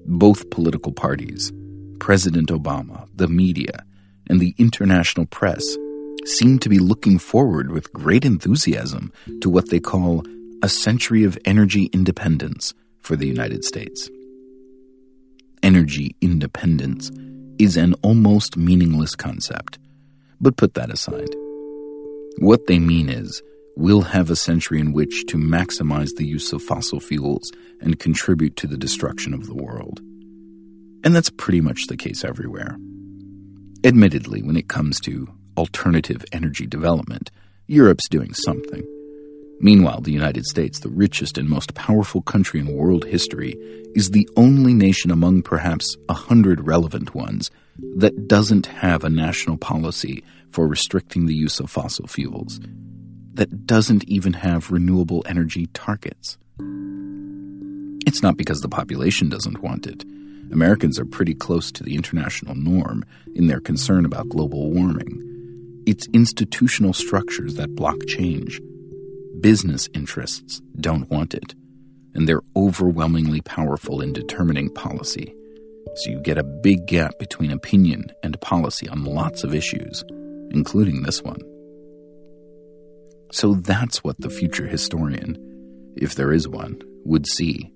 Both 0.07 0.51
political 0.51 0.93
parties, 0.93 1.53
President 1.99 2.49
Obama, 2.49 3.09
the 3.14 3.28
media, 3.28 3.84
and 4.28 4.41
the 4.41 4.55
international 4.59 5.26
press 5.26 5.76
seem 6.24 6.59
to 6.61 6.68
be 6.68 6.78
looking 6.78 7.18
forward 7.18 7.70
with 7.70 7.93
great 7.93 8.24
enthusiasm 8.24 9.12
to 9.41 9.51
what 9.51 9.70
they 9.70 9.80
call 9.80 10.24
a 10.62 10.68
century 10.68 11.24
of 11.24 11.38
energy 11.45 11.84
independence 11.93 12.74
for 13.01 13.16
the 13.16 13.26
United 13.26 13.64
States. 13.64 14.11
Energy 15.62 16.14
independence 16.20 17.11
is 17.59 17.76
an 17.76 17.95
almost 18.03 18.57
meaningless 18.57 19.14
concept, 19.14 19.78
but 20.41 20.57
put 20.57 20.74
that 20.74 20.91
aside. 20.91 21.34
What 22.39 22.66
they 22.66 22.78
mean 22.78 23.09
is, 23.09 23.43
we'll 23.76 24.03
have 24.03 24.31
a 24.31 24.37
century 24.37 24.81
in 24.81 24.93
which 24.93 25.26
to 25.26 25.37
maximize 25.37 26.14
the 26.16 26.26
use 26.26 26.53
of 26.53 26.62
fossil 26.62 27.01
fuels 27.01 27.51
and 27.81 27.99
contribute 27.99 28.57
to 28.57 28.66
the 28.66 28.78
destruction 28.78 29.35
of 29.35 29.47
the 29.47 29.55
world. 29.55 30.01
And 31.03 31.14
that's 31.14 31.31
pretty 31.31 31.61
much 31.61 31.87
the 31.87 31.97
case 31.97 32.24
everywhere. 32.24 32.76
Admittedly, 33.85 34.43
when 34.43 34.57
it 34.57 34.68
comes 34.68 35.01
to 35.01 35.28
alternative 35.57 36.24
energy 36.33 36.66
development, 36.66 37.31
Europe's 37.66 38.09
doing 38.09 38.35
something. 38.35 38.85
Meanwhile, 39.62 40.01
the 40.01 40.12
United 40.12 40.47
States, 40.47 40.81
the 40.81 40.89
richest 40.89 41.37
and 41.37 41.49
most 41.49 41.74
powerful 41.74 42.22
country 42.22 42.61
in 42.61 42.74
world 42.74 43.05
history, 43.05 43.55
is 43.95 44.11
the 44.11 44.28
only 44.37 44.72
nation 44.72 45.11
among 45.11 45.43
perhaps 45.43 45.97
a 46.09 46.14
hundred 46.14 46.66
relevant 46.66 47.14
ones 47.14 47.51
that 47.97 48.26
doesn't 48.26 48.66
have 48.66 49.05
a 49.05 49.11
national 49.11 49.59
policy 49.59 50.22
for 50.51 50.66
restricting 50.66 51.26
the 51.26 51.34
use 51.34 51.61
of 51.61 51.70
fossil 51.70 52.07
fuels, 52.07 52.61
that 53.34 53.66
doesn't 53.66 54.05
even 54.05 54.32
have 54.32 54.70
renewable 54.70 55.24
energy 55.26 55.66
targets. 55.68 56.36
It's 58.07 58.22
not 58.22 58.36
because 58.36 58.61
the 58.61 58.68
population 58.68 59.28
doesn't 59.28 59.62
want 59.62 59.86
it. 59.86 60.05
Americans 60.53 60.98
are 60.98 61.05
pretty 61.05 61.34
close 61.34 61.70
to 61.72 61.84
the 61.84 61.94
international 61.94 62.57
norm 62.57 63.05
in 63.34 63.46
their 63.46 63.61
concern 63.61 64.05
about 64.05 64.28
global 64.28 64.70
warming. 64.72 65.82
It's 65.86 66.09
institutional 66.09 66.92
structures 66.92 67.55
that 67.55 67.76
block 67.76 67.96
change. 68.07 68.61
Business 69.40 69.88
interests 69.94 70.61
don't 70.80 71.09
want 71.09 71.34
it, 71.34 71.55
and 72.14 72.28
they're 72.28 72.42
overwhelmingly 72.57 73.40
powerful 73.42 74.01
in 74.01 74.12
determining 74.12 74.74
policy. 74.74 75.32
So 75.94 76.11
you 76.11 76.20
get 76.20 76.36
a 76.36 76.42
big 76.44 76.86
gap 76.86 77.18
between 77.18 77.53
opinion 77.53 78.12
and 78.22 78.40
policy 78.40 78.88
on 78.88 79.05
lots 79.05 79.44
of 79.44 79.55
issues, 79.55 80.05
including 80.51 81.03
this 81.03 81.22
one. 81.22 81.40
So 83.32 83.55
that's 83.55 84.03
what 84.03 84.20
the 84.20 84.30
future 84.30 84.66
historian, 84.66 85.36
if 85.96 86.14
there 86.14 86.32
is 86.32 86.48
one, 86.48 86.80
would 87.05 87.26
see 87.26 87.72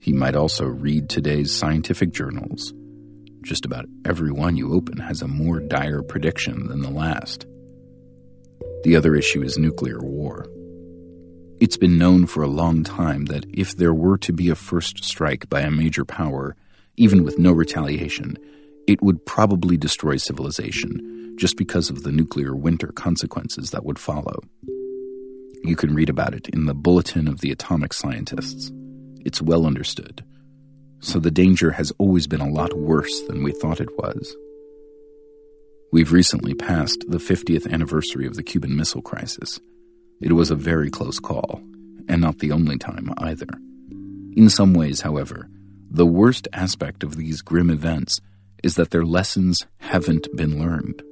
he 0.00 0.12
might 0.12 0.36
also 0.36 0.64
read 0.64 1.08
today's 1.08 1.54
scientific 1.54 2.12
journals. 2.12 2.72
Just 3.42 3.64
about 3.64 3.86
every 4.04 4.30
one 4.30 4.56
you 4.56 4.72
open 4.72 4.98
has 4.98 5.22
a 5.22 5.28
more 5.28 5.60
dire 5.60 6.02
prediction 6.02 6.68
than 6.68 6.82
the 6.82 6.90
last. 6.90 7.46
The 8.84 8.96
other 8.96 9.14
issue 9.14 9.42
is 9.42 9.58
nuclear 9.58 9.98
war. 10.00 10.46
It's 11.60 11.76
been 11.76 11.98
known 11.98 12.26
for 12.26 12.42
a 12.42 12.48
long 12.48 12.84
time 12.84 13.24
that 13.26 13.44
if 13.52 13.76
there 13.76 13.94
were 13.94 14.18
to 14.18 14.32
be 14.32 14.48
a 14.48 14.54
first 14.54 15.04
strike 15.04 15.48
by 15.48 15.62
a 15.62 15.70
major 15.70 16.04
power, 16.04 16.54
even 16.96 17.24
with 17.24 17.38
no 17.38 17.52
retaliation, 17.52 18.38
it 18.88 19.02
would 19.02 19.24
probably 19.26 19.76
destroy 19.76 20.16
civilization 20.16 21.36
just 21.38 21.56
because 21.58 21.90
of 21.90 22.02
the 22.02 22.10
nuclear 22.10 22.56
winter 22.56 22.88
consequences 22.88 23.70
that 23.70 23.84
would 23.84 23.98
follow. 23.98 24.40
You 25.62 25.76
can 25.76 25.94
read 25.94 26.08
about 26.08 26.34
it 26.34 26.48
in 26.48 26.64
the 26.64 26.74
Bulletin 26.74 27.28
of 27.28 27.40
the 27.40 27.52
Atomic 27.52 27.92
Scientists. 27.92 28.72
It's 29.26 29.42
well 29.42 29.66
understood. 29.66 30.24
So 31.00 31.20
the 31.20 31.30
danger 31.30 31.70
has 31.72 31.92
always 31.98 32.26
been 32.26 32.40
a 32.40 32.48
lot 32.48 32.76
worse 32.76 33.20
than 33.28 33.42
we 33.42 33.52
thought 33.52 33.80
it 33.80 33.96
was. 33.98 34.34
We've 35.92 36.12
recently 36.12 36.54
passed 36.54 37.04
the 37.08 37.18
50th 37.18 37.70
anniversary 37.70 38.26
of 38.26 38.36
the 38.36 38.42
Cuban 38.42 38.74
Missile 38.74 39.02
Crisis. 39.02 39.60
It 40.20 40.32
was 40.32 40.50
a 40.50 40.56
very 40.56 40.90
close 40.90 41.20
call, 41.20 41.60
and 42.08 42.22
not 42.22 42.38
the 42.38 42.52
only 42.52 42.78
time 42.78 43.12
either. 43.18 43.48
In 44.34 44.48
some 44.48 44.72
ways, 44.72 45.02
however, 45.02 45.48
the 45.90 46.06
worst 46.06 46.48
aspect 46.54 47.02
of 47.02 47.16
these 47.16 47.42
grim 47.42 47.70
events 47.70 48.20
is 48.62 48.74
that 48.76 48.90
their 48.90 49.04
lessons 49.04 49.66
haven't 49.78 50.28
been 50.36 50.58
learned. 50.58 51.02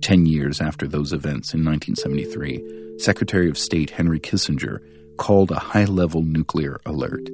Ten 0.00 0.26
years 0.26 0.60
after 0.60 0.86
those 0.86 1.12
events 1.12 1.52
in 1.52 1.64
1973, 1.64 2.98
Secretary 2.98 3.48
of 3.48 3.58
State 3.58 3.90
Henry 3.90 4.20
Kissinger 4.20 4.80
called 5.18 5.50
a 5.50 5.58
high 5.58 5.84
level 5.84 6.22
nuclear 6.22 6.80
alert. 6.86 7.28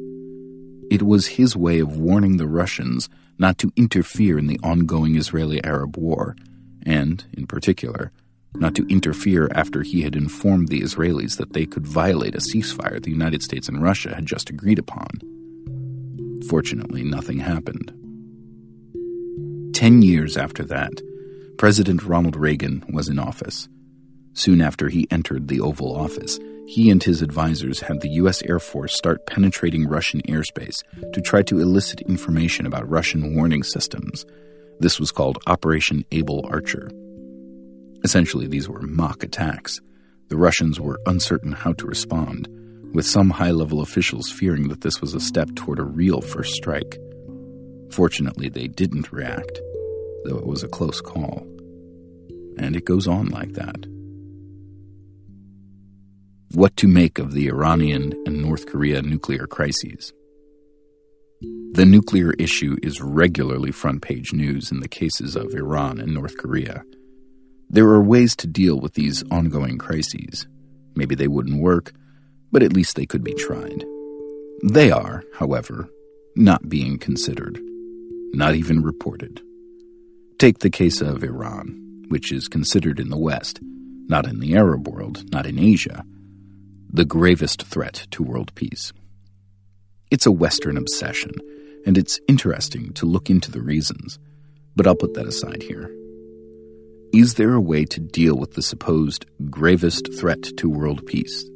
It 0.91 1.03
was 1.03 1.27
his 1.27 1.57
way 1.57 1.79
of 1.79 1.97
warning 1.97 2.37
the 2.37 2.47
Russians 2.47 3.09
not 3.39 3.59
to 3.59 3.73
interfere 3.77 4.39
in 4.39 4.47
the 4.47 4.61
ongoing 4.63 5.17
Israeli 5.17 5.63
Arab 5.65 5.97
war, 5.97 6.37
and, 6.85 7.25
in 7.33 7.47
particular, 7.47 8.13
not 8.55 8.75
to 8.77 8.87
interfere 8.89 9.49
after 9.55 9.83
he 9.83 10.03
had 10.03 10.17
informed 10.17 10.69
the 10.69 10.81
Israelis 10.81 11.37
that 11.37 11.53
they 11.53 11.67
could 11.67 11.87
violate 11.87 12.35
a 12.35 12.39
ceasefire 12.39 13.03
the 13.03 13.11
United 13.11 13.43
States 13.43 13.69
and 13.69 13.83
Russia 13.83 14.15
had 14.15 14.27
just 14.27 14.51
agreed 14.51 14.79
upon. 14.79 15.09
Fortunately, 16.49 17.03
nothing 17.03 17.41
happened. 17.41 17.93
Ten 19.77 20.01
years 20.01 20.39
after 20.39 20.65
that, 20.65 21.03
President 21.59 22.03
Ronald 22.03 22.35
Reagan 22.35 22.83
was 22.89 23.11
in 23.11 23.19
office. 23.19 23.69
Soon 24.33 24.63
after 24.63 24.89
he 24.89 25.07
entered 25.11 25.49
the 25.49 25.61
Oval 25.61 25.95
Office, 25.95 26.41
he 26.67 26.89
and 26.89 27.03
his 27.03 27.21
advisors 27.21 27.81
had 27.81 28.01
the 28.01 28.09
U.S. 28.13 28.43
Air 28.45 28.59
Force 28.59 28.97
start 28.97 29.27
penetrating 29.27 29.87
Russian 29.87 30.23
airspace 30.23 30.83
to 31.13 31.21
try 31.21 31.43
to 31.43 31.61
elicit 31.61 32.01
information 32.01 32.65
about 32.65 32.89
Russian 32.89 33.37
warning 33.37 33.63
systems. 33.63 34.25
This 34.81 34.99
was 34.99 35.13
called 35.13 35.43
Operation 35.47 36.07
Able 36.11 36.47
Archer. 36.51 36.91
Essentially, 38.03 38.47
these 38.47 38.71
were 38.71 38.81
mock 38.81 39.23
attacks. 39.23 39.83
The 40.31 40.39
Russians 40.39 40.81
were 40.81 41.03
uncertain 41.05 41.53
how 41.53 41.75
to 41.75 41.87
respond, 41.87 42.49
with 42.95 43.05
some 43.05 43.29
high 43.29 43.51
level 43.51 43.83
officials 43.83 44.31
fearing 44.31 44.69
that 44.69 44.81
this 44.81 45.03
was 45.03 45.13
a 45.13 45.21
step 45.21 45.51
toward 45.55 45.79
a 45.79 45.85
real 45.85 46.23
first 46.23 46.55
strike. 46.55 46.97
Fortunately, 47.91 48.49
they 48.49 48.69
didn't 48.69 49.13
react, 49.13 49.61
though 50.27 50.39
it 50.39 50.47
was 50.47 50.63
a 50.63 50.69
close 50.69 51.01
call. 51.01 51.47
And 52.59 52.75
it 52.75 52.85
goes 52.85 53.07
on 53.07 53.29
like 53.29 53.53
that 53.53 53.87
what 56.57 56.75
to 56.79 56.89
make 56.89 57.19
of 57.19 57.33
the 57.33 57.49
Iranian 57.49 58.15
and 58.25 58.41
North 58.41 58.65
Korea 58.65 59.03
nuclear 59.03 59.47
crises. 59.47 60.15
The 61.73 61.85
nuclear 61.85 62.33
issue 62.39 62.79
is 62.83 63.03
regularly 63.03 63.73
front 63.73 64.01
page 64.01 64.33
news 64.33 64.71
in 64.71 64.81
the 64.81 64.89
cases 64.89 65.37
of 65.37 65.53
Iran 65.53 66.01
and 66.01 66.15
North 66.15 66.39
Korea. 66.39 66.83
There 67.69 67.89
are 67.89 68.03
ways 68.03 68.35
to 68.37 68.47
deal 68.47 68.81
with 68.81 68.95
these 68.95 69.23
ongoing 69.31 69.77
crises. 69.77 70.47
Maybe 70.95 71.15
they 71.15 71.29
wouldn't 71.29 71.61
work, 71.61 71.93
but 72.51 72.63
at 72.63 72.73
least 72.73 72.97
they 72.97 73.05
could 73.05 73.23
be 73.23 73.35
tried. 73.35 73.85
They 74.65 74.91
are, 74.91 75.25
however, 75.35 75.91
not 76.37 76.71
being 76.71 76.99
considered, 76.99 77.61
not 78.33 78.55
even 78.55 78.83
reported. 78.83 79.43
Take 80.39 80.59
the 80.59 80.69
case 80.69 81.01
of 81.01 81.25
Iran, 81.25 82.05
which 82.09 82.31
is 82.31 82.47
considered 82.47 83.01
in 83.01 83.09
the 83.09 83.17
West, 83.17 83.59
not 83.63 84.29
in 84.29 84.39
the 84.39 84.55
Arab 84.55 84.87
world, 84.87 85.33
not 85.33 85.47
in 85.47 85.59
Asia, 85.59 86.05
the 86.93 87.07
gravest 87.07 87.63
threat 87.63 88.07
to 88.11 88.23
world 88.23 88.55
peace. 88.55 88.93
It's 90.11 90.27
a 90.27 90.31
Western 90.31 90.77
obsession, 90.77 91.33
and 91.87 91.97
it's 91.97 92.21
interesting 92.29 92.93
to 92.95 93.07
look 93.07 93.31
into 93.31 93.51
the 93.51 93.63
reasons, 93.63 94.19
but 94.77 94.87
I'll 94.87 94.95
put 94.95 95.15
that 95.15 95.27
aside 95.27 95.63
here. 95.63 95.91
Is 97.15 97.35
there 97.35 97.55
a 97.55 97.61
way 97.61 97.87
to 97.87 98.01
deal 98.01 98.37
with 98.37 98.53
the 98.53 98.63
supposed 98.63 99.25
gravest 99.49 100.13
threat 100.13 100.43
to 100.59 100.69
world 100.69 101.07
peace? 101.07 101.47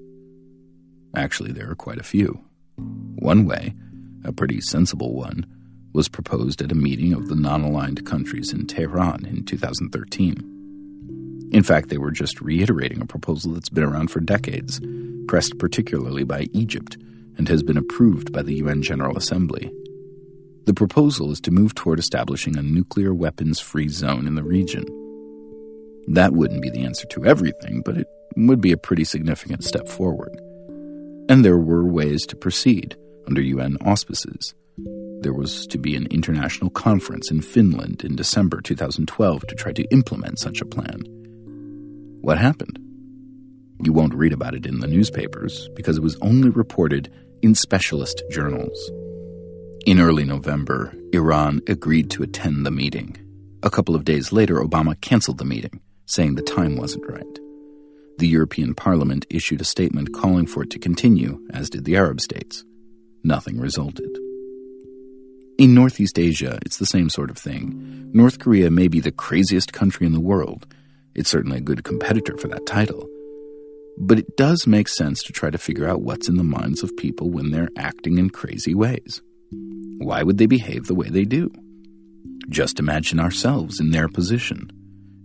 Actually, 1.14 1.52
there 1.52 1.70
are 1.70 1.76
quite 1.76 1.98
a 1.98 2.02
few. 2.02 2.42
One 2.76 3.44
way, 3.44 3.74
a 4.24 4.32
pretty 4.32 4.62
sensible 4.62 5.14
one, 5.14 5.44
was 5.92 6.08
proposed 6.08 6.62
at 6.62 6.72
a 6.72 6.76
meeting 6.76 7.12
of 7.12 7.28
the 7.28 7.34
non 7.34 7.62
aligned 7.62 8.06
countries 8.06 8.52
in 8.52 8.66
Tehran 8.66 9.26
in 9.26 9.44
2013. 9.44 11.48
In 11.52 11.62
fact, 11.62 11.88
they 11.88 11.98
were 11.98 12.12
just 12.12 12.40
reiterating 12.40 13.02
a 13.02 13.06
proposal 13.06 13.52
that's 13.52 13.68
been 13.68 13.84
around 13.84 14.10
for 14.10 14.20
decades, 14.20 14.80
pressed 15.26 15.58
particularly 15.58 16.22
by 16.22 16.46
Egypt, 16.52 16.96
and 17.36 17.48
has 17.48 17.62
been 17.62 17.76
approved 17.76 18.32
by 18.32 18.42
the 18.42 18.54
UN 18.54 18.82
General 18.82 19.16
Assembly. 19.16 19.70
The 20.66 20.74
proposal 20.74 21.32
is 21.32 21.40
to 21.40 21.50
move 21.50 21.74
toward 21.74 21.98
establishing 21.98 22.56
a 22.56 22.62
nuclear 22.62 23.12
weapons 23.12 23.58
free 23.58 23.88
zone 23.88 24.26
in 24.26 24.36
the 24.36 24.44
region. 24.44 24.84
That 26.06 26.32
wouldn't 26.32 26.62
be 26.62 26.70
the 26.70 26.84
answer 26.84 27.06
to 27.08 27.26
everything, 27.26 27.82
but 27.84 27.96
it 27.96 28.06
would 28.36 28.60
be 28.60 28.72
a 28.72 28.76
pretty 28.76 29.04
significant 29.04 29.64
step 29.64 29.88
forward. 29.88 30.40
And 31.28 31.44
there 31.44 31.58
were 31.58 31.84
ways 31.84 32.26
to 32.26 32.36
proceed 32.36 32.96
under 33.26 33.40
UN 33.40 33.76
auspices. 33.84 34.54
There 35.22 35.34
was 35.34 35.66
to 35.66 35.76
be 35.76 35.96
an 35.96 36.06
international 36.10 36.70
conference 36.70 37.30
in 37.30 37.42
Finland 37.42 38.04
in 38.04 38.16
December 38.16 38.62
2012 38.62 39.46
to 39.48 39.54
try 39.54 39.70
to 39.70 39.84
implement 39.90 40.38
such 40.38 40.62
a 40.62 40.64
plan. 40.64 41.02
What 42.22 42.38
happened? 42.38 42.78
You 43.82 43.92
won't 43.92 44.14
read 44.14 44.32
about 44.32 44.54
it 44.54 44.64
in 44.64 44.80
the 44.80 44.86
newspapers 44.86 45.68
because 45.76 45.98
it 45.98 46.02
was 46.02 46.16
only 46.22 46.48
reported 46.48 47.12
in 47.42 47.54
specialist 47.54 48.22
journals. 48.30 48.90
In 49.84 50.00
early 50.00 50.24
November, 50.24 50.94
Iran 51.12 51.60
agreed 51.66 52.10
to 52.12 52.22
attend 52.22 52.64
the 52.64 52.70
meeting. 52.70 53.14
A 53.62 53.68
couple 53.68 53.94
of 53.94 54.06
days 54.06 54.32
later, 54.32 54.54
Obama 54.56 54.98
canceled 55.02 55.36
the 55.36 55.44
meeting, 55.44 55.80
saying 56.06 56.34
the 56.34 56.42
time 56.42 56.76
wasn't 56.76 57.06
right. 57.06 57.38
The 58.16 58.28
European 58.28 58.74
Parliament 58.74 59.26
issued 59.28 59.60
a 59.60 59.64
statement 59.64 60.14
calling 60.14 60.46
for 60.46 60.62
it 60.62 60.70
to 60.70 60.78
continue, 60.78 61.46
as 61.52 61.68
did 61.68 61.84
the 61.84 61.96
Arab 61.96 62.22
states. 62.22 62.64
Nothing 63.22 63.60
resulted. 63.60 64.08
In 65.60 65.74
Northeast 65.74 66.18
Asia, 66.18 66.58
it's 66.64 66.78
the 66.78 66.86
same 66.86 67.10
sort 67.10 67.28
of 67.28 67.36
thing. 67.36 68.10
North 68.14 68.38
Korea 68.38 68.70
may 68.70 68.88
be 68.88 68.98
the 68.98 69.12
craziest 69.12 69.74
country 69.74 70.06
in 70.06 70.14
the 70.14 70.18
world. 70.18 70.66
It's 71.14 71.28
certainly 71.28 71.58
a 71.58 71.60
good 71.60 71.84
competitor 71.84 72.38
for 72.38 72.48
that 72.48 72.64
title. 72.64 73.06
But 73.98 74.18
it 74.18 74.38
does 74.38 74.66
make 74.66 74.88
sense 74.88 75.22
to 75.22 75.34
try 75.34 75.50
to 75.50 75.58
figure 75.58 75.86
out 75.86 76.00
what's 76.00 76.30
in 76.30 76.36
the 76.36 76.42
minds 76.42 76.82
of 76.82 76.96
people 76.96 77.30
when 77.30 77.50
they're 77.50 77.68
acting 77.76 78.16
in 78.16 78.30
crazy 78.30 78.74
ways. 78.74 79.20
Why 79.98 80.22
would 80.22 80.38
they 80.38 80.46
behave 80.46 80.86
the 80.86 80.94
way 80.94 81.10
they 81.10 81.26
do? 81.26 81.52
Just 82.48 82.78
imagine 82.78 83.20
ourselves 83.20 83.80
in 83.80 83.90
their 83.90 84.08
position. 84.08 84.70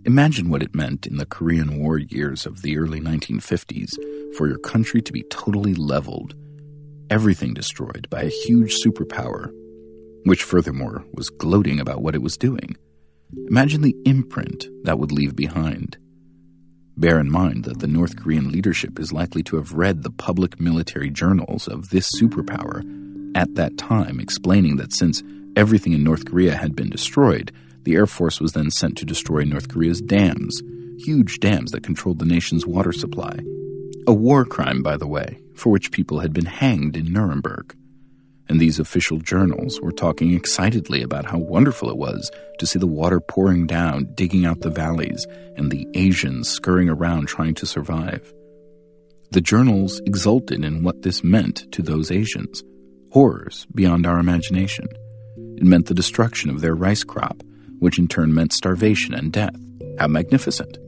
Imagine 0.04 0.50
what 0.50 0.62
it 0.62 0.74
meant 0.74 1.06
in 1.06 1.16
the 1.16 1.24
Korean 1.24 1.78
War 1.80 1.96
years 1.96 2.44
of 2.44 2.60
the 2.60 2.76
early 2.76 3.00
1950s 3.00 3.96
for 4.36 4.48
your 4.48 4.58
country 4.58 5.00
to 5.00 5.14
be 5.14 5.22
totally 5.30 5.72
leveled, 5.72 6.34
everything 7.08 7.54
destroyed 7.54 8.06
by 8.10 8.24
a 8.24 8.28
huge 8.28 8.76
superpower, 8.84 9.50
which 10.26 10.42
furthermore 10.42 11.04
was 11.14 11.30
gloating 11.30 11.78
about 11.78 12.02
what 12.02 12.16
it 12.16 12.22
was 12.22 12.36
doing. 12.36 12.76
Imagine 13.48 13.82
the 13.82 13.96
imprint 14.04 14.66
that 14.82 14.98
would 14.98 15.12
leave 15.12 15.36
behind. 15.36 15.96
Bear 16.96 17.20
in 17.20 17.30
mind 17.30 17.64
that 17.64 17.78
the 17.78 17.86
North 17.86 18.16
Korean 18.16 18.50
leadership 18.50 18.98
is 18.98 19.12
likely 19.12 19.44
to 19.44 19.56
have 19.56 19.74
read 19.74 20.02
the 20.02 20.10
public 20.10 20.58
military 20.58 21.10
journals 21.10 21.68
of 21.68 21.90
this 21.90 22.10
superpower 22.20 22.82
at 23.36 23.54
that 23.54 23.78
time, 23.78 24.18
explaining 24.18 24.76
that 24.76 24.92
since 24.92 25.22
everything 25.54 25.92
in 25.92 26.02
North 26.02 26.24
Korea 26.24 26.56
had 26.56 26.74
been 26.74 26.90
destroyed, 26.90 27.52
the 27.84 27.94
Air 27.94 28.06
Force 28.06 28.40
was 28.40 28.52
then 28.52 28.70
sent 28.72 28.98
to 28.98 29.04
destroy 29.04 29.44
North 29.44 29.68
Korea's 29.68 30.00
dams, 30.00 30.60
huge 30.98 31.38
dams 31.38 31.70
that 31.70 31.84
controlled 31.84 32.18
the 32.18 32.24
nation's 32.24 32.66
water 32.66 32.92
supply. 32.92 33.38
A 34.08 34.12
war 34.12 34.44
crime, 34.44 34.82
by 34.82 34.96
the 34.96 35.06
way, 35.06 35.38
for 35.54 35.70
which 35.70 35.92
people 35.92 36.18
had 36.18 36.32
been 36.32 36.46
hanged 36.46 36.96
in 36.96 37.12
Nuremberg. 37.12 37.76
And 38.48 38.60
these 38.60 38.78
official 38.78 39.18
journals 39.18 39.80
were 39.80 39.92
talking 39.92 40.32
excitedly 40.32 41.02
about 41.02 41.24
how 41.24 41.38
wonderful 41.38 41.90
it 41.90 41.96
was 41.96 42.30
to 42.58 42.66
see 42.66 42.78
the 42.78 42.86
water 42.86 43.20
pouring 43.20 43.66
down, 43.66 44.08
digging 44.14 44.46
out 44.46 44.60
the 44.60 44.70
valleys, 44.70 45.26
and 45.56 45.70
the 45.70 45.86
Asians 45.94 46.48
scurrying 46.48 46.88
around 46.88 47.26
trying 47.26 47.54
to 47.54 47.66
survive. 47.66 48.32
The 49.32 49.40
journals 49.40 50.00
exulted 50.06 50.64
in 50.64 50.84
what 50.84 51.02
this 51.02 51.24
meant 51.24 51.70
to 51.72 51.82
those 51.82 52.10
Asians 52.10 52.62
horrors 53.10 53.66
beyond 53.74 54.06
our 54.06 54.18
imagination. 54.18 54.86
It 55.56 55.64
meant 55.64 55.86
the 55.86 55.94
destruction 55.94 56.50
of 56.50 56.60
their 56.60 56.74
rice 56.74 57.02
crop, 57.02 57.42
which 57.78 57.98
in 57.98 58.08
turn 58.08 58.34
meant 58.34 58.52
starvation 58.52 59.14
and 59.14 59.32
death. 59.32 59.56
How 59.98 60.06
magnificent! 60.06 60.78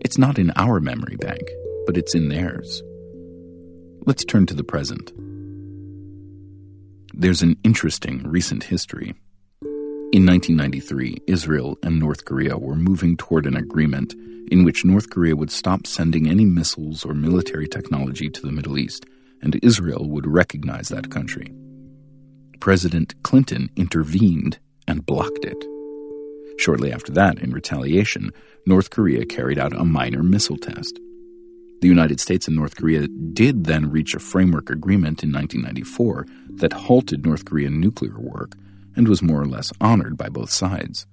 It's 0.00 0.18
not 0.18 0.38
in 0.38 0.52
our 0.56 0.78
memory 0.78 1.16
bank, 1.16 1.42
but 1.86 1.96
it's 1.96 2.14
in 2.14 2.28
theirs. 2.28 2.82
Let's 4.06 4.24
turn 4.24 4.46
to 4.46 4.54
the 4.54 4.64
present. 4.64 5.12
There's 7.20 7.42
an 7.42 7.56
interesting 7.64 8.22
recent 8.22 8.62
history. 8.62 9.12
In 10.12 10.24
1993, 10.24 11.16
Israel 11.26 11.76
and 11.82 11.98
North 11.98 12.24
Korea 12.24 12.56
were 12.56 12.76
moving 12.76 13.16
toward 13.16 13.44
an 13.44 13.56
agreement 13.56 14.14
in 14.52 14.62
which 14.62 14.84
North 14.84 15.10
Korea 15.10 15.34
would 15.34 15.50
stop 15.50 15.84
sending 15.84 16.28
any 16.28 16.44
missiles 16.44 17.04
or 17.04 17.14
military 17.14 17.66
technology 17.66 18.30
to 18.30 18.40
the 18.40 18.52
Middle 18.52 18.78
East, 18.78 19.04
and 19.42 19.58
Israel 19.64 20.08
would 20.08 20.28
recognize 20.28 20.90
that 20.90 21.10
country. 21.10 21.52
President 22.60 23.20
Clinton 23.24 23.68
intervened 23.74 24.60
and 24.86 25.04
blocked 25.04 25.44
it. 25.44 25.64
Shortly 26.60 26.92
after 26.92 27.10
that, 27.14 27.40
in 27.40 27.50
retaliation, 27.50 28.30
North 28.64 28.90
Korea 28.90 29.26
carried 29.26 29.58
out 29.58 29.72
a 29.72 29.84
minor 29.84 30.22
missile 30.22 30.56
test. 30.56 31.00
The 31.80 31.88
United 31.88 32.18
States 32.18 32.48
and 32.48 32.56
North 32.56 32.76
Korea 32.76 33.06
did 33.06 33.64
then 33.64 33.90
reach 33.90 34.14
a 34.14 34.18
framework 34.18 34.68
agreement 34.68 35.22
in 35.22 35.32
1994 35.32 36.26
that 36.56 36.72
halted 36.72 37.24
North 37.24 37.44
Korean 37.44 37.80
nuclear 37.80 38.18
work 38.18 38.56
and 38.96 39.06
was 39.06 39.22
more 39.22 39.40
or 39.40 39.46
less 39.46 39.72
honored 39.80 40.16
by 40.16 40.28
both 40.28 40.50
sides. 40.50 41.06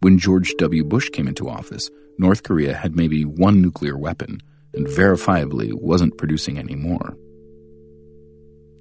When 0.00 0.18
George 0.18 0.54
W. 0.58 0.84
Bush 0.84 1.10
came 1.10 1.28
into 1.28 1.48
office, 1.48 1.90
North 2.18 2.42
Korea 2.42 2.74
had 2.74 2.96
maybe 2.96 3.24
one 3.24 3.62
nuclear 3.62 3.96
weapon 3.96 4.40
and 4.74 4.86
verifiably 4.86 5.72
wasn't 5.72 6.18
producing 6.18 6.58
any 6.58 6.74
more. 6.74 7.16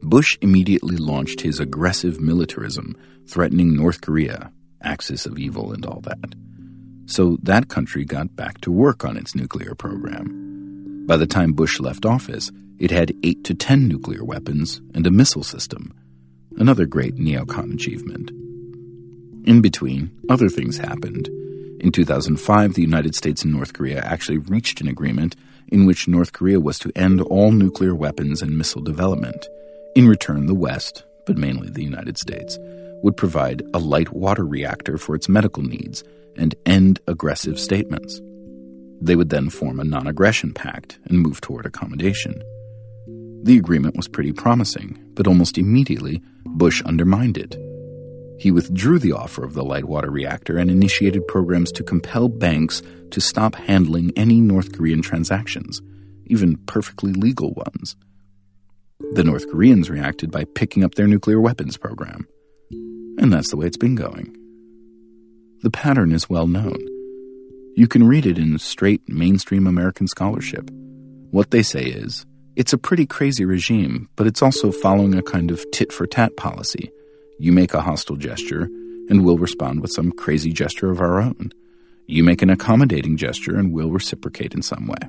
Bush 0.01 0.37
immediately 0.41 0.97
launched 0.97 1.41
his 1.41 1.59
aggressive 1.59 2.19
militarism, 2.19 2.95
threatening 3.27 3.75
North 3.75 4.01
Korea 4.01 4.51
axis 4.81 5.25
of 5.25 5.37
evil 5.37 5.73
and 5.73 5.85
all 5.85 6.01
that. 6.01 6.35
So 7.05 7.37
that 7.43 7.67
country 7.67 8.05
got 8.05 8.35
back 8.35 8.61
to 8.61 8.71
work 8.71 9.05
on 9.05 9.17
its 9.17 9.35
nuclear 9.35 9.75
program. 9.75 10.46
By 11.07 11.15
the 11.15 11.25
time 11.25 11.53
Bush 11.53 11.79
left 11.79 12.05
office, 12.05 12.51
it 12.79 12.91
had 12.91 13.15
8 13.23 13.45
to 13.45 13.53
10 13.53 13.87
nuclear 13.87 14.25
weapons 14.25 14.81
and 14.93 15.07
a 15.07 15.11
missile 15.11 15.41
system, 15.41 15.93
another 16.57 16.85
great 16.85 17.15
neocon 17.15 17.73
achievement. 17.73 18.29
In 19.47 19.61
between, 19.61 20.11
other 20.27 20.49
things 20.49 20.77
happened. 20.77 21.29
In 21.79 21.93
2005, 21.93 22.73
the 22.73 22.81
United 22.81 23.15
States 23.15 23.43
and 23.43 23.53
North 23.53 23.71
Korea 23.71 24.01
actually 24.01 24.39
reached 24.39 24.81
an 24.81 24.89
agreement 24.89 25.37
in 25.69 25.85
which 25.85 26.09
North 26.09 26.33
Korea 26.33 26.59
was 26.59 26.77
to 26.79 26.91
end 26.93 27.21
all 27.21 27.53
nuclear 27.53 27.95
weapons 27.95 28.41
and 28.41 28.57
missile 28.57 28.81
development. 28.81 29.47
In 29.95 30.09
return, 30.09 30.45
the 30.45 30.53
West, 30.53 31.05
but 31.25 31.37
mainly 31.37 31.69
the 31.69 31.85
United 31.85 32.17
States, 32.17 32.59
would 33.01 33.15
provide 33.15 33.63
a 33.73 33.79
light 33.79 34.11
water 34.11 34.43
reactor 34.45 34.97
for 34.97 35.15
its 35.15 35.29
medical 35.29 35.63
needs 35.63 36.03
and 36.35 36.53
end 36.65 36.99
aggressive 37.07 37.57
statements. 37.57 38.19
They 39.01 39.15
would 39.15 39.29
then 39.29 39.49
form 39.49 39.79
a 39.79 39.83
non 39.83 40.07
aggression 40.07 40.53
pact 40.53 40.99
and 41.05 41.19
move 41.19 41.41
toward 41.41 41.65
accommodation. 41.65 42.41
The 43.43 43.57
agreement 43.57 43.95
was 43.95 44.07
pretty 44.07 44.33
promising, 44.33 44.97
but 45.13 45.27
almost 45.27 45.57
immediately, 45.57 46.21
Bush 46.45 46.81
undermined 46.83 47.37
it. 47.37 47.55
He 48.39 48.51
withdrew 48.51 48.99
the 48.99 49.13
offer 49.13 49.43
of 49.43 49.53
the 49.53 49.63
light 49.63 49.85
water 49.85 50.11
reactor 50.11 50.57
and 50.57 50.69
initiated 50.69 51.27
programs 51.27 51.71
to 51.73 51.83
compel 51.83 52.29
banks 52.29 52.81
to 53.11 53.21
stop 53.21 53.55
handling 53.55 54.11
any 54.15 54.41
North 54.41 54.73
Korean 54.73 55.01
transactions, 55.01 55.81
even 56.25 56.57
perfectly 56.65 57.13
legal 57.13 57.53
ones. 57.53 57.95
The 59.13 59.23
North 59.23 59.49
Koreans 59.49 59.89
reacted 59.89 60.31
by 60.31 60.43
picking 60.43 60.83
up 60.83 60.95
their 60.95 61.07
nuclear 61.07 61.39
weapons 61.39 61.77
program. 61.77 62.27
And 63.19 63.31
that's 63.31 63.49
the 63.49 63.57
way 63.57 63.67
it's 63.67 63.77
been 63.77 63.95
going. 63.95 64.35
The 65.61 65.71
pattern 65.71 66.11
is 66.11 66.29
well 66.29 66.47
known. 66.47 66.96
You 67.77 67.87
can 67.87 68.07
read 68.07 68.25
it 68.25 68.39
in 68.39 68.57
straight 68.57 69.07
mainstream 69.07 69.67
American 69.67 70.07
scholarship. 70.07 70.67
What 71.29 71.51
they 71.51 71.61
say 71.61 71.83
is, 71.83 72.25
it's 72.55 72.73
a 72.73 72.77
pretty 72.79 73.05
crazy 73.05 73.45
regime, 73.45 74.09
but 74.15 74.25
it's 74.25 74.41
also 74.41 74.71
following 74.71 75.13
a 75.13 75.21
kind 75.21 75.51
of 75.51 75.63
tit 75.69 75.93
for 75.93 76.07
tat 76.07 76.35
policy. 76.37 76.91
You 77.37 77.51
make 77.51 77.75
a 77.75 77.81
hostile 77.81 78.15
gesture, 78.15 78.63
and 79.11 79.23
we'll 79.23 79.37
respond 79.37 79.81
with 79.83 79.91
some 79.91 80.11
crazy 80.11 80.51
gesture 80.51 80.89
of 80.89 80.99
our 80.99 81.21
own. 81.21 81.51
You 82.07 82.23
make 82.23 82.41
an 82.41 82.49
accommodating 82.49 83.15
gesture, 83.15 83.55
and 83.55 83.71
we'll 83.71 83.91
reciprocate 83.91 84.55
in 84.55 84.63
some 84.63 84.87
way. 84.87 85.07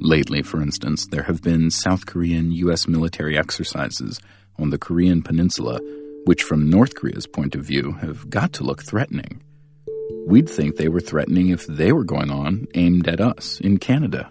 Lately, 0.00 0.40
for 0.40 0.62
instance, 0.62 1.06
there 1.08 1.24
have 1.24 1.42
been 1.42 1.70
South 1.70 2.06
Korean 2.06 2.50
U.S. 2.52 2.88
military 2.88 3.36
exercises 3.36 4.22
on 4.58 4.70
the 4.70 4.78
Korean 4.78 5.20
Peninsula 5.20 5.80
which 6.24 6.42
from 6.42 6.70
North 6.70 6.94
Korea's 6.94 7.26
point 7.26 7.54
of 7.54 7.64
view 7.64 7.92
have 8.00 8.30
got 8.30 8.52
to 8.54 8.64
look 8.64 8.82
threatening. 8.82 9.42
We'd 10.26 10.48
think 10.48 10.76
they 10.76 10.88
were 10.88 11.00
threatening 11.00 11.48
if 11.48 11.66
they 11.66 11.92
were 11.92 12.04
going 12.04 12.30
on 12.30 12.66
aimed 12.74 13.08
at 13.08 13.20
us 13.20 13.60
in 13.60 13.78
Canada. 13.78 14.30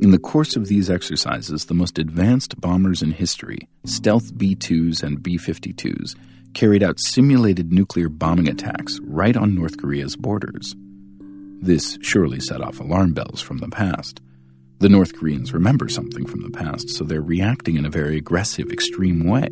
In 0.00 0.12
the 0.12 0.18
course 0.18 0.54
of 0.54 0.68
these 0.68 0.88
exercises, 0.88 1.64
the 1.64 1.74
most 1.74 1.98
advanced 1.98 2.60
bombers 2.60 3.02
in 3.02 3.10
history, 3.10 3.58
stealth 3.84 4.36
B 4.38 4.54
2s 4.54 5.02
and 5.02 5.20
B 5.22 5.36
52s, 5.36 6.14
carried 6.54 6.82
out 6.82 7.00
simulated 7.00 7.72
nuclear 7.72 8.08
bombing 8.08 8.48
attacks 8.48 9.00
right 9.02 9.36
on 9.36 9.54
North 9.54 9.76
Korea's 9.76 10.14
borders. 10.14 10.76
This 11.60 11.98
surely 12.00 12.38
set 12.38 12.60
off 12.60 12.78
alarm 12.78 13.12
bells 13.14 13.40
from 13.40 13.58
the 13.58 13.68
past. 13.68 14.20
The 14.78 14.88
North 14.88 15.18
Koreans 15.18 15.52
remember 15.52 15.88
something 15.88 16.24
from 16.24 16.42
the 16.42 16.50
past, 16.50 16.90
so 16.90 17.02
they're 17.02 17.20
reacting 17.20 17.76
in 17.76 17.84
a 17.84 17.90
very 17.90 18.16
aggressive, 18.16 18.70
extreme 18.70 19.26
way. 19.26 19.48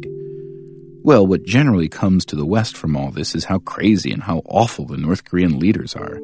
Well, 1.07 1.25
what 1.25 1.45
generally 1.45 1.89
comes 1.89 2.25
to 2.25 2.35
the 2.35 2.45
West 2.45 2.77
from 2.77 2.97
all 2.97 3.13
this 3.13 3.37
is 3.37 3.45
how 3.45 3.61
crazy 3.61 4.11
and 4.11 4.25
how 4.25 4.43
awful 4.45 4.87
the 4.87 4.97
North 4.97 5.25
Korean 5.25 5.61
leaders 5.61 5.95
are. 5.95 6.19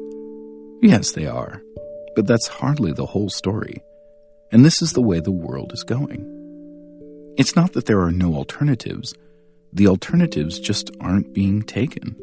Yes, 0.81 1.13
they 1.13 1.25
are. 1.25 1.61
But 2.17 2.27
that's 2.27 2.49
hardly 2.49 2.91
the 2.91 3.05
whole 3.05 3.29
story. 3.29 3.81
And 4.51 4.65
this 4.65 4.81
is 4.81 4.91
the 4.91 5.01
way 5.01 5.21
the 5.21 5.31
world 5.31 5.71
is 5.71 5.85
going. 5.85 6.27
It's 7.37 7.55
not 7.55 7.71
that 7.71 7.85
there 7.85 8.01
are 8.01 8.11
no 8.11 8.35
alternatives, 8.35 9.13
the 9.71 9.87
alternatives 9.87 10.59
just 10.59 10.91
aren't 10.99 11.33
being 11.33 11.61
taken. 11.61 12.17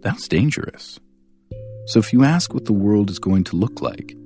That's 0.00 0.28
dangerous. 0.28 0.98
So 1.88 1.98
if 1.98 2.14
you 2.14 2.24
ask 2.24 2.54
what 2.54 2.64
the 2.64 2.72
world 2.72 3.10
is 3.10 3.18
going 3.18 3.44
to 3.44 3.56
look 3.56 3.82
like, 3.82 4.16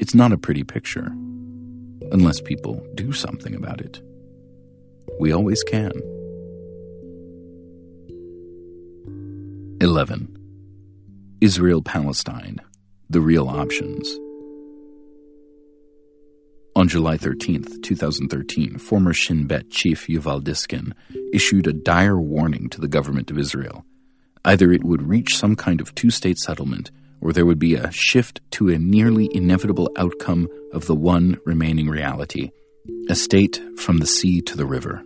it's 0.00 0.14
not 0.14 0.34
a 0.34 0.38
pretty 0.38 0.64
picture. 0.64 1.06
Unless 2.12 2.42
people 2.42 2.86
do 2.94 3.12
something 3.12 3.54
about 3.54 3.80
it. 3.80 4.02
We 5.18 5.32
always 5.32 5.62
can. 5.62 5.92
11. 9.80 10.36
Israel 11.40 11.82
Palestine 11.82 12.60
The 13.08 13.20
Real 13.20 13.48
Options. 13.48 14.12
On 16.74 16.88
July 16.88 17.16
13, 17.16 17.80
2013, 17.80 18.78
former 18.78 19.12
Shin 19.12 19.46
Bet 19.46 19.70
chief 19.70 20.08
Yuval 20.08 20.42
Diskin 20.42 20.96
issued 21.32 21.68
a 21.68 21.72
dire 21.72 22.18
warning 22.20 22.68
to 22.70 22.80
the 22.80 22.88
government 22.88 23.30
of 23.30 23.38
Israel. 23.38 23.84
Either 24.44 24.72
it 24.72 24.82
would 24.82 25.08
reach 25.08 25.36
some 25.36 25.54
kind 25.54 25.80
of 25.80 25.94
two 25.94 26.10
state 26.10 26.38
settlement, 26.38 26.90
or 27.20 27.32
there 27.32 27.46
would 27.46 27.60
be 27.60 27.76
a 27.76 27.92
shift 27.92 28.40
to 28.50 28.70
a 28.70 28.80
nearly 28.80 29.28
inevitable 29.32 29.90
outcome 29.96 30.48
of 30.72 30.86
the 30.86 30.96
one 30.96 31.38
remaining 31.44 31.88
reality 31.88 32.50
a 33.08 33.14
state 33.14 33.62
from 33.76 33.98
the 33.98 34.06
sea 34.06 34.40
to 34.40 34.56
the 34.56 34.66
river. 34.66 35.04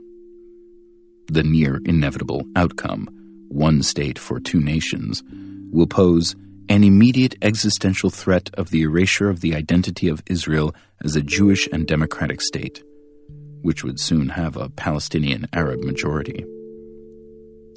The 1.26 1.42
near 1.42 1.78
inevitable 1.84 2.44
outcome, 2.56 3.21
one 3.52 3.82
state 3.82 4.18
for 4.18 4.40
two 4.40 4.60
nations, 4.60 5.22
will 5.70 5.86
pose 5.86 6.34
an 6.68 6.84
immediate 6.84 7.34
existential 7.42 8.10
threat 8.10 8.50
of 8.54 8.70
the 8.70 8.82
erasure 8.82 9.28
of 9.28 9.40
the 9.40 9.54
identity 9.54 10.08
of 10.08 10.22
Israel 10.26 10.74
as 11.04 11.16
a 11.16 11.22
Jewish 11.22 11.68
and 11.72 11.86
democratic 11.86 12.40
state, 12.40 12.82
which 13.62 13.84
would 13.84 14.00
soon 14.00 14.30
have 14.30 14.56
a 14.56 14.70
Palestinian 14.70 15.46
Arab 15.52 15.80
majority. 15.80 16.44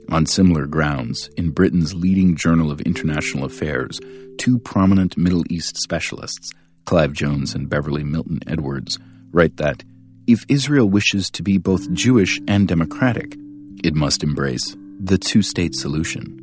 On 0.09 0.25
similar 0.25 0.67
grounds, 0.67 1.29
in 1.35 1.49
Britain's 1.49 1.93
leading 1.93 2.35
journal 2.35 2.71
of 2.71 2.79
international 2.81 3.43
affairs, 3.45 3.99
two 4.37 4.59
prominent 4.59 5.17
Middle 5.17 5.43
East 5.49 5.77
specialists, 5.77 6.51
Clive 6.85 7.13
Jones 7.13 7.55
and 7.55 7.69
Beverly 7.69 8.03
Milton 8.03 8.39
Edwards, 8.45 8.99
write 9.31 9.57
that 9.57 9.83
if 10.27 10.45
Israel 10.47 10.89
wishes 10.89 11.29
to 11.31 11.43
be 11.43 11.57
both 11.57 11.91
Jewish 11.91 12.39
and 12.47 12.67
democratic, 12.67 13.35
it 13.83 13.95
must 13.95 14.23
embrace 14.23 14.75
the 14.99 15.17
two 15.17 15.41
state 15.41 15.75
solution. 15.75 16.41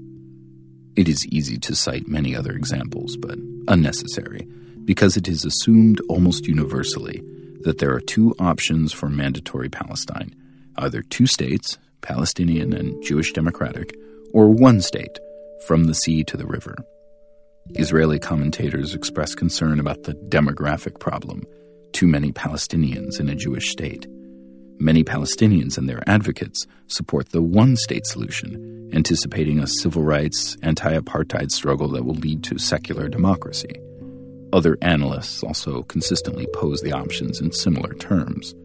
It 0.96 1.08
is 1.08 1.26
easy 1.26 1.58
to 1.58 1.74
cite 1.74 2.06
many 2.06 2.36
other 2.36 2.52
examples, 2.52 3.16
but 3.16 3.38
unnecessary, 3.68 4.46
because 4.84 5.16
it 5.16 5.28
is 5.28 5.44
assumed 5.44 6.00
almost 6.08 6.46
universally 6.46 7.22
that 7.62 7.78
there 7.78 7.92
are 7.94 8.00
two 8.00 8.34
options 8.38 8.92
for 8.92 9.08
mandatory 9.08 9.68
Palestine 9.68 10.34
either 10.78 11.02
two 11.02 11.26
states, 11.26 11.76
Palestinian 12.00 12.72
and 12.72 13.02
Jewish 13.02 13.32
democratic, 13.34 13.94
or 14.32 14.48
one 14.48 14.80
state, 14.80 15.18
from 15.66 15.84
the 15.84 15.94
sea 15.94 16.24
to 16.24 16.36
the 16.38 16.46
river. 16.46 16.74
Israeli 17.74 18.18
commentators 18.18 18.94
express 18.94 19.34
concern 19.34 19.78
about 19.78 20.04
the 20.04 20.14
demographic 20.14 20.98
problem 20.98 21.44
too 21.92 22.06
many 22.06 22.32
Palestinians 22.32 23.20
in 23.20 23.28
a 23.28 23.34
Jewish 23.34 23.70
state. 23.70 24.06
Many 24.82 25.04
Palestinians 25.04 25.78
and 25.78 25.88
their 25.88 26.02
advocates 26.08 26.66
support 26.88 27.28
the 27.28 27.40
one 27.40 27.76
state 27.76 28.04
solution, 28.04 28.90
anticipating 28.92 29.60
a 29.60 29.66
civil 29.68 30.02
rights, 30.02 30.56
anti 30.60 30.98
apartheid 30.98 31.52
struggle 31.52 31.86
that 31.90 32.04
will 32.04 32.16
lead 32.16 32.42
to 32.42 32.58
secular 32.58 33.08
democracy. 33.08 33.76
Other 34.52 34.76
analysts 34.82 35.44
also 35.44 35.84
consistently 35.84 36.48
pose 36.52 36.80
the 36.80 36.90
options 36.90 37.40
in 37.40 37.52
similar 37.52 37.94
terms. 37.94 38.56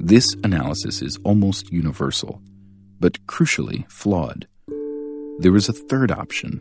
This 0.00 0.26
analysis 0.42 1.02
is 1.02 1.20
almost 1.22 1.70
universal, 1.70 2.42
but 2.98 3.24
crucially 3.26 3.88
flawed. 3.88 4.48
There 5.38 5.54
is 5.54 5.68
a 5.68 5.72
third 5.72 6.10
option, 6.10 6.60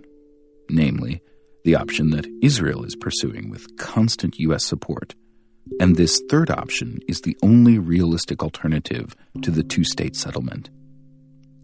namely, 0.70 1.20
the 1.64 1.74
option 1.74 2.12
that 2.12 2.28
Israel 2.43 2.84
is 2.86 2.96
pursuing 2.96 3.50
with 3.50 3.76
constant 3.78 4.38
U.S. 4.38 4.64
support 4.64 5.16
and 5.80 5.95
this 5.95 6.22
third 6.30 6.49
option 6.49 6.99
is 7.07 7.22
the 7.22 7.38
only 7.43 7.80
realistic 7.80 8.43
alternative 8.43 9.16
to 9.41 9.51
the 9.51 9.63
two 9.63 9.84
state 9.84 10.16
settlement. 10.16 10.70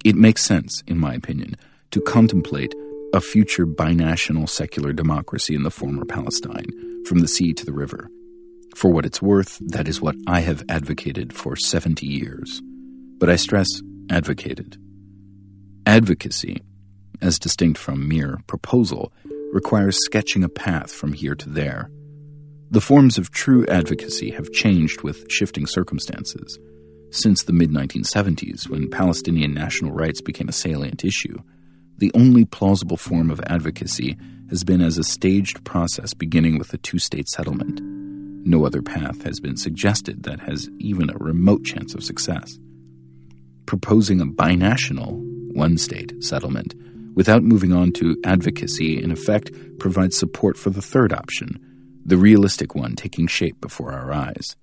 It 0.04 0.16
makes 0.16 0.43
sense, 0.43 0.84
in 0.88 0.97
my 0.97 1.14
opinion, 1.14 1.56
to 1.91 2.02
contemplate 2.02 2.74
a 3.14 3.22
future 3.22 3.68
binational 3.68 4.49
secular 4.49 4.93
democracy 4.93 5.54
in 5.54 5.64
the 5.64 5.72
former 5.72 6.06
Palestine, 6.06 6.68
from 7.06 7.20
the 7.20 7.28
sea 7.28 7.54
to 7.54 7.66
the 7.66 7.74
river. 7.74 8.10
For 8.76 8.91
what 8.91 9.06
it's 9.06 9.22
worth, 9.22 9.60
that 9.60 9.88
is 9.88 10.02
what 10.02 10.16
I 10.28 10.39
have 10.41 10.64
advocated 10.70 11.34
for 11.34 11.56
70 11.56 12.06
years. 12.06 12.62
But 13.20 13.30
I 13.30 13.36
stress 13.36 13.68
advocated. 14.10 14.78
Advocacy, 15.86 16.62
as 17.22 17.38
distinct 17.38 17.78
from 17.78 18.08
mere 18.08 18.39
proposal, 18.47 19.12
requires 19.52 19.97
sketching 20.06 20.43
a 20.43 20.49
path 20.49 20.91
from 20.91 21.14
here 21.14 21.36
to 21.36 21.49
there 21.49 21.89
the 22.72 22.82
forms 22.82 23.18
of 23.18 23.32
true 23.32 23.66
advocacy 23.68 24.32
have 24.32 24.54
changed 24.54 25.02
with 25.02 25.30
shifting 25.30 25.68
circumstances. 25.68 26.58
Since 27.10 27.44
the 27.44 27.52
mid 27.52 27.70
1970s, 27.70 28.70
when 28.70 28.90
Palestinian 28.90 29.54
national 29.54 29.92
rights 29.92 30.22
became 30.22 30.48
a 30.48 30.54
salient 30.54 31.04
issue, 31.04 31.38
the 31.98 32.12
only 32.16 32.46
plausible 32.46 32.96
form 32.96 33.30
of 33.30 33.42
advocacy 33.42 34.18
has 34.50 34.64
been 34.64 34.82
as 34.82 34.98
a 34.98 35.04
staged 35.04 35.66
process 35.66 36.14
beginning 36.14 36.58
with 36.58 36.74
a 36.74 36.78
two 36.78 36.98
state 36.98 37.28
settlement. 37.28 37.82
No 38.48 38.66
other 38.66 38.82
path 38.82 39.22
has 39.24 39.42
been 39.42 39.58
suggested 39.58 40.24
that 40.24 40.40
has 40.40 40.70
even 40.80 41.10
a 41.10 41.18
remote 41.18 41.66
chance 41.66 41.94
of 41.94 42.06
success. 42.06 42.58
Proposing 43.66 44.22
a 44.22 44.26
binational, 44.26 45.20
one 45.54 45.78
state 45.78 46.24
settlement 46.24 46.74
without 47.16 47.44
moving 47.44 47.74
on 47.74 47.92
to 47.92 48.16
advocacy, 48.24 49.04
in 49.04 49.12
effect, 49.12 49.52
provides 49.78 50.18
support 50.18 50.58
for 50.58 50.70
the 50.70 50.82
third 50.82 51.12
option 51.12 51.60
the 52.06 52.18
realistic 52.18 52.76
one 52.76 52.95
taking 52.95 53.28
shape 53.28 53.60
before 53.62 53.91
our 53.91 54.12
eyes. 54.12 54.56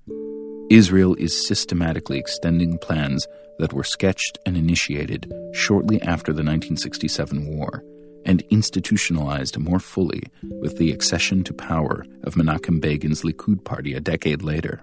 Israel 0.70 1.14
is 1.14 1.46
systematically 1.46 2.18
extending 2.18 2.78
plans 2.78 3.26
that 3.58 3.72
were 3.72 3.84
sketched 3.84 4.38
and 4.44 4.56
initiated 4.56 5.32
shortly 5.52 6.00
after 6.02 6.32
the 6.32 6.42
1967 6.42 7.56
war 7.56 7.82
and 8.26 8.42
institutionalized 8.50 9.58
more 9.58 9.78
fully 9.78 10.22
with 10.60 10.76
the 10.76 10.92
accession 10.92 11.42
to 11.44 11.54
power 11.54 12.04
of 12.24 12.34
Menachem 12.34 12.80
Begin's 12.80 13.22
Likud 13.22 13.64
party 13.64 13.94
a 13.94 14.00
decade 14.00 14.42
later. 14.42 14.82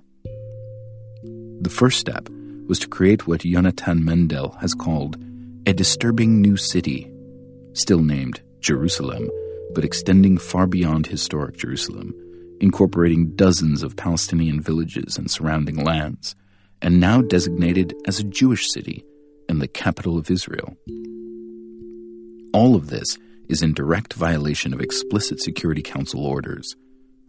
The 1.61 1.69
first 1.69 1.99
step 1.99 2.27
was 2.67 2.79
to 2.79 2.87
create 2.87 3.27
what 3.27 3.41
Yonatan 3.41 4.03
Mendel 4.03 4.57
has 4.61 4.73
called 4.73 5.17
a 5.67 5.73
disturbing 5.73 6.41
new 6.41 6.57
city, 6.57 7.11
still 7.73 8.01
named 8.01 8.41
Jerusalem, 8.59 9.29
but 9.73 9.85
extending 9.85 10.37
far 10.37 10.65
beyond 10.65 11.05
historic 11.05 11.57
Jerusalem 11.57 12.13
incorporating 12.65 13.35
dozens 13.35 13.83
of 13.83 13.95
Palestinian 13.95 14.59
villages 14.59 15.19
and 15.19 15.29
surrounding 15.29 15.83
lands, 15.83 16.35
and 16.81 16.99
now 16.99 17.21
designated 17.21 17.93
as 18.07 18.19
a 18.19 18.23
Jewish 18.23 18.71
city 18.71 19.05
and 19.47 19.61
the 19.61 19.67
capital 19.67 20.17
of 20.17 20.31
Israel. 20.31 20.75
All 22.53 22.75
of 22.75 22.87
this 22.87 23.19
is 23.49 23.61
in 23.61 23.73
direct 23.73 24.13
violation 24.13 24.73
of 24.73 24.81
explicit 24.81 25.39
Security 25.39 25.83
Council 25.83 26.25
orders. 26.25 26.75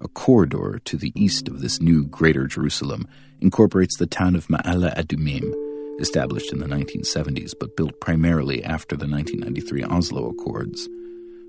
A 0.00 0.08
corridor 0.08 0.80
to 0.86 0.96
the 0.96 1.12
east 1.14 1.48
of 1.48 1.60
this 1.60 1.82
new 1.82 2.06
Greater 2.06 2.46
Jerusalem 2.46 3.06
incorporates 3.42 3.98
the 3.98 4.06
town 4.06 4.36
of 4.36 4.46
Ma'ale 4.46 4.96
Adumim, 4.96 5.52
established 6.00 6.50
in 6.50 6.60
the 6.60 6.66
1970s 6.66 7.52
but 7.60 7.76
built 7.76 8.00
primarily 8.00 8.64
after 8.64 8.96
the 8.96 9.06
1993 9.06 9.84
Oslo 9.84 10.30
Accords, 10.30 10.88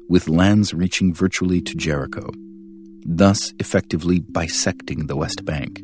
with 0.10 0.28
lands 0.28 0.74
reaching 0.74 1.14
virtually 1.14 1.62
to 1.62 1.74
Jericho 1.74 2.30
thus 3.06 3.54
effectively 3.60 4.20
bisecting 4.20 5.08
the 5.08 5.16
West 5.16 5.46
Bank. 5.46 5.82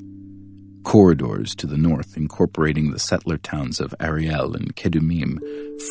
Corridors 0.84 1.56
to 1.56 1.66
the 1.66 1.78
north, 1.78 2.18
incorporating 2.18 2.92
the 2.92 3.00
settler 3.00 3.38
towns 3.38 3.80
of 3.80 3.96
Ariel 4.00 4.54
and 4.54 4.76
Kedumim, 4.76 5.40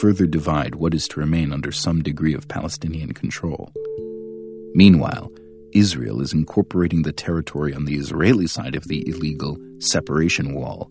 further 0.01 0.27
divide 0.27 0.75
what 0.75 0.93
is 0.93 1.09
to 1.09 1.20
remain 1.20 1.53
under 1.53 1.73
some 1.73 2.03
degree 2.03 2.35
of 2.35 2.49
Palestinian 2.49 3.12
control. 3.12 3.73
Meanwhile, 4.75 5.33
Israel 5.73 6.20
is 6.20 6.35
incorporating 6.35 7.03
the 7.03 7.12
territory 7.12 7.75
on 7.75 7.87
the 7.87 7.97
Israeli 7.97 8.47
side 8.47 8.75
of 8.75 8.89
the 8.89 9.09
illegal 9.09 9.57
separation 9.79 10.55
wall, 10.55 10.91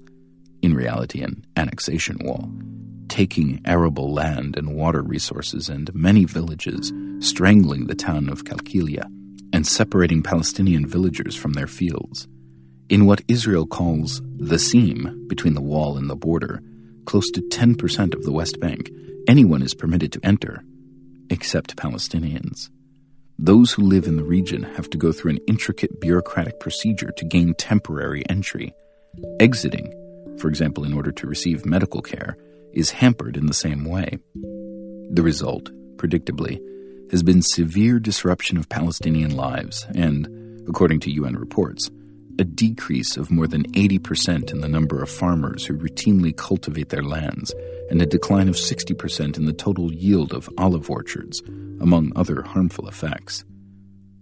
in 0.64 0.74
reality, 0.74 1.22
an 1.22 1.46
annexation 1.56 2.18
wall, 2.24 2.52
taking 3.08 3.62
arable 3.66 4.12
land 4.12 4.58
and 4.58 4.76
water 4.76 5.04
resources 5.04 5.70
and 5.70 5.94
many 5.94 6.26
villages, 6.26 6.92
strangling 7.20 7.86
the 7.86 7.96
town 7.96 8.30
of 8.30 8.46
Kalkilia 8.46 9.08
and 9.62 9.68
separating 9.68 10.24
Palestinian 10.24 10.88
villagers 10.88 11.36
from 11.36 11.54
their 11.54 11.68
fields. 11.68 12.28
In 12.90 13.06
what 13.06 13.22
Israel 13.28 13.68
calls 13.68 14.20
the 14.38 14.58
seam 14.58 15.28
between 15.28 15.54
the 15.54 15.62
wall 15.62 15.98
and 15.98 16.10
the 16.10 16.16
border, 16.16 16.64
close 17.06 17.30
to 17.30 17.44
10% 17.44 18.16
of 18.16 18.24
the 18.24 18.32
West 18.32 18.60
Bank, 18.60 18.90
anyone 19.28 19.62
is 19.62 19.76
permitted 19.76 20.12
to 20.14 20.26
enter, 20.26 20.64
except 21.30 21.76
Palestinians. 21.76 22.72
Those 23.38 23.72
who 23.72 23.84
live 23.84 24.08
in 24.08 24.16
the 24.16 24.24
region 24.24 24.64
have 24.64 24.90
to 24.90 24.98
go 24.98 25.12
through 25.12 25.34
an 25.34 25.46
intricate 25.48 26.02
bureaucratic 26.02 26.60
procedure 26.60 27.12
to 27.12 27.26
gain 27.26 27.54
temporary 27.54 28.28
entry. 28.30 28.74
Exiting, 29.40 29.94
for 30.40 30.48
example, 30.48 30.86
in 30.86 30.94
order 30.96 31.12
to 31.12 31.28
receive 31.28 31.68
medical 31.68 32.02
care, 32.02 32.36
is 32.74 32.90
hampered 32.90 33.38
in 33.38 33.46
the 33.46 33.54
same 33.54 33.86
way. 33.86 34.18
The 35.12 35.22
result, 35.22 35.70
predictably, 35.98 36.60
has 37.12 37.22
been 37.22 37.42
severe 37.42 38.00
disruption 38.00 38.58
of 38.58 38.70
Palestinian 38.70 39.36
lives 39.36 39.86
and, 39.94 40.28
according 40.68 41.02
to 41.02 41.12
UN 41.12 41.36
reports, 41.36 41.92
a 42.40 42.44
decrease 42.46 43.18
of 43.18 43.30
more 43.30 43.48
than 43.48 43.70
80% 43.74 44.52
in 44.52 44.62
the 44.62 44.70
number 44.70 45.04
of 45.04 45.10
farmers 45.10 45.66
who 45.66 45.78
routinely 45.78 46.36
cultivate 46.36 46.90
their 46.90 47.04
lands, 47.04 47.54
and 47.90 48.02
a 48.02 48.06
decline 48.06 48.48
of 48.48 48.56
60% 48.56 49.38
in 49.38 49.46
the 49.46 49.54
total 49.54 49.94
yield 49.94 50.34
of 50.34 50.50
olive 50.58 50.90
orchards, 50.90 51.42
among 51.82 52.14
other 52.16 52.42
harmful 52.42 52.88
effects. 52.88 53.44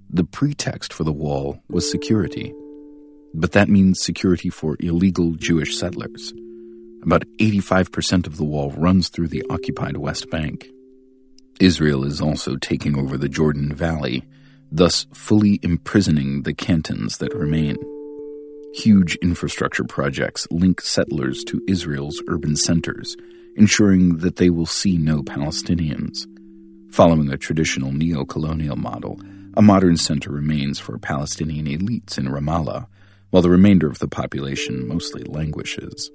The 0.09 0.23
pretext 0.23 0.91
for 0.91 1.03
the 1.03 1.13
wall 1.13 1.61
was 1.69 1.89
security, 1.89 2.53
but 3.33 3.51
that 3.51 3.69
means 3.69 4.01
security 4.01 4.49
for 4.49 4.75
illegal 4.79 5.33
Jewish 5.33 5.77
settlers. 5.77 6.33
About 7.03 7.23
85% 7.39 8.25
of 8.25 8.37
the 8.37 8.43
wall 8.43 8.71
runs 8.71 9.09
through 9.09 9.27
the 9.27 9.45
occupied 9.49 9.97
West 9.97 10.29
Bank. 10.31 10.67
Israel 11.59 12.05
is 12.05 12.21
also 12.21 12.55
taking 12.55 12.97
over 12.97 13.17
the 13.17 13.27
Jordan 13.27 13.73
Valley, 13.73 14.23
thus 14.71 15.05
fully 15.13 15.59
imprisoning 15.61 16.43
the 16.43 16.53
cantons 16.53 17.17
that 17.17 17.35
remain. 17.35 17.75
Huge 18.73 19.15
infrastructure 19.15 19.83
projects 19.83 20.47
link 20.51 20.79
settlers 20.79 21.43
to 21.45 21.61
Israel's 21.67 22.21
urban 22.29 22.55
centers, 22.55 23.17
ensuring 23.57 24.19
that 24.19 24.37
they 24.37 24.49
will 24.49 24.65
see 24.65 24.97
no 24.97 25.21
Palestinians. 25.21 26.25
Following 26.91 27.29
a 27.29 27.37
traditional 27.37 27.91
neo 27.91 28.23
colonial 28.23 28.77
model, 28.77 29.19
a 29.55 29.61
modern 29.61 29.97
center 29.97 30.31
remains 30.31 30.79
for 30.79 30.97
Palestinian 30.97 31.65
elites 31.65 32.17
in 32.17 32.27
Ramallah, 32.27 32.87
while 33.31 33.41
the 33.43 33.49
remainder 33.49 33.87
of 33.87 33.99
the 33.99 34.07
population 34.07 34.87
mostly 34.87 35.23
languishes. 35.23 36.09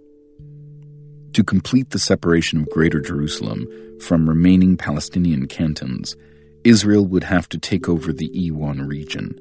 To 1.34 1.42
complete 1.42 1.90
the 1.90 1.98
separation 1.98 2.60
of 2.60 2.70
Greater 2.70 3.00
Jerusalem 3.00 3.66
from 4.00 4.28
remaining 4.28 4.76
Palestinian 4.76 5.48
cantons, 5.48 6.14
Israel 6.62 7.04
would 7.06 7.24
have 7.24 7.48
to 7.48 7.58
take 7.58 7.88
over 7.88 8.12
the 8.12 8.28
E1 8.28 8.86
region. 8.86 9.36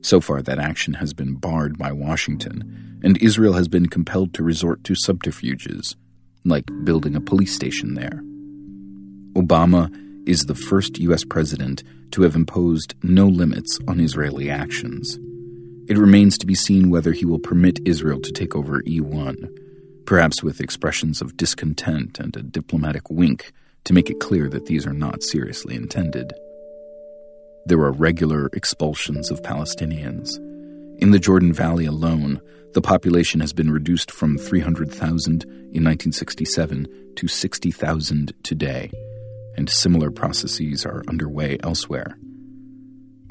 So 0.00 0.22
far, 0.22 0.40
that 0.40 0.58
action 0.58 0.94
has 0.94 1.12
been 1.12 1.34
barred 1.34 1.76
by 1.76 1.92
Washington, 1.92 2.98
and 3.04 3.22
Israel 3.22 3.52
has 3.52 3.68
been 3.68 3.90
compelled 3.90 4.32
to 4.34 4.42
resort 4.42 4.84
to 4.84 4.94
subterfuges, 4.94 5.96
like 6.46 6.64
building 6.82 7.14
a 7.14 7.20
police 7.20 7.54
station 7.54 7.92
there. 7.92 8.22
Obama 9.34 9.92
is 10.26 10.46
the 10.46 10.54
first 10.54 10.98
U.S. 11.00 11.24
president 11.24 11.84
to 12.12 12.22
have 12.22 12.36
imposed 12.36 12.94
no 13.02 13.26
limits 13.26 13.78
on 13.86 14.00
Israeli 14.00 14.48
actions. 14.48 15.18
It 15.88 15.98
remains 15.98 16.38
to 16.38 16.46
be 16.46 16.54
seen 16.54 16.88
whether 16.88 17.12
he 17.12 17.26
will 17.26 17.38
permit 17.38 17.86
Israel 17.86 18.20
to 18.22 18.32
take 18.32 18.56
over 18.56 18.80
E1, 18.84 19.63
perhaps 20.06 20.42
with 20.42 20.60
expressions 20.60 21.20
of 21.20 21.36
discontent 21.36 22.18
and 22.18 22.36
a 22.36 22.42
diplomatic 22.42 23.10
wink 23.10 23.52
to 23.84 23.92
make 23.92 24.10
it 24.10 24.20
clear 24.20 24.48
that 24.48 24.66
these 24.66 24.86
are 24.86 24.92
not 24.92 25.22
seriously 25.22 25.74
intended. 25.74 26.32
There 27.66 27.80
are 27.80 27.92
regular 27.92 28.50
expulsions 28.52 29.30
of 29.30 29.42
Palestinians. 29.42 30.36
In 30.98 31.10
the 31.10 31.18
Jordan 31.18 31.52
Valley 31.52 31.86
alone, 31.86 32.40
the 32.74 32.82
population 32.82 33.40
has 33.40 33.52
been 33.52 33.70
reduced 33.70 34.10
from 34.10 34.36
300,000 34.36 35.44
in 35.44 35.84
1967 35.84 36.86
to 37.16 37.28
60,000 37.28 38.32
today, 38.42 38.90
and 39.56 39.70
similar 39.70 40.10
processes 40.10 40.84
are 40.84 41.02
underway 41.08 41.56
elsewhere. 41.62 42.18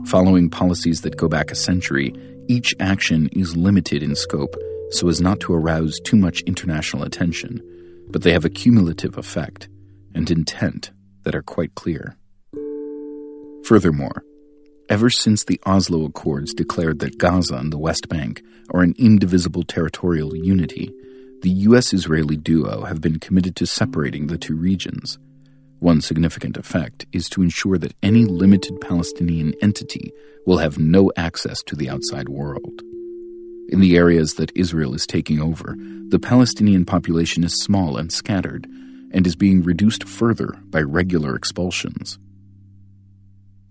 Following 0.06 0.50
policies 0.50 1.02
that 1.02 1.18
go 1.18 1.28
back 1.28 1.52
a 1.52 1.56
century, 1.56 2.14
each 2.48 2.74
action 2.80 3.30
is 3.34 3.56
limited 3.56 4.02
in 4.02 4.16
scope 4.16 4.56
so 4.94 5.10
as 5.10 5.20
not 5.20 5.40
to 5.42 5.54
arouse 5.54 6.00
too 6.00 6.16
much 6.16 6.42
international 6.42 7.04
attention, 7.04 7.62
but 8.10 8.22
they 8.22 8.32
have 8.32 8.46
a 8.46 8.50
cumulative 8.50 9.18
effect 9.18 9.68
and 10.14 10.30
intent 10.30 10.92
that 11.24 11.36
are 11.36 11.42
quite 11.42 11.74
clear. 11.76 12.16
Furthermore, 13.66 14.24
ever 14.90 15.10
since 15.10 15.44
the 15.44 15.60
Oslo 15.66 16.06
Accords 16.06 16.54
declared 16.54 17.00
that 17.00 17.18
Gaza 17.18 17.56
and 17.56 17.74
the 17.74 17.78
West 17.78 18.08
Bank 18.08 18.44
are 18.72 18.82
an 18.82 18.94
indivisible 18.98 19.64
territorial 19.64 20.36
unity, 20.36 20.94
the 21.42 21.50
U.S. 21.50 21.94
Israeli 21.94 22.38
duo 22.38 22.84
have 22.84 23.02
been 23.02 23.20
committed 23.20 23.56
to 23.58 23.66
separating 23.66 24.28
the 24.28 24.38
two 24.38 24.56
regions. 24.56 25.18
One 25.80 26.02
significant 26.02 26.56
effect 26.56 27.06
is 27.12 27.28
to 27.30 27.42
ensure 27.42 27.78
that 27.78 27.96
any 28.04 28.26
limited 28.26 28.80
Palestinian 28.80 29.54
entity 29.62 30.14
will 30.46 30.60
have 30.60 30.78
no 30.78 31.12
access 31.18 31.64
to 31.64 31.76
the 31.76 31.90
outside 31.90 32.30
world. 32.30 32.82
In 33.70 33.80
the 33.80 33.98
areas 33.98 34.36
that 34.36 34.52
Israel 34.56 34.94
is 34.94 35.08
taking 35.08 35.40
over, 35.42 35.76
the 36.10 36.20
Palestinian 36.20 36.86
population 36.86 37.44
is 37.44 37.60
small 37.60 37.98
and 37.98 38.12
scattered, 38.12 38.68
and 39.12 39.26
is 39.26 39.36
being 39.36 39.64
reduced 39.64 40.04
further 40.04 40.54
by 40.66 40.82
regular 40.82 41.36
expulsions. 41.36 42.20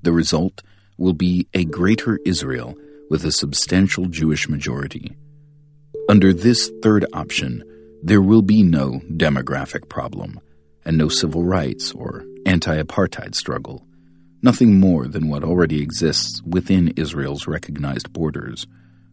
The 0.03 0.12
result 0.12 0.62
will 0.99 1.12
be 1.12 1.47
a 1.55 1.64
greater 1.64 2.18
Israel 2.24 2.76
with 3.11 3.24
a 3.24 3.32
substantial 3.32 4.07
Jewish 4.07 4.49
majority. 4.49 5.16
Under 6.09 6.32
this 6.32 6.70
third 6.82 7.05
option, 7.12 7.62
there 8.03 8.22
will 8.22 8.43
be 8.43 8.62
no 8.62 9.01
demographic 9.09 9.88
problem 9.88 10.40
and 10.84 10.97
no 10.99 11.09
civil 11.09 11.45
rights 11.45 11.93
or 11.93 12.24
anti 12.45 12.82
apartheid 12.82 13.34
struggle, 13.34 13.86
nothing 14.43 14.80
more 14.80 15.07
than 15.07 15.28
what 15.28 15.45
already 15.45 15.80
exists 15.80 16.43
within 16.43 16.95
Israel's 16.97 17.47
recognized 17.47 18.12
borders, 18.12 18.66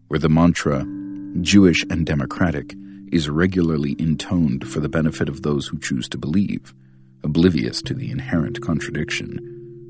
where 0.09 0.19
the 0.19 0.29
mantra, 0.29 0.85
Jewish 1.41 1.83
and 1.89 2.05
democratic, 2.05 2.75
is 3.11 3.29
regularly 3.29 3.95
intoned 3.97 4.67
for 4.67 4.81
the 4.81 4.89
benefit 4.89 5.29
of 5.29 5.41
those 5.41 5.67
who 5.67 5.79
choose 5.79 6.09
to 6.09 6.17
believe, 6.17 6.73
oblivious 7.23 7.81
to 7.83 7.93
the 7.93 8.11
inherent 8.11 8.61
contradiction, 8.61 9.39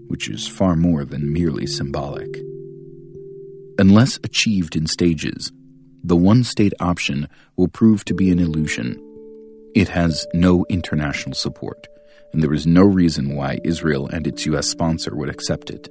which 0.08 0.30
is 0.30 0.48
far 0.48 0.76
more 0.76 1.04
than 1.04 1.34
merely 1.34 1.66
symbolic. 1.66 2.38
Unless 3.78 4.20
achieved 4.24 4.76
in 4.76 4.88
stages, 4.88 5.52
the 6.04 6.16
one 6.16 6.44
state 6.44 6.74
option 6.80 7.28
will 7.56 7.68
prove 7.68 8.06
to 8.06 8.14
be 8.14 8.30
an 8.30 8.40
illusion 8.40 9.04
it 9.76 9.88
has 9.90 10.26
no 10.34 10.66
international 10.68 11.36
support, 11.36 11.88
and 12.34 12.42
there 12.42 12.54
is 12.54 12.66
no 12.66 12.84
reason 12.84 13.36
why 13.36 13.60
Israel 13.64 14.08
and 14.08 14.26
its 14.26 14.46
U.S. 14.48 14.68
sponsor 14.68 15.16
would 15.16 15.30
accept 15.30 15.70
it. 15.70 15.88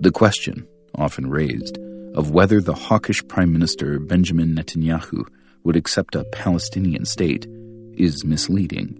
The 0.00 0.10
question, 0.10 0.66
often 0.94 1.28
raised, 1.28 1.78
of 2.14 2.30
whether 2.30 2.60
the 2.60 2.74
hawkish 2.74 3.26
Prime 3.28 3.52
Minister 3.52 3.98
Benjamin 3.98 4.54
Netanyahu 4.54 5.26
would 5.64 5.76
accept 5.76 6.14
a 6.14 6.24
Palestinian 6.32 7.04
state 7.04 7.46
is 7.94 8.24
misleading. 8.24 8.98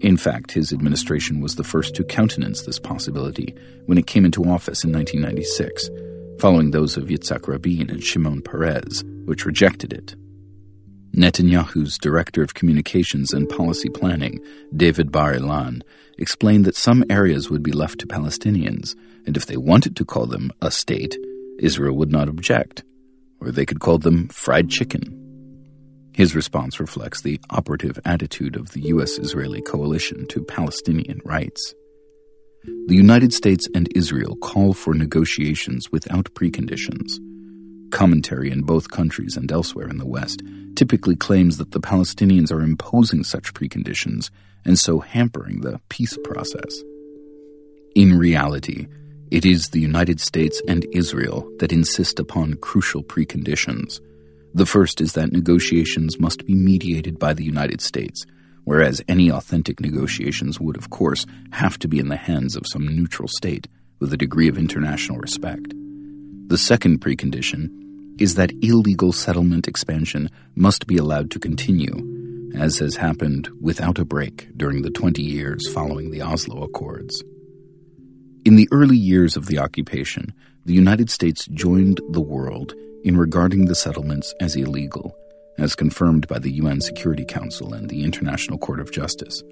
In 0.00 0.16
fact, 0.16 0.52
his 0.52 0.72
administration 0.72 1.40
was 1.40 1.56
the 1.56 1.64
first 1.64 1.94
to 1.96 2.04
countenance 2.04 2.62
this 2.62 2.78
possibility 2.78 3.54
when 3.86 3.98
it 3.98 4.06
came 4.06 4.24
into 4.24 4.44
office 4.44 4.84
in 4.84 4.92
1996, 4.92 5.90
following 6.38 6.70
those 6.70 6.96
of 6.96 7.08
Yitzhak 7.08 7.48
Rabin 7.48 7.90
and 7.90 8.02
Shimon 8.02 8.42
Peres, 8.42 9.04
which 9.24 9.44
rejected 9.44 9.92
it. 9.92 10.14
Netanyahu's 11.14 11.98
director 11.98 12.42
of 12.42 12.54
communications 12.54 13.32
and 13.32 13.48
policy 13.48 13.88
planning, 13.88 14.40
David 14.74 15.10
Bar 15.10 15.34
Ilan, 15.34 15.82
explained 16.18 16.64
that 16.66 16.76
some 16.76 17.04
areas 17.10 17.50
would 17.50 17.62
be 17.62 17.72
left 17.72 17.98
to 17.98 18.06
Palestinians, 18.06 18.94
and 19.26 19.36
if 19.36 19.46
they 19.46 19.56
wanted 19.56 19.96
to 19.96 20.04
call 20.04 20.26
them 20.26 20.52
a 20.62 20.70
state, 20.70 21.16
Israel 21.60 21.96
would 21.96 22.10
not 22.10 22.28
object, 22.28 22.82
or 23.40 23.50
they 23.50 23.66
could 23.66 23.80
call 23.80 23.98
them 23.98 24.28
fried 24.28 24.68
chicken. 24.68 25.16
His 26.12 26.34
response 26.34 26.80
reflects 26.80 27.22
the 27.22 27.40
operative 27.50 27.98
attitude 28.04 28.56
of 28.56 28.72
the 28.72 28.80
U.S. 28.88 29.18
Israeli 29.18 29.62
coalition 29.62 30.26
to 30.28 30.42
Palestinian 30.42 31.20
rights. 31.24 31.74
The 32.88 32.96
United 32.96 33.32
States 33.32 33.68
and 33.74 33.88
Israel 33.94 34.36
call 34.36 34.74
for 34.74 34.92
negotiations 34.92 35.90
without 35.92 36.34
preconditions. 36.34 37.12
Commentary 37.90 38.50
in 38.50 38.62
both 38.62 38.90
countries 38.90 39.36
and 39.36 39.50
elsewhere 39.50 39.88
in 39.88 39.98
the 39.98 40.06
West 40.06 40.42
typically 40.76 41.16
claims 41.16 41.56
that 41.56 41.72
the 41.72 41.80
Palestinians 41.80 42.52
are 42.52 42.62
imposing 42.62 43.24
such 43.24 43.54
preconditions 43.54 44.30
and 44.64 44.78
so 44.78 44.98
hampering 45.00 45.60
the 45.60 45.80
peace 45.88 46.18
process. 46.24 46.82
In 47.94 48.18
reality, 48.18 48.86
it 49.30 49.44
is 49.44 49.68
the 49.68 49.80
United 49.80 50.20
States 50.20 50.60
and 50.66 50.84
Israel 50.92 51.48
that 51.58 51.72
insist 51.72 52.18
upon 52.18 52.54
crucial 52.54 53.02
preconditions. 53.02 54.00
The 54.54 54.66
first 54.66 55.00
is 55.00 55.12
that 55.12 55.30
negotiations 55.30 56.18
must 56.18 56.44
be 56.46 56.54
mediated 56.54 57.16
by 57.18 57.34
the 57.34 57.44
United 57.44 57.80
States, 57.80 58.26
whereas 58.64 59.00
any 59.06 59.30
authentic 59.30 59.78
negotiations 59.78 60.58
would, 60.58 60.76
of 60.76 60.90
course, 60.90 61.26
have 61.52 61.78
to 61.78 61.86
be 61.86 62.00
in 62.00 62.08
the 62.08 62.16
hands 62.16 62.56
of 62.56 62.66
some 62.66 62.88
neutral 62.88 63.28
state 63.28 63.68
with 64.00 64.12
a 64.12 64.16
degree 64.16 64.48
of 64.48 64.58
international 64.58 65.18
respect. 65.18 65.72
The 66.48 66.58
second 66.58 67.00
precondition 67.00 68.20
is 68.20 68.34
that 68.34 68.52
illegal 68.62 69.12
settlement 69.12 69.68
expansion 69.68 70.28
must 70.56 70.88
be 70.88 70.96
allowed 70.96 71.30
to 71.30 71.38
continue, 71.38 72.50
as 72.56 72.80
has 72.80 72.96
happened 72.96 73.48
without 73.60 74.00
a 74.00 74.04
break 74.04 74.48
during 74.56 74.82
the 74.82 74.90
20 74.90 75.22
years 75.22 75.68
following 75.72 76.10
the 76.10 76.22
Oslo 76.22 76.64
Accords. 76.64 77.22
In 78.42 78.56
the 78.56 78.68
early 78.72 78.96
years 78.96 79.36
of 79.36 79.46
the 79.46 79.58
occupation, 79.58 80.32
the 80.64 80.72
United 80.72 81.10
States 81.10 81.46
joined 81.52 82.00
the 82.08 82.22
world 82.22 82.72
in 83.04 83.18
regarding 83.18 83.66
the 83.66 83.74
settlements 83.74 84.32
as 84.40 84.56
illegal, 84.56 85.14
as 85.58 85.74
confirmed 85.74 86.26
by 86.26 86.38
the 86.38 86.52
UN 86.52 86.80
Security 86.80 87.26
Council 87.26 87.74
and 87.74 87.90
the 87.90 88.02
International 88.02 88.56
Court 88.56 88.80
of 88.80 88.92
Justice. 88.92 89.42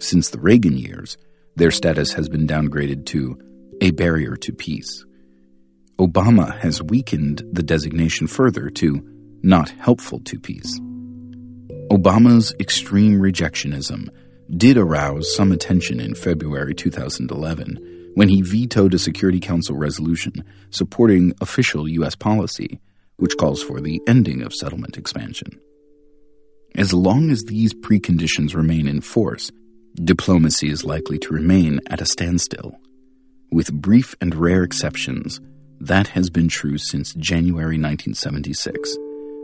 Since 0.00 0.30
the 0.30 0.40
Reagan 0.40 0.76
years, 0.76 1.18
their 1.54 1.70
status 1.70 2.12
has 2.14 2.28
been 2.28 2.48
downgraded 2.48 3.06
to 3.06 3.38
a 3.80 3.92
barrier 3.92 4.34
to 4.38 4.52
peace. 4.52 5.04
Obama 5.96 6.58
has 6.58 6.82
weakened 6.82 7.44
the 7.52 7.62
designation 7.62 8.26
further 8.26 8.70
to 8.70 9.08
not 9.42 9.70
helpful 9.70 10.18
to 10.24 10.40
peace. 10.40 10.80
Obama's 11.92 12.54
extreme 12.58 13.20
rejectionism 13.20 14.08
did 14.56 14.76
arouse 14.76 15.32
some 15.32 15.52
attention 15.52 16.00
in 16.00 16.16
February 16.16 16.74
2011 16.74 17.86
when 18.14 18.28
he 18.28 18.42
vetoed 18.42 18.94
a 18.94 18.98
Security 18.98 19.40
Council 19.40 19.76
resolution 19.76 20.44
supporting 20.70 21.32
official 21.40 21.88
U.S. 21.88 22.14
policy, 22.14 22.80
which 23.16 23.36
calls 23.36 23.62
for 23.62 23.80
the 23.80 24.00
ending 24.08 24.42
of 24.42 24.54
settlement 24.54 24.96
expansion. 24.96 25.60
As 26.74 26.92
long 26.92 27.30
as 27.30 27.44
these 27.44 27.74
preconditions 27.74 28.54
remain 28.54 28.86
in 28.86 29.00
force, 29.00 29.50
diplomacy 29.94 30.70
is 30.70 30.84
likely 30.84 31.18
to 31.18 31.34
remain 31.34 31.80
at 31.88 32.00
a 32.00 32.06
standstill. 32.06 32.78
With 33.50 33.72
brief 33.72 34.14
and 34.20 34.34
rare 34.34 34.62
exceptions, 34.62 35.40
that 35.80 36.08
has 36.08 36.30
been 36.30 36.48
true 36.48 36.78
since 36.78 37.14
January 37.14 37.76
1976, 37.76 38.96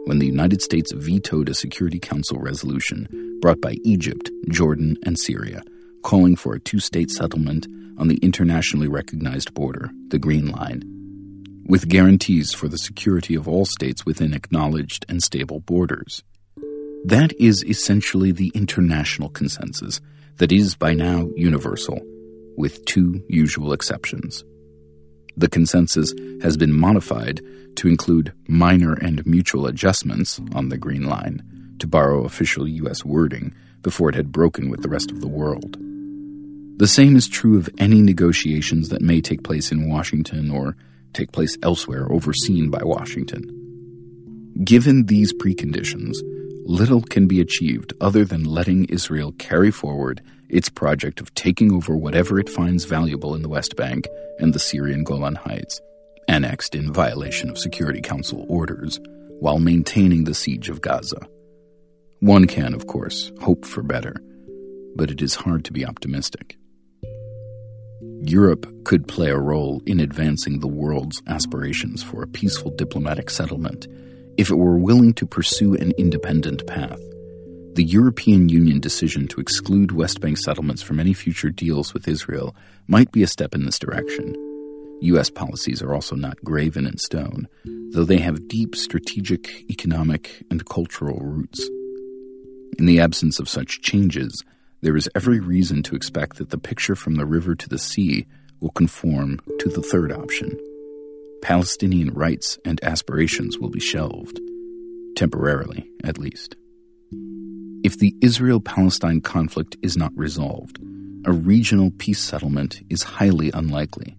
when 0.05 0.19
the 0.21 0.27
United 0.27 0.63
States 0.63 0.93
vetoed 0.93 1.49
a 1.49 1.55
Security 1.55 1.99
Council 1.99 2.39
resolution 2.39 3.39
brought 3.41 3.61
by 3.61 3.77
Egypt, 3.85 4.31
Jordan, 4.49 4.97
and 5.03 5.19
Syria, 5.19 5.63
calling 6.03 6.37
for 6.37 6.55
a 6.55 6.61
two 6.61 6.79
state 6.79 7.11
settlement 7.11 7.67
on 7.99 8.09
the 8.09 8.17
internationally 8.17 8.89
recognized 8.89 9.55
border, 9.55 9.91
the 10.09 10.19
Green 10.19 10.51
Line, 10.51 10.83
with 11.67 11.89
guarantees 11.89 12.55
for 12.55 12.69
the 12.69 12.79
security 12.79 13.35
of 13.35 13.49
all 13.49 13.65
states 13.65 14.07
within 14.07 14.33
acknowledged 14.33 15.05
and 15.09 15.23
stable 15.23 15.61
borders. 15.61 16.23
That 17.05 17.33
is 17.39 17.65
essentially 17.65 18.33
the 18.33 18.53
international 18.55 19.29
consensus 19.29 20.01
that 20.37 20.53
is 20.53 20.75
by 20.75 20.93
now 20.93 21.29
universal, 21.37 22.01
with 22.57 22.85
two 22.85 23.23
usual 23.29 23.73
exceptions. 23.73 24.45
The 25.37 25.49
consensus 25.49 26.15
has 26.43 26.57
been 26.57 26.73
modified 26.73 27.41
to 27.77 27.89
include 27.89 28.33
minor 28.49 28.95
and 28.95 29.25
mutual 29.27 29.67
adjustments 29.67 30.41
on 30.55 30.69
the 30.69 30.79
Green 30.79 31.07
Line, 31.07 31.43
to 31.79 31.87
borrow 31.87 32.25
official 32.25 32.67
U.S. 32.67 33.05
wording 33.05 33.55
before 33.83 34.09
it 34.09 34.15
had 34.15 34.33
broken 34.33 34.71
with 34.71 34.83
the 34.83 34.89
rest 34.89 35.11
of 35.11 35.21
the 35.21 35.29
world. 35.29 35.77
The 36.79 36.87
same 36.87 37.17
is 37.17 37.27
true 37.27 37.57
of 37.57 37.71
any 37.79 38.03
negotiations 38.03 38.91
that 38.91 39.01
may 39.01 39.23
take 39.23 39.43
place 39.43 39.73
in 39.73 39.89
Washington 39.89 40.51
or 40.51 40.77
take 41.15 41.33
place 41.33 41.57
elsewhere 41.63 42.07
overseen 42.13 42.69
by 42.69 42.83
Washington. 42.83 44.53
Given 44.63 45.07
these 45.07 45.33
preconditions, 45.33 46.19
little 46.67 47.01
can 47.01 47.27
be 47.27 47.41
achieved 47.41 47.95
other 47.99 48.27
than 48.27 48.45
letting 48.45 48.85
Israel 48.87 49.33
carry 49.39 49.71
forward 49.71 50.21
its 50.51 50.69
project 50.69 51.19
of 51.23 51.33
taking 51.33 51.73
over 51.73 51.97
whatever 51.97 52.39
it 52.39 52.51
finds 52.51 52.85
valuable 52.85 53.35
in 53.35 53.41
the 53.41 53.49
West 53.49 53.75
Bank 53.77 54.07
and 54.39 54.53
the 54.53 54.59
Syrian 54.59 55.03
Golan 55.03 55.37
Heights, 55.37 55.81
annexed 56.29 56.75
in 56.75 56.93
violation 56.93 57.49
of 57.49 57.57
Security 57.57 58.03
Council 58.03 58.45
orders, 58.51 59.01
while 59.41 59.59
maintaining 59.59 60.25
the 60.25 60.35
siege 60.35 60.69
of 60.69 60.83
Gaza. 60.83 61.27
One 62.21 62.47
can, 62.47 62.75
of 62.75 62.87
course, 62.87 63.33
hope 63.41 63.65
for 63.65 63.83
better, 63.83 64.17
but 64.95 65.11
it 65.11 65.23
is 65.23 65.37
hard 65.37 65.65
to 65.65 65.73
be 65.73 65.87
optimistic. 65.87 66.59
Europe 68.23 68.67
could 68.85 69.07
play 69.07 69.31
a 69.31 69.39
role 69.39 69.83
in 69.87 70.01
advancing 70.01 70.61
the 70.61 70.67
world's 70.67 71.23
aspirations 71.27 72.03
for 72.03 72.23
a 72.23 72.29
peaceful 72.29 72.71
diplomatic 72.77 73.31
settlement 73.31 73.87
if 74.37 74.51
it 74.51 74.57
were 74.57 74.79
willing 74.79 75.13
to 75.15 75.27
pursue 75.27 75.75
an 75.75 75.93
independent 75.99 76.67
path. 76.67 77.01
The 77.75 77.85
European 77.85 78.49
Union 78.49 78.81
decision 78.81 79.29
to 79.29 79.41
exclude 79.41 79.93
West 79.93 80.21
Bank 80.21 80.39
settlements 80.39 80.83
from 80.83 80.99
any 80.99 81.13
future 81.13 81.51
deals 81.51 81.93
with 81.93 82.09
Israel 82.09 82.57
might 82.87 83.13
be 83.13 83.23
a 83.23 83.27
step 83.27 83.55
in 83.55 83.65
this 83.65 83.79
direction. 83.79 84.35
U.S. 85.03 85.29
policies 85.29 85.83
are 85.83 85.93
also 85.93 86.17
not 86.17 86.43
graven 86.43 86.87
in 86.87 86.97
stone, 86.97 87.49
though 87.93 88.05
they 88.05 88.19
have 88.19 88.49
deep 88.49 88.75
strategic, 88.75 89.71
economic, 89.71 90.43
and 90.51 90.67
cultural 90.67 91.19
roots. 91.19 91.69
In 92.79 92.87
the 92.87 93.01
absence 93.01 93.39
of 93.39 93.49
such 93.49 93.83
changes, 93.83 94.43
there 94.83 94.97
is 94.97 95.09
every 95.15 95.41
reason 95.41 95.83
to 95.85 95.97
expect 95.97 96.37
that 96.37 96.51
the 96.51 96.59
picture 96.59 96.95
from 96.95 97.15
the 97.15 97.27
river 97.27 97.55
to 97.55 97.69
the 97.69 97.79
sea 97.79 98.27
will 98.61 98.71
conform 98.71 99.41
to 99.59 99.69
the 99.69 99.83
third 99.83 100.13
option. 100.13 100.59
Palestinian 101.43 102.13
rights 102.13 102.59
and 102.65 102.83
aspirations 102.83 103.59
will 103.59 103.71
be 103.71 103.81
shelved, 103.81 104.41
temporarily 105.17 105.89
at 106.05 106.19
least. 106.19 106.57
If 107.83 107.99
the 107.99 108.15
Israel 108.21 108.61
Palestine 108.61 109.21
conflict 109.21 109.77
is 109.83 109.97
not 109.97 110.13
resolved, 110.17 110.79
a 111.25 111.33
regional 111.33 111.91
peace 111.99 112.21
settlement 112.21 112.83
is 112.91 113.03
highly 113.03 113.51
unlikely. 113.53 114.17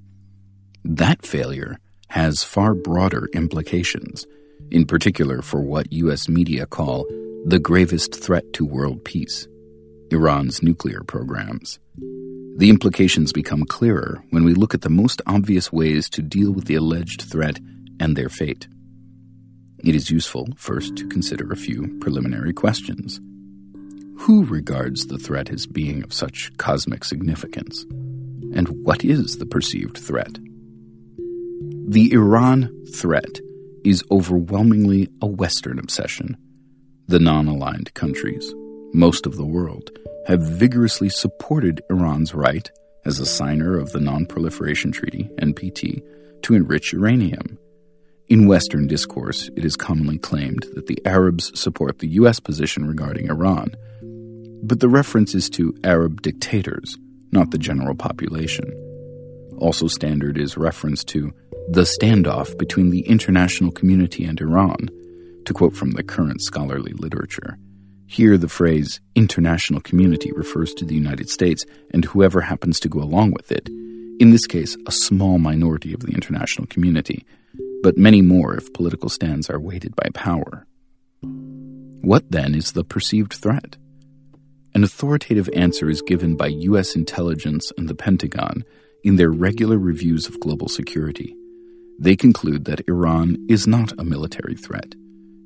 That 0.84 1.26
failure 1.26 1.78
has 2.10 2.44
far 2.44 2.74
broader 2.74 3.28
implications, 3.34 4.26
in 4.72 4.86
particular 4.86 5.42
for 5.42 5.62
what 5.62 5.92
U.S. 5.94 6.30
media 6.30 6.66
call 6.66 7.06
the 7.46 7.60
gravest 7.60 8.16
threat 8.16 8.54
to 8.54 8.66
world 8.66 9.04
peace 9.04 9.48
Iran's 10.12 10.64
nuclear 10.64 11.04
programs. 11.04 11.80
The 12.58 12.70
implications 12.70 13.34
become 13.34 13.66
clearer 13.66 14.24
when 14.30 14.44
we 14.44 14.54
look 14.54 14.74
at 14.74 14.82
the 14.82 14.90
most 14.90 15.22
obvious 15.28 15.72
ways 15.72 16.10
to 16.12 16.22
deal 16.22 16.52
with 16.52 16.66
the 16.66 16.76
alleged 16.76 17.22
threat 17.22 17.60
and 18.00 18.16
their 18.16 18.30
fate. 18.30 18.68
It 19.84 19.96
is 19.96 20.10
useful 20.10 20.48
first 20.56 20.96
to 20.98 21.08
consider 21.08 21.52
a 21.52 21.58
few 21.58 21.98
preliminary 22.00 22.54
questions. 22.54 23.20
Who 24.22 24.44
regards 24.46 25.06
the 25.06 25.20
threat 25.20 25.52
as 25.52 25.68
being 25.68 26.04
of 26.04 26.14
such 26.14 26.52
cosmic 26.58 27.04
significance? 27.04 27.84
And 28.56 28.68
what 28.84 29.06
is 29.06 29.38
the 29.38 29.46
perceived 29.46 29.98
threat? 29.98 30.40
The 31.90 32.12
Iran 32.14 32.86
threat 32.92 33.40
is 33.84 34.04
overwhelmingly 34.10 35.10
a 35.22 35.28
Western 35.28 35.78
obsession. 35.78 36.38
The 37.08 37.20
non 37.20 37.48
aligned 37.48 37.94
countries, 37.94 38.54
most 38.94 39.26
of 39.26 39.36
the 39.36 39.46
world, 39.46 39.92
have 40.28 40.42
vigorously 40.42 41.10
supported 41.10 41.82
Iran's 41.90 42.34
right, 42.34 42.70
as 43.06 43.20
a 43.20 43.26
signer 43.26 43.78
of 43.78 43.92
the 43.92 44.02
Non 44.02 44.26
Proliferation 44.26 44.92
Treaty, 44.92 45.30
NPT, 45.38 46.04
to 46.42 46.54
enrich 46.54 46.92
uranium. 46.92 47.58
In 48.28 48.48
Western 48.48 48.88
discourse, 48.88 49.50
it 49.56 49.64
is 49.64 49.78
commonly 49.78 50.18
claimed 50.18 50.66
that 50.76 50.88
the 50.88 51.00
Arabs 51.06 51.58
support 51.58 52.00
the 52.00 52.10
U.S. 52.10 52.42
position 52.42 52.86
regarding 52.86 53.30
Iran, 53.30 53.74
but 54.62 54.82
the 54.82 54.90
reference 54.90 55.34
is 55.34 55.50
to 55.52 55.74
Arab 55.86 56.22
dictators, 56.22 56.98
not 57.32 57.52
the 57.52 57.58
general 57.58 57.96
population. 57.96 58.66
Also 59.58 59.88
standard 59.88 60.38
is 60.38 60.58
reference 60.58 61.06
to 61.06 61.32
the 61.70 61.82
standoff 61.82 62.58
between 62.58 62.90
the 62.90 63.02
international 63.02 63.72
community 63.72 64.26
and 64.26 64.40
Iran, 64.42 64.90
to 65.46 65.54
quote 65.54 65.76
from 65.76 65.92
the 65.92 66.04
current 66.04 66.42
scholarly 66.42 66.94
literature. 66.94 67.58
Here, 68.10 68.38
the 68.38 68.48
phrase 68.48 69.02
international 69.16 69.82
community 69.82 70.32
refers 70.32 70.74
to 70.76 70.86
the 70.86 70.96
United 70.96 71.30
States 71.30 71.66
and 71.92 72.06
whoever 72.06 72.40
happens 72.40 72.80
to 72.80 72.90
go 72.90 73.00
along 73.00 73.32
with 73.32 73.52
it, 73.52 73.68
in 73.68 74.30
this 74.32 74.48
case, 74.48 74.78
a 74.88 74.92
small 74.92 75.38
minority 75.38 75.94
of 75.94 76.00
the 76.00 76.14
international 76.14 76.68
community, 76.68 77.26
but 77.84 77.98
many 77.98 78.22
more 78.22 78.56
if 78.56 78.72
political 78.74 79.10
stands 79.10 79.50
are 79.50 79.60
weighted 79.60 79.94
by 79.96 80.10
power. 80.14 80.66
What 81.22 82.32
then 82.32 82.56
is 82.56 82.72
the 82.72 82.86
perceived 82.86 83.34
threat? 83.34 83.76
An 84.74 84.86
authoritative 84.86 85.50
answer 85.54 85.90
is 85.90 86.02
given 86.02 86.38
by 86.38 86.48
U.S. 86.48 86.96
intelligence 86.96 87.74
and 87.78 87.90
the 87.90 87.96
Pentagon 87.96 88.64
in 89.04 89.18
their 89.18 89.32
regular 89.32 89.78
reviews 89.78 90.28
of 90.28 90.40
global 90.40 90.70
security. 90.70 91.36
They 92.00 92.16
conclude 92.16 92.66
that 92.66 92.88
Iran 92.88 93.46
is 93.50 93.68
not 93.68 93.92
a 94.00 94.06
military 94.06 94.56
threat 94.56 94.96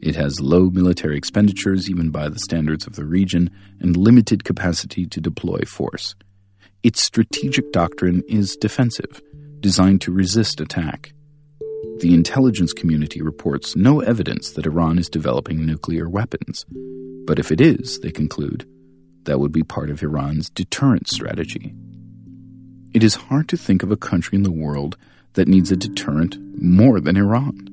it 0.02 0.16
has 0.16 0.41
low 0.41 0.70
military 0.70 1.16
expenditures, 1.16 1.89
even 1.89 2.10
by 2.10 2.28
the 2.28 2.39
standards 2.39 2.88
of 2.88 2.95
the 2.95 3.06
region, 3.06 3.52
and 3.80 3.95
limited 3.95 4.43
capacity 4.43 5.06
to 5.06 5.22
deploy 5.22 5.62
force. 5.68 6.16
Its 6.84 7.02
strategic 7.02 7.72
doctrine 7.72 8.24
is 8.28 8.56
defensive, 8.56 9.22
designed 9.60 10.02
to 10.02 10.12
resist 10.12 10.60
attack. 10.60 11.14
The 11.99 12.16
intelligence 12.16 12.74
community 12.74 13.22
reports 13.22 13.76
no 13.76 13.99
evidence 14.02 14.52
that 14.54 14.66
Iran 14.66 14.97
is 14.97 15.08
developing 15.08 15.66
nuclear 15.66 16.10
weapons. 16.10 16.66
But 17.26 17.38
if 17.38 17.52
it 17.52 17.62
is, 17.62 17.99
they 17.99 18.10
conclude, 18.12 18.68
that 19.26 19.39
would 19.39 19.52
be 19.52 19.62
part 19.62 19.91
of 19.91 20.02
Iran's 20.02 20.49
deterrent 20.49 21.08
strategy. 21.08 21.76
It 22.93 23.04
is 23.04 23.16
hard 23.16 23.47
to 23.49 23.58
think 23.58 23.84
of 23.84 23.91
a 23.91 23.97
country 23.97 24.36
in 24.36 24.43
the 24.43 24.52
world 24.52 24.97
that 25.34 25.47
needs 25.47 25.72
a 25.72 25.78
deterrent 25.78 26.38
more 26.60 26.99
than 26.99 27.16
Iran. 27.16 27.70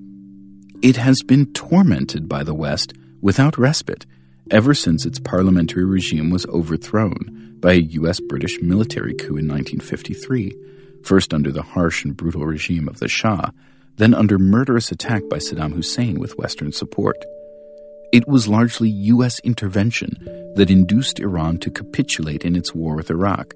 It 0.80 0.96
has 0.96 1.22
been 1.22 1.52
tormented 1.52 2.28
by 2.28 2.44
the 2.44 2.54
West 2.54 2.92
without 3.20 3.58
respite 3.58 4.06
ever 4.50 4.74
since 4.74 5.04
its 5.04 5.18
parliamentary 5.18 5.84
regime 5.84 6.30
was 6.30 6.46
overthrown 6.46 7.56
by 7.58 7.72
a 7.72 7.86
U.S. 7.98 8.20
British 8.20 8.62
military 8.62 9.12
coup 9.14 9.36
in 9.36 9.48
1953, 9.48 10.56
first 11.02 11.34
under 11.34 11.50
the 11.50 11.62
harsh 11.62 12.04
and 12.04 12.16
brutal 12.16 12.46
regime 12.46 12.88
of 12.88 13.00
the 13.00 13.08
Shah, 13.08 13.50
then 13.96 14.14
under 14.14 14.38
murderous 14.38 14.92
attack 14.92 15.22
by 15.28 15.38
Saddam 15.38 15.74
Hussein 15.74 16.20
with 16.20 16.38
Western 16.38 16.70
support. 16.70 17.24
It 18.12 18.28
was 18.28 18.46
largely 18.46 18.88
U.S. 18.88 19.40
intervention 19.40 20.14
that 20.54 20.70
induced 20.70 21.18
Iran 21.18 21.58
to 21.58 21.72
capitulate 21.72 22.44
in 22.44 22.54
its 22.54 22.72
war 22.72 22.94
with 22.94 23.10
Iraq, 23.10 23.52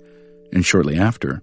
and 0.53 0.67
shortly 0.67 0.99
after, 0.99 1.41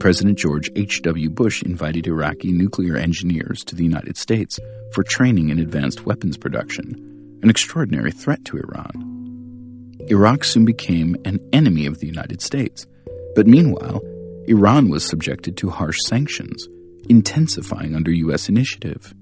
President 0.00 0.38
George 0.38 0.70
H.W. 0.74 1.28
Bush 1.30 1.62
invited 1.62 2.06
Iraqi 2.06 2.50
nuclear 2.50 2.96
engineers 2.96 3.62
to 3.64 3.76
the 3.76 3.84
United 3.84 4.16
States 4.16 4.58
for 4.92 5.02
training 5.02 5.50
in 5.50 5.58
advanced 5.58 6.06
weapons 6.06 6.38
production, 6.38 7.38
an 7.42 7.50
extraordinary 7.50 8.10
threat 8.10 8.42
to 8.46 8.56
Iran. 8.56 9.98
Iraq 10.08 10.44
soon 10.44 10.64
became 10.64 11.16
an 11.26 11.38
enemy 11.52 11.84
of 11.86 11.98
the 11.98 12.06
United 12.06 12.40
States, 12.40 12.86
but 13.34 13.46
meanwhile, 13.46 14.00
Iran 14.48 14.88
was 14.88 15.04
subjected 15.04 15.56
to 15.58 15.70
harsh 15.70 15.98
sanctions, 16.06 16.66
intensifying 17.08 17.94
under 17.94 18.10
U.S. 18.10 18.48
initiative. 18.48 19.14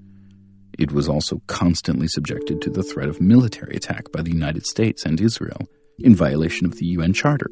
It 0.79 0.93
was 0.93 1.09
also 1.09 1.41
constantly 1.47 2.07
subjected 2.07 2.61
to 2.61 2.69
the 2.69 2.83
threat 2.83 3.09
of 3.09 3.21
military 3.21 3.75
attack 3.75 4.11
by 4.13 4.21
the 4.21 4.31
United 4.31 4.65
States 4.65 5.05
and 5.05 5.19
Israel 5.19 5.67
in 5.99 6.15
violation 6.15 6.65
of 6.65 6.77
the 6.77 6.85
UN 6.87 7.11
Charter, 7.11 7.49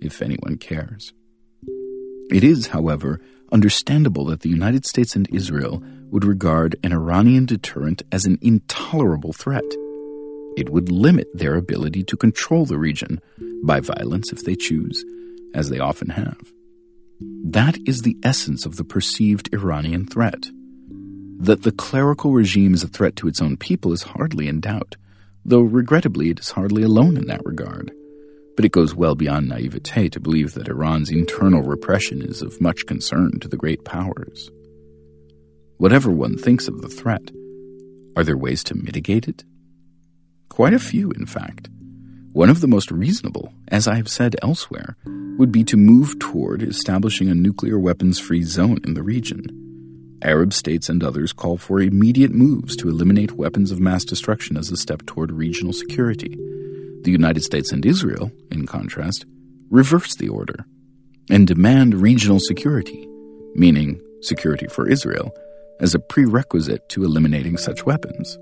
if 0.00 0.22
anyone 0.22 0.56
cares. 0.58 1.12
It 2.30 2.42
is, 2.42 2.68
however, 2.68 3.20
understandable 3.52 4.24
that 4.26 4.40
the 4.40 4.48
United 4.48 4.84
States 4.84 5.14
and 5.14 5.28
Israel 5.32 5.82
would 6.10 6.24
regard 6.24 6.76
an 6.82 6.92
Iranian 6.92 7.46
deterrent 7.46 8.02
as 8.10 8.24
an 8.24 8.38
intolerable 8.42 9.32
threat. 9.32 9.64
It 10.56 10.70
would 10.70 10.90
limit 10.90 11.28
their 11.34 11.54
ability 11.54 12.02
to 12.04 12.16
control 12.16 12.64
the 12.64 12.78
region 12.78 13.20
by 13.62 13.80
violence 13.80 14.32
if 14.32 14.44
they 14.44 14.56
choose, 14.56 15.04
as 15.54 15.68
they 15.68 15.78
often 15.78 16.10
have. 16.10 16.52
That 17.20 17.78
is 17.86 18.02
the 18.02 18.16
essence 18.22 18.66
of 18.66 18.76
the 18.76 18.84
perceived 18.84 19.52
Iranian 19.52 20.06
threat. 20.06 20.46
That 21.38 21.62
the 21.62 21.72
clerical 21.72 22.32
regime 22.32 22.74
is 22.74 22.82
a 22.82 22.88
threat 22.88 23.14
to 23.16 23.28
its 23.28 23.40
own 23.40 23.56
people 23.56 23.92
is 23.92 24.02
hardly 24.02 24.48
in 24.48 24.60
doubt, 24.60 24.96
though 25.44 25.60
regrettably 25.60 26.30
it 26.30 26.40
is 26.40 26.50
hardly 26.50 26.82
alone 26.82 27.16
in 27.16 27.26
that 27.26 27.44
regard. 27.44 27.92
But 28.56 28.64
it 28.64 28.72
goes 28.72 28.94
well 28.94 29.14
beyond 29.14 29.48
naivete 29.48 30.08
to 30.08 30.20
believe 30.20 30.54
that 30.54 30.68
Iran's 30.68 31.10
internal 31.10 31.62
repression 31.62 32.22
is 32.22 32.42
of 32.42 32.60
much 32.60 32.86
concern 32.86 33.38
to 33.40 33.48
the 33.48 33.56
great 33.56 33.84
powers. 33.84 34.50
Whatever 35.76 36.10
one 36.10 36.38
thinks 36.38 36.66
of 36.66 36.80
the 36.80 36.88
threat, 36.88 37.30
are 38.16 38.24
there 38.24 38.38
ways 38.38 38.64
to 38.64 38.74
mitigate 38.74 39.28
it? 39.28 39.44
Quite 40.48 40.72
a 40.72 40.78
few, 40.78 41.10
in 41.10 41.26
fact. 41.26 41.68
One 42.32 42.48
of 42.48 42.62
the 42.62 42.66
most 42.66 42.90
reasonable, 42.90 43.52
as 43.68 43.86
I 43.86 43.96
have 43.96 44.08
said 44.08 44.36
elsewhere, 44.42 44.96
would 45.38 45.52
be 45.52 45.64
to 45.64 45.76
move 45.76 46.18
toward 46.18 46.62
establishing 46.62 47.28
a 47.28 47.34
nuclear 47.34 47.78
weapons 47.78 48.18
free 48.18 48.42
zone 48.42 48.78
in 48.84 48.94
the 48.94 49.02
region. 49.02 50.18
Arab 50.22 50.54
states 50.54 50.88
and 50.88 51.04
others 51.04 51.34
call 51.34 51.58
for 51.58 51.80
immediate 51.80 52.32
moves 52.32 52.74
to 52.76 52.88
eliminate 52.88 53.32
weapons 53.32 53.70
of 53.70 53.80
mass 53.80 54.02
destruction 54.02 54.56
as 54.56 54.70
a 54.70 54.76
step 54.78 55.04
toward 55.04 55.30
regional 55.30 55.74
security. 55.74 56.38
The 57.06 57.12
United 57.12 57.44
States 57.44 57.70
and 57.70 57.86
Israel, 57.86 58.32
in 58.50 58.66
contrast, 58.66 59.26
reverse 59.70 60.16
the 60.16 60.28
order 60.28 60.66
and 61.30 61.46
demand 61.46 61.94
regional 61.94 62.40
security, 62.40 63.06
meaning 63.54 64.00
security 64.22 64.66
for 64.66 64.88
Israel, 64.88 65.30
as 65.78 65.94
a 65.94 66.00
prerequisite 66.00 66.88
to 66.88 67.04
eliminating 67.04 67.58
such 67.58 67.86
weapons. 67.86 68.36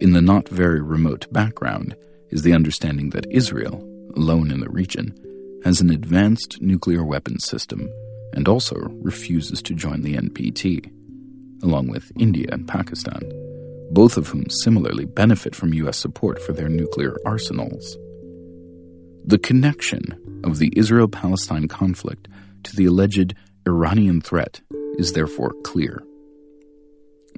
In 0.00 0.14
the 0.14 0.20
not 0.20 0.48
very 0.48 0.82
remote 0.82 1.32
background 1.32 1.94
is 2.30 2.42
the 2.42 2.52
understanding 2.52 3.10
that 3.10 3.30
Israel, 3.30 3.76
alone 4.16 4.50
in 4.50 4.58
the 4.58 4.70
region, 4.70 5.14
has 5.62 5.80
an 5.80 5.90
advanced 5.90 6.60
nuclear 6.60 7.04
weapons 7.04 7.44
system 7.46 7.88
and 8.32 8.48
also 8.48 8.74
refuses 9.00 9.62
to 9.62 9.76
join 9.76 10.02
the 10.02 10.16
NPT, 10.16 10.90
along 11.62 11.86
with 11.86 12.10
India 12.18 12.48
and 12.50 12.66
Pakistan, 12.66 13.22
both 13.90 14.16
of 14.16 14.28
whom 14.28 14.48
similarly 14.48 15.04
benefit 15.04 15.54
from 15.54 15.74
U.S. 15.74 15.98
support 15.98 16.40
for 16.40 16.52
their 16.52 16.68
nuclear 16.68 17.16
arsenals. 17.24 17.96
The 19.24 19.38
connection 19.38 20.42
of 20.44 20.58
the 20.58 20.72
Israel 20.76 21.08
Palestine 21.08 21.68
conflict 21.68 22.28
to 22.64 22.76
the 22.76 22.86
alleged 22.86 23.34
Iranian 23.66 24.20
threat 24.20 24.60
is 24.98 25.12
therefore 25.12 25.54
clear. 25.64 26.02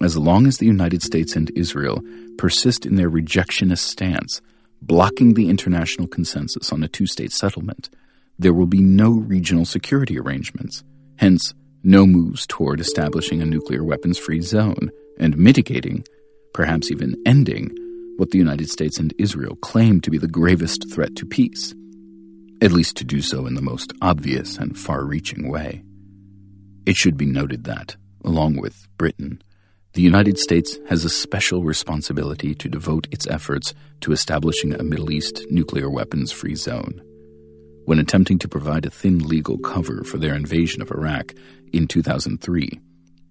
As 0.02 0.16
long 0.16 0.46
as 0.46 0.58
the 0.58 0.66
United 0.66 1.02
States 1.02 1.36
and 1.36 1.50
Israel 1.56 2.02
persist 2.36 2.84
in 2.84 2.96
their 2.96 3.10
rejectionist 3.10 3.78
stance, 3.78 4.42
blocking 4.82 5.34
the 5.34 5.48
international 5.48 6.06
consensus 6.06 6.72
on 6.72 6.82
a 6.82 6.88
two 6.88 7.06
state 7.06 7.32
settlement, 7.32 7.88
there 8.38 8.52
will 8.52 8.66
be 8.66 8.82
no 8.82 9.10
regional 9.10 9.64
security 9.64 10.18
arrangements, 10.18 10.84
hence, 11.16 11.54
no 11.82 12.06
moves 12.06 12.46
toward 12.46 12.80
establishing 12.80 13.40
a 13.40 13.46
nuclear 13.46 13.84
weapons 13.84 14.18
free 14.18 14.40
zone 14.40 14.90
and 15.18 15.38
mitigating, 15.38 16.04
perhaps 16.56 16.90
even 16.90 17.14
ending, 17.26 17.70
what 18.16 18.30
the 18.30 18.38
United 18.38 18.70
States 18.70 18.98
and 18.98 19.12
Israel 19.18 19.56
claim 19.56 20.00
to 20.00 20.10
be 20.10 20.16
the 20.16 20.26
gravest 20.26 20.90
threat 20.90 21.14
to 21.14 21.26
peace, 21.26 21.74
at 22.62 22.72
least 22.72 22.96
to 22.96 23.04
do 23.04 23.20
so 23.20 23.46
in 23.46 23.54
the 23.54 23.60
most 23.60 23.92
obvious 24.00 24.56
and 24.56 24.78
far 24.78 25.04
reaching 25.04 25.50
way. 25.50 25.82
It 26.86 26.96
should 26.96 27.18
be 27.18 27.26
noted 27.26 27.64
that, 27.64 27.96
along 28.24 28.56
with 28.56 28.88
Britain, 28.96 29.42
the 29.92 30.00
United 30.00 30.38
States 30.38 30.78
has 30.88 31.04
a 31.04 31.10
special 31.10 31.62
responsibility 31.62 32.54
to 32.54 32.70
devote 32.70 33.06
its 33.10 33.26
efforts 33.26 33.74
to 34.00 34.12
establishing 34.12 34.72
a 34.72 34.82
Middle 34.82 35.10
East 35.10 35.44
nuclear 35.50 35.90
weapons 35.90 36.32
free 36.32 36.54
zone 36.54 37.02
when 37.84 37.98
attempting 37.98 38.38
to 38.38 38.48
provide 38.48 38.86
a 38.86 38.90
thin 38.90 39.18
legal 39.18 39.58
cover 39.58 40.02
for 40.04 40.16
their 40.16 40.34
invasion 40.34 40.80
of 40.80 40.90
Iraq 40.90 41.34
in 41.74 41.86
2003. 41.86 42.80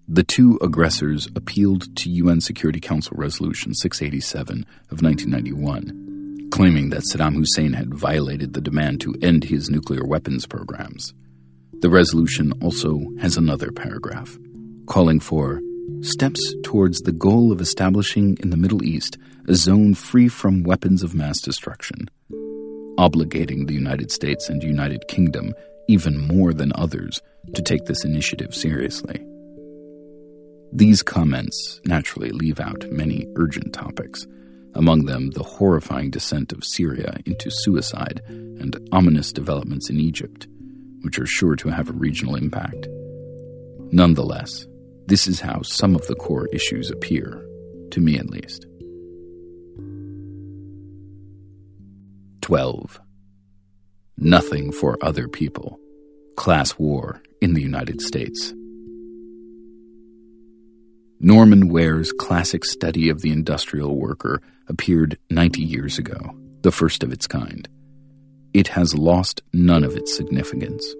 The 0.08 0.22
two 0.22 0.58
aggressors 0.62 1.26
appealed 1.34 1.96
to 1.96 2.10
UN 2.10 2.40
Security 2.40 2.78
Council 2.78 3.16
Resolution 3.16 3.74
687 3.74 4.64
of 4.90 5.02
1991, 5.02 6.48
claiming 6.50 6.90
that 6.90 7.02
Saddam 7.02 7.34
Hussein 7.34 7.72
had 7.72 7.92
violated 7.92 8.52
the 8.52 8.60
demand 8.60 9.00
to 9.00 9.16
end 9.20 9.44
his 9.44 9.68
nuclear 9.68 10.04
weapons 10.06 10.46
programs. 10.46 11.12
The 11.80 11.90
resolution 11.90 12.52
also 12.62 13.00
has 13.20 13.36
another 13.36 13.72
paragraph 13.72 14.38
calling 14.86 15.18
for 15.18 15.60
steps 16.02 16.54
towards 16.62 17.00
the 17.00 17.12
goal 17.12 17.50
of 17.50 17.60
establishing 17.60 18.36
in 18.40 18.50
the 18.50 18.56
Middle 18.56 18.84
East 18.84 19.18
a 19.48 19.54
zone 19.54 19.94
free 19.94 20.28
from 20.28 20.62
weapons 20.62 21.02
of 21.02 21.14
mass 21.14 21.40
destruction 21.40 22.08
obligating 22.98 23.66
the 23.66 23.74
United 23.74 24.10
States 24.10 24.48
and 24.48 24.62
United 24.62 25.06
Kingdom 25.08 25.54
even 25.88 26.18
more 26.18 26.52
than 26.52 26.72
others 26.74 27.20
to 27.54 27.62
take 27.62 27.84
this 27.84 28.04
initiative 28.04 28.54
seriously. 28.54 29.24
These 30.72 31.02
comments 31.02 31.80
naturally 31.84 32.30
leave 32.30 32.60
out 32.60 32.84
many 32.90 33.26
urgent 33.36 33.72
topics, 33.72 34.26
among 34.74 35.06
them 35.06 35.30
the 35.30 35.42
horrifying 35.42 36.10
descent 36.10 36.52
of 36.52 36.64
Syria 36.64 37.16
into 37.24 37.50
suicide 37.50 38.20
and 38.28 38.76
ominous 38.92 39.32
developments 39.32 39.88
in 39.88 39.98
Egypt, 39.98 40.46
which 41.02 41.18
are 41.18 41.26
sure 41.26 41.56
to 41.56 41.68
have 41.68 41.88
a 41.88 41.94
regional 41.94 42.34
impact. 42.34 42.88
Nonetheless, 43.92 44.66
this 45.06 45.26
is 45.26 45.40
how 45.40 45.62
some 45.62 45.94
of 45.94 46.06
the 46.08 46.16
core 46.16 46.48
issues 46.52 46.90
appear, 46.90 47.46
to 47.92 48.00
me 48.00 48.18
at 48.18 48.28
least. 48.28 48.66
12. 52.42 53.00
Nothing 54.18 54.72
for 54.72 54.98
other 55.02 55.28
people. 55.28 55.78
Class 56.36 56.78
War 56.78 57.22
in 57.40 57.54
the 57.54 57.62
United 57.62 58.00
States. 58.00 58.52
Norman 61.18 61.70
Ware's 61.70 62.12
classic 62.12 62.62
study 62.62 63.08
of 63.08 63.22
the 63.22 63.32
industrial 63.32 63.96
worker 63.96 64.42
appeared 64.68 65.18
90 65.30 65.62
years 65.62 65.98
ago, 65.98 66.18
the 66.60 66.70
first 66.70 67.02
of 67.02 67.10
its 67.10 67.26
kind. 67.26 67.66
It 68.52 68.68
has 68.68 68.94
lost 68.94 69.40
none 69.54 69.82
of 69.82 69.96
its 69.96 70.14
significance. 70.14 70.94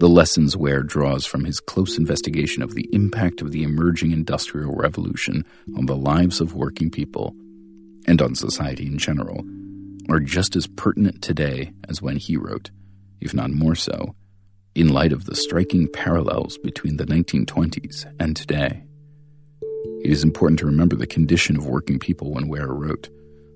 The 0.00 0.08
lessons 0.08 0.56
Ware 0.56 0.82
draws 0.82 1.26
from 1.26 1.44
his 1.44 1.60
close 1.60 1.98
investigation 1.98 2.62
of 2.62 2.74
the 2.74 2.88
impact 2.92 3.42
of 3.42 3.52
the 3.52 3.64
emerging 3.64 4.12
industrial 4.12 4.74
revolution 4.74 5.44
on 5.76 5.84
the 5.84 5.96
lives 5.96 6.40
of 6.40 6.54
working 6.54 6.90
people 6.90 7.34
and 8.06 8.22
on 8.22 8.34
society 8.34 8.86
in 8.86 8.96
general 8.96 9.44
are 10.08 10.20
just 10.20 10.56
as 10.56 10.66
pertinent 10.66 11.20
today 11.20 11.70
as 11.86 12.00
when 12.00 12.16
he 12.16 12.38
wrote, 12.38 12.70
if 13.20 13.34
not 13.34 13.50
more 13.50 13.74
so, 13.74 14.14
in 14.74 14.88
light 14.88 15.12
of 15.12 15.26
the 15.26 15.36
striking 15.36 15.86
parallels 15.86 16.56
between 16.56 16.96
the 16.96 17.06
1920s 17.06 18.10
and 18.18 18.34
today. 18.34 18.84
It 20.04 20.12
is 20.12 20.22
important 20.22 20.58
to 20.60 20.66
remember 20.66 20.96
the 20.96 21.06
condition 21.06 21.56
of 21.56 21.66
working 21.66 21.98
people 21.98 22.32
when 22.32 22.46
Ware 22.46 22.68
wrote. 22.68 23.08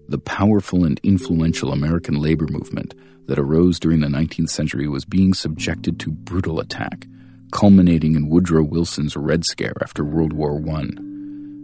The 0.09 0.19
powerful 0.19 0.85
and 0.85 0.99
influential 1.03 1.73
American 1.73 2.15
labor 2.15 2.47
movement 2.49 2.95
that 3.27 3.39
arose 3.39 3.79
during 3.79 4.01
the 4.01 4.07
19th 4.07 4.49
century 4.49 4.89
was 4.89 5.05
being 5.05 5.35
subjected 5.35 6.01
to 6.01 6.11
brutal 6.11 6.59
attack, 6.59 7.07
culminating 7.53 8.15
in 8.15 8.31
Woodrow 8.31 8.63
Wilson's 8.63 9.15
Red 9.15 9.45
Scare 9.45 9.77
after 9.83 10.05
World 10.05 10.33
War 10.33 10.57
I. 10.57 10.87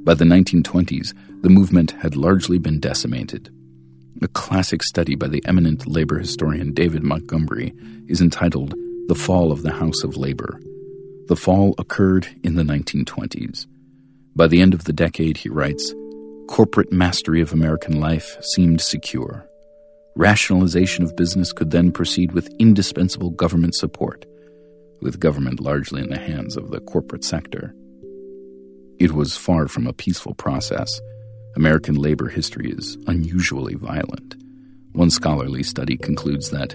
By 0.05 0.13
the 0.13 0.27
1920s, 0.27 1.15
the 1.41 1.49
movement 1.49 1.93
had 1.93 2.15
largely 2.15 2.59
been 2.59 2.79
decimated, 2.79 3.51
a 4.23 4.29
classic 4.29 4.83
study 4.83 5.17
by 5.17 5.29
the 5.29 5.43
eminent 5.45 5.87
labor 5.87 6.19
historian 6.19 6.73
David 6.73 7.03
Montgomery 7.03 7.75
is 8.07 8.21
entitled 8.21 8.75
The 9.09 9.15
Fall 9.15 9.51
of 9.51 9.63
the 9.63 9.73
House 9.73 10.05
of 10.05 10.17
Labor. 10.17 10.61
The 11.27 11.37
fall 11.37 11.75
occurred 11.79 12.29
in 12.45 12.55
the 12.55 12.63
1920s. 12.63 13.67
By 14.37 14.49
the 14.49 14.61
end 14.61 14.75
of 14.75 14.85
the 14.85 14.93
decade, 14.93 15.37
he 15.37 15.49
writes, 15.49 15.95
corporate 16.49 16.93
mastery 16.93 17.41
of 17.41 17.53
American 17.53 18.01
life 18.01 18.37
seemed 18.43 18.81
secure. 18.81 19.49
Rationalization 20.17 21.05
of 21.05 21.17
business 21.17 21.53
could 21.53 21.71
then 21.71 21.93
proceed 21.93 22.33
with 22.33 22.53
indispensable 22.59 23.31
government 23.31 23.75
support, 23.75 24.27
with 25.01 25.21
government 25.21 25.61
largely 25.61 26.03
in 26.03 26.11
the 26.11 26.19
hands 26.19 26.57
of 26.57 26.71
the 26.71 26.81
corporate 26.81 27.25
sector. 27.25 27.75
It 28.99 29.13
was 29.13 29.37
far 29.37 29.69
from 29.69 29.87
a 29.87 29.93
peaceful 29.93 30.35
process 30.35 31.01
American 31.57 31.95
labor 31.95 32.29
history 32.29 32.71
is 32.71 32.99
unusually 33.07 33.75
violent. 33.75 34.35
One 34.93 35.11
scholarly 35.11 35.63
study 35.63 35.97
concludes 35.97 36.51
that 36.51 36.75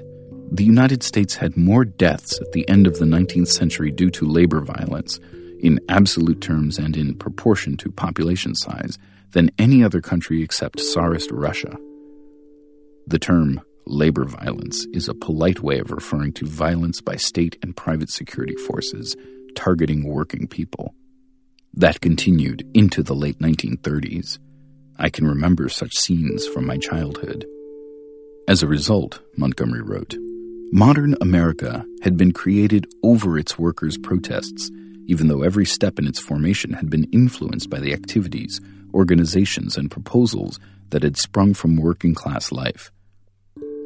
the 0.52 0.64
United 0.64 1.04
States 1.04 1.36
had 1.36 1.58
more 1.58 1.84
deaths 1.84 2.40
at 2.40 2.54
the 2.54 2.68
end 2.70 2.88
of 2.88 2.98
the 2.98 3.06
19th 3.06 3.50
century 3.50 3.92
due 3.92 4.10
to 4.12 4.26
labor 4.26 4.62
violence, 4.62 5.20
in 5.60 5.80
absolute 5.90 6.42
terms 6.42 6.78
and 6.78 6.96
in 6.96 7.16
proportion 7.16 7.78
to 7.78 7.92
population 7.92 8.56
size, 8.56 8.98
than 9.32 9.52
any 9.58 9.84
other 9.84 10.02
country 10.02 10.42
except 10.42 10.80
Tsarist 10.80 11.30
Russia. 11.32 11.78
The 13.08 13.20
term 13.20 13.62
labor 13.86 14.26
violence 14.26 14.86
is 14.94 15.08
a 15.08 15.14
polite 15.14 15.62
way 15.62 15.80
of 15.80 15.92
referring 15.92 16.34
to 16.34 16.46
violence 16.46 17.02
by 17.02 17.16
state 17.16 17.58
and 17.62 17.76
private 17.76 18.10
security 18.10 18.56
forces 18.56 19.16
targeting 19.56 20.08
working 20.08 20.48
people. 20.48 20.94
That 21.74 22.02
continued 22.02 22.68
into 22.74 23.04
the 23.04 23.16
late 23.16 23.40
1930s. 23.40 24.40
I 24.98 25.10
can 25.10 25.28
remember 25.28 25.70
such 25.70 25.98
scenes 25.98 26.48
from 26.48 26.66
my 26.66 26.78
childhood. 26.78 27.46
As 28.48 28.64
a 28.64 28.68
result, 28.68 29.22
Montgomery 29.38 29.82
wrote, 29.82 30.16
modern 30.72 31.16
America 31.22 31.86
had 32.02 32.18
been 32.18 32.32
created 32.32 32.86
over 33.04 33.38
its 33.38 33.58
workers' 33.58 33.98
protests, 33.98 34.70
even 35.10 35.28
though 35.28 35.42
every 35.42 35.66
step 35.66 35.98
in 35.98 36.06
its 36.06 36.20
formation 36.20 36.72
had 36.72 36.88
been 36.88 37.06
influenced 37.06 37.68
by 37.68 37.80
the 37.80 37.94
activities, 37.94 38.62
organizations, 38.94 39.76
and 39.76 39.90
proposals 39.90 40.60
that 40.92 41.02
had 41.02 41.18
sprung 41.18 41.56
from 41.56 41.76
working 41.76 42.14
class 42.14 42.52
life, 42.52 42.92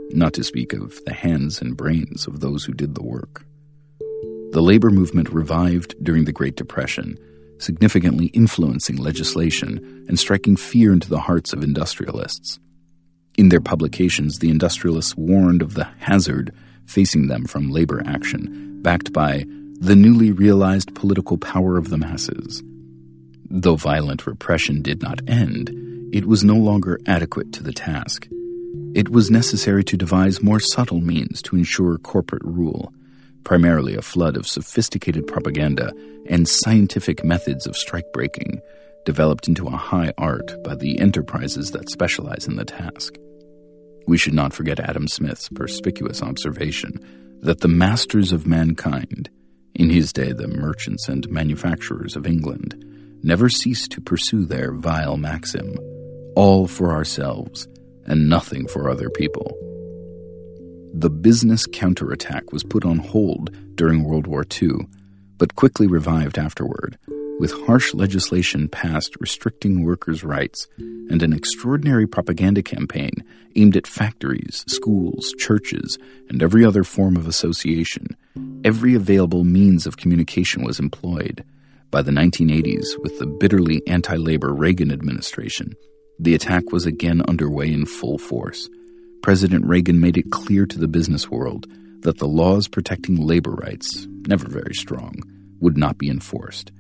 not 0.09 0.33
to 0.33 0.43
speak 0.43 0.73
of 0.73 0.99
the 1.05 1.13
hands 1.13 1.61
and 1.61 1.77
brains 1.77 2.27
of 2.27 2.41
those 2.41 2.65
who 2.65 2.73
did 2.73 2.93
the 2.93 3.01
work. 3.01 3.45
The 4.51 4.61
labor 4.61 4.89
movement 4.89 5.29
revived 5.29 5.95
during 6.03 6.25
the 6.25 6.33
Great 6.33 6.57
Depression, 6.57 7.17
significantly 7.57 8.25
influencing 8.27 8.97
legislation 8.97 10.05
and 10.09 10.19
striking 10.19 10.57
fear 10.57 10.91
into 10.91 11.09
the 11.09 11.21
hearts 11.21 11.53
of 11.53 11.63
industrialists. 11.63 12.59
In 13.37 13.47
their 13.47 13.61
publications, 13.61 14.39
the 14.39 14.49
industrialists 14.49 15.15
warned 15.15 15.61
of 15.61 15.75
the 15.75 15.85
hazard 15.99 16.53
facing 16.85 17.27
them 17.27 17.45
from 17.45 17.71
labor 17.71 18.03
action, 18.05 18.81
backed 18.81 19.13
by 19.13 19.45
the 19.79 19.95
newly 19.95 20.31
realized 20.31 20.95
political 20.95 21.37
power 21.37 21.77
of 21.77 21.89
the 21.89 21.97
masses. 21.97 22.63
Though 23.49 23.75
violent 23.75 24.25
repression 24.25 24.81
did 24.81 25.01
not 25.01 25.21
end, 25.27 25.69
it 26.13 26.25
was 26.25 26.43
no 26.43 26.55
longer 26.55 26.99
adequate 27.05 27.53
to 27.53 27.63
the 27.63 27.73
task. 27.73 28.27
It 28.95 29.09
was 29.09 29.31
necessary 29.31 29.83
to 29.85 29.97
devise 29.97 30.41
more 30.41 30.59
subtle 30.59 31.01
means 31.01 31.41
to 31.43 31.55
ensure 31.55 31.97
corporate 31.97 32.43
rule 32.43 32.93
primarily 33.43 33.95
a 33.95 34.01
flood 34.01 34.37
of 34.37 34.47
sophisticated 34.47 35.27
propaganda 35.27 35.91
and 36.27 36.47
scientific 36.47 37.23
methods 37.23 37.67
of 37.67 37.75
strike 37.75 38.11
breaking, 38.13 38.61
developed 39.05 39.47
into 39.47 39.67
a 39.67 39.71
high 39.71 40.13
art 40.17 40.55
by 40.63 40.75
the 40.75 40.99
enterprises 40.99 41.71
that 41.71 41.89
specialize 41.89 42.47
in 42.47 42.55
the 42.55 42.65
task. 42.65 43.15
We 44.07 44.17
should 44.17 44.33
not 44.33 44.53
forget 44.53 44.79
Adam 44.79 45.07
Smith's 45.07 45.49
perspicuous 45.49 46.21
observation 46.21 47.39
that 47.41 47.59
the 47.59 47.67
masters 47.67 48.31
of 48.31 48.47
mankind, 48.47 49.29
in 49.75 49.89
his 49.89 50.13
day 50.13 50.31
the 50.31 50.47
merchants 50.47 51.07
and 51.09 51.29
manufacturers 51.29 52.15
of 52.15 52.27
England, 52.27 52.75
never 53.23 53.49
ceased 53.49 53.91
to 53.91 54.01
pursue 54.01 54.45
their 54.45 54.73
vile 54.73 55.17
maxim 55.17 55.77
all 56.35 56.67
for 56.67 56.91
ourselves 56.91 57.67
and 58.05 58.27
nothing 58.27 58.67
for 58.67 58.89
other 58.89 59.09
people. 59.09 59.55
The 60.93 61.09
business 61.09 61.65
counterattack 61.65 62.51
was 62.51 62.63
put 62.63 62.85
on 62.85 62.99
hold 62.99 63.75
during 63.75 64.03
World 64.03 64.27
War 64.27 64.45
II, 64.61 64.87
but 65.37 65.55
quickly 65.55 65.87
revived 65.87 66.37
afterward, 66.37 66.97
with 67.39 67.51
harsh 67.65 67.93
legislation 67.93 68.67
passed 68.67 69.15
restricting 69.19 69.83
workers' 69.83 70.23
rights 70.23 70.67
and 70.77 71.21
an 71.23 71.33
extraordinary 71.33 72.07
propaganda 72.07 72.61
campaign 72.61 73.11
aimed 73.55 73.75
at 73.75 73.87
factories, 73.87 74.63
schools, 74.67 75.33
churches, 75.37 75.97
and 76.29 76.41
every 76.41 76.63
other 76.65 76.83
form 76.83 77.15
of 77.15 77.27
association. 77.27 78.07
Every 78.63 78.93
available 78.93 79.43
means 79.43 79.85
of 79.85 79.97
communication 79.97 80.63
was 80.63 80.79
employed. 80.79 81.43
By 81.91 82.01
the 82.01 82.11
1980s, 82.11 82.97
with 83.01 83.19
the 83.19 83.27
bitterly 83.27 83.81
anti 83.87 84.15
labor 84.15 84.53
Reagan 84.53 84.91
administration, 84.91 85.73
the 86.19 86.35
attack 86.35 86.71
was 86.71 86.85
again 86.85 87.21
underway 87.27 87.71
in 87.71 87.85
full 87.85 88.17
force. 88.17 88.69
President 89.21 89.65
Reagan 89.65 89.99
made 89.99 90.17
it 90.17 90.31
clear 90.31 90.65
to 90.65 90.79
the 90.79 90.87
business 90.87 91.29
world 91.29 91.67
that 92.01 92.17
the 92.17 92.27
laws 92.27 92.67
protecting 92.67 93.15
labor 93.15 93.51
rights, 93.51 94.07
never 94.27 94.47
very 94.47 94.73
strong, 94.73 95.15
would 95.59 95.77
not 95.77 95.97
be 95.97 96.09
enforced. 96.09 96.71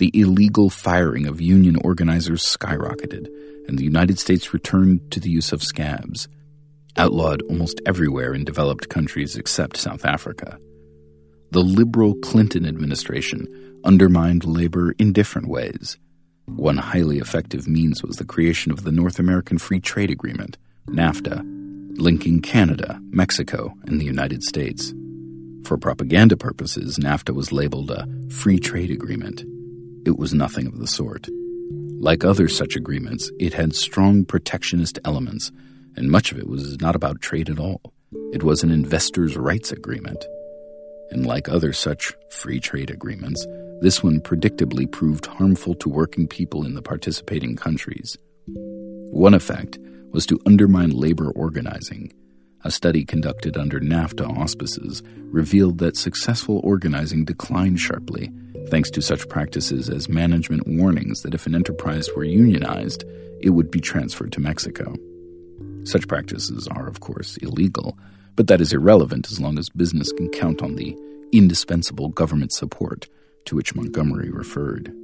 The 0.00 0.10
illegal 0.14 0.70
firing 0.70 1.26
of 1.26 1.42
union 1.42 1.76
organizers 1.84 2.42
skyrocketed, 2.42 3.28
and 3.68 3.78
the 3.78 3.84
United 3.84 4.18
States 4.18 4.54
returned 4.54 5.10
to 5.10 5.20
the 5.20 5.28
use 5.28 5.52
of 5.52 5.62
scabs, 5.62 6.26
outlawed 6.96 7.42
almost 7.42 7.82
everywhere 7.84 8.32
in 8.32 8.46
developed 8.46 8.88
countries 8.88 9.36
except 9.36 9.76
South 9.76 10.06
Africa. 10.06 10.58
The 11.50 11.60
liberal 11.60 12.14
Clinton 12.14 12.64
administration 12.64 13.46
undermined 13.84 14.46
labor 14.46 14.92
in 14.92 15.12
different 15.12 15.48
ways. 15.48 15.98
One 16.46 16.78
highly 16.78 17.18
effective 17.18 17.68
means 17.68 18.02
was 18.02 18.16
the 18.16 18.24
creation 18.24 18.72
of 18.72 18.84
the 18.84 18.92
North 18.92 19.18
American 19.18 19.58
Free 19.58 19.80
Trade 19.80 20.10
Agreement, 20.10 20.56
NAFTA, 20.86 21.44
linking 22.00 22.40
Canada, 22.40 22.98
Mexico, 23.10 23.74
and 23.84 24.00
the 24.00 24.06
United 24.06 24.44
States. 24.44 24.94
For 25.64 25.76
propaganda 25.76 26.38
purposes, 26.38 26.96
NAFTA 26.96 27.34
was 27.34 27.52
labeled 27.52 27.90
a 27.90 28.08
free 28.30 28.58
trade 28.58 28.90
agreement. 28.90 29.44
It 30.06 30.18
was 30.18 30.32
nothing 30.32 30.66
of 30.66 30.78
the 30.78 30.86
sort. 30.86 31.28
Like 32.00 32.24
other 32.24 32.48
such 32.48 32.74
agreements, 32.74 33.30
it 33.38 33.52
had 33.52 33.74
strong 33.74 34.24
protectionist 34.24 34.98
elements, 35.04 35.52
and 35.96 36.10
much 36.10 36.32
of 36.32 36.38
it 36.38 36.48
was 36.48 36.80
not 36.80 36.96
about 36.96 37.20
trade 37.20 37.50
at 37.50 37.58
all. 37.58 37.82
It 38.32 38.42
was 38.42 38.62
an 38.62 38.70
investors' 38.70 39.36
rights 39.36 39.72
agreement. 39.72 40.24
And 41.10 41.26
like 41.26 41.48
other 41.48 41.72
such 41.72 42.14
free 42.30 42.60
trade 42.60 42.90
agreements, 42.90 43.46
this 43.82 44.02
one 44.02 44.20
predictably 44.20 44.90
proved 44.90 45.26
harmful 45.26 45.74
to 45.74 45.88
working 45.88 46.26
people 46.26 46.64
in 46.64 46.74
the 46.74 46.82
participating 46.82 47.56
countries. 47.56 48.16
One 48.46 49.34
effect 49.34 49.78
was 50.12 50.24
to 50.26 50.40
undermine 50.46 50.90
labor 50.90 51.30
organizing. 51.32 52.12
A 52.62 52.70
study 52.70 53.06
conducted 53.06 53.56
under 53.56 53.80
NAFTA 53.80 54.36
auspices 54.36 55.02
revealed 55.30 55.78
that 55.78 55.96
successful 55.96 56.60
organizing 56.62 57.24
declined 57.24 57.80
sharply, 57.80 58.30
thanks 58.68 58.90
to 58.90 59.00
such 59.00 59.28
practices 59.30 59.88
as 59.88 60.10
management 60.10 60.66
warnings 60.66 61.22
that 61.22 61.34
if 61.34 61.46
an 61.46 61.54
enterprise 61.54 62.10
were 62.14 62.24
unionized, 62.24 63.04
it 63.40 63.50
would 63.50 63.70
be 63.70 63.80
transferred 63.80 64.32
to 64.32 64.40
Mexico. 64.40 64.94
Such 65.84 66.06
practices 66.06 66.68
are, 66.68 66.86
of 66.86 67.00
course, 67.00 67.38
illegal, 67.38 67.96
but 68.36 68.46
that 68.48 68.60
is 68.60 68.74
irrelevant 68.74 69.30
as 69.30 69.40
long 69.40 69.58
as 69.58 69.70
business 69.70 70.12
can 70.12 70.28
count 70.28 70.60
on 70.60 70.74
the 70.74 70.94
indispensable 71.32 72.10
government 72.10 72.52
support 72.52 73.08
to 73.46 73.56
which 73.56 73.74
Montgomery 73.74 74.30
referred. 74.30 74.94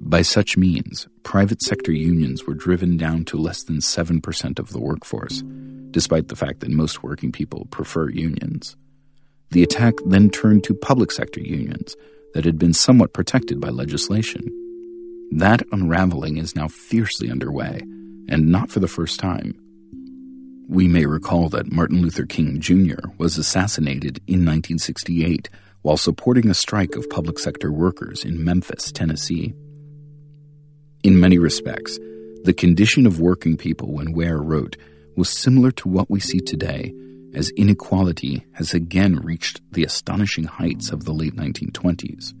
By 0.00 0.22
such 0.22 0.56
means, 0.56 1.08
private 1.22 1.60
sector 1.60 1.92
unions 1.92 2.46
were 2.46 2.54
driven 2.54 2.96
down 2.96 3.24
to 3.26 3.36
less 3.36 3.64
than 3.64 3.78
7% 3.78 4.58
of 4.58 4.70
the 4.70 4.80
workforce, 4.80 5.42
despite 5.90 6.28
the 6.28 6.36
fact 6.36 6.60
that 6.60 6.70
most 6.70 7.02
working 7.02 7.32
people 7.32 7.66
prefer 7.70 8.08
unions. 8.08 8.76
The 9.50 9.62
attack 9.62 9.94
then 10.06 10.30
turned 10.30 10.64
to 10.64 10.74
public 10.74 11.10
sector 11.10 11.40
unions 11.40 11.96
that 12.34 12.44
had 12.44 12.58
been 12.58 12.74
somewhat 12.74 13.12
protected 13.12 13.60
by 13.60 13.70
legislation. 13.70 14.42
That 15.32 15.62
unraveling 15.72 16.36
is 16.36 16.54
now 16.54 16.68
fiercely 16.68 17.30
underway, 17.30 17.80
and 18.28 18.48
not 18.48 18.70
for 18.70 18.80
the 18.80 18.88
first 18.88 19.18
time. 19.18 19.54
We 20.68 20.86
may 20.86 21.06
recall 21.06 21.48
that 21.48 21.72
Martin 21.72 22.02
Luther 22.02 22.26
King 22.26 22.60
Jr. 22.60 23.08
was 23.16 23.38
assassinated 23.38 24.18
in 24.26 24.44
1968 24.44 25.48
while 25.82 25.96
supporting 25.96 26.50
a 26.50 26.54
strike 26.54 26.94
of 26.94 27.08
public 27.08 27.38
sector 27.38 27.72
workers 27.72 28.24
in 28.24 28.44
Memphis, 28.44 28.92
Tennessee. 28.92 29.54
In 31.04 31.20
many 31.20 31.38
respects, 31.38 31.98
the 32.42 32.52
condition 32.52 33.06
of 33.06 33.20
working 33.20 33.56
people 33.56 33.92
when 33.92 34.12
Ware 34.12 34.38
wrote 34.38 34.76
was 35.16 35.28
similar 35.28 35.70
to 35.72 35.88
what 35.88 36.10
we 36.10 36.18
see 36.18 36.40
today 36.40 36.92
as 37.34 37.50
inequality 37.50 38.44
has 38.52 38.74
again 38.74 39.16
reached 39.16 39.60
the 39.72 39.84
astonishing 39.84 40.44
heights 40.44 40.90
of 40.90 41.04
the 41.04 41.12
late 41.12 41.36
1920s. 41.36 42.34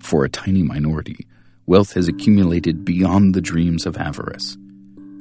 For 0.00 0.24
a 0.24 0.28
tiny 0.28 0.62
minority, 0.62 1.26
wealth 1.66 1.92
has 1.92 2.08
accumulated 2.08 2.84
beyond 2.84 3.34
the 3.34 3.40
dreams 3.40 3.86
of 3.86 3.96
avarice. 3.96 4.56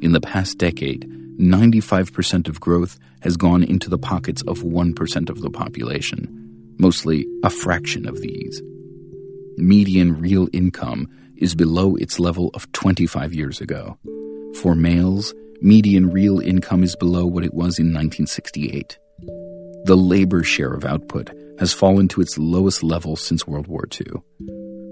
In 0.02 0.12
the 0.14 0.22
past 0.22 0.58
decade, 0.58 1.08
95% 1.40 2.48
of 2.48 2.60
growth 2.60 2.98
has 3.22 3.38
gone 3.38 3.64
into 3.64 3.90
the 3.90 3.98
pockets 4.00 4.42
of 4.44 4.60
1% 4.60 5.30
of 5.30 5.42
the 5.42 5.50
population, 5.50 6.76
mostly 6.80 7.28
a 7.44 7.50
fraction 7.50 8.08
of 8.08 8.20
these. 8.20 8.62
Median 9.58 10.20
real 10.20 10.48
income 10.54 11.08
is 11.44 11.56
below 11.56 11.96
its 11.98 12.20
level 12.20 12.50
of 12.54 12.72
25 12.72 13.34
years 13.34 13.60
ago. 13.60 13.98
For 14.62 14.76
males, 14.76 15.34
median 15.62 16.10
real 16.10 16.40
income 16.40 16.84
is 16.84 16.96
below 16.96 17.26
what 17.26 17.44
it 17.44 17.54
was 17.54 17.80
in 17.80 17.88
1968. 17.88 18.98
The 19.84 19.98
labor 19.98 20.42
share 20.44 20.74
of 20.74 20.86
output 20.86 21.32
has 21.60 21.74
fallen 21.74 22.08
to 22.08 22.22
its 22.22 22.38
lowest 22.38 22.82
level 22.82 23.18
since 23.18 23.46
World 23.46 23.68
War 23.68 23.86
II. 23.92 24.22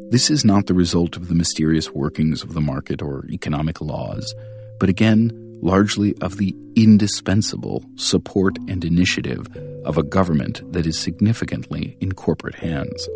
This 0.10 0.30
is 0.30 0.44
not 0.44 0.65
the 0.68 0.73
result 0.73 1.15
of 1.15 1.30
the 1.30 1.36
mysterious 1.36 1.91
workings 1.91 2.44
of 2.44 2.53
the 2.53 2.60
market 2.60 3.02
or 3.02 3.26
economic 3.30 3.80
laws, 3.80 4.36
but 4.78 4.90
again, 4.90 5.32
largely 5.61 6.14
of 6.19 6.36
the 6.36 6.53
indispensable 6.76 7.86
support 7.95 8.57
and 8.68 8.84
initiative 8.84 9.48
of 9.86 9.98
a 9.98 10.03
government 10.03 10.61
that 10.73 10.86
is 10.86 10.99
significantly 10.99 11.95
in 12.02 12.11
corporate 12.11 12.56
hands. 12.56 13.07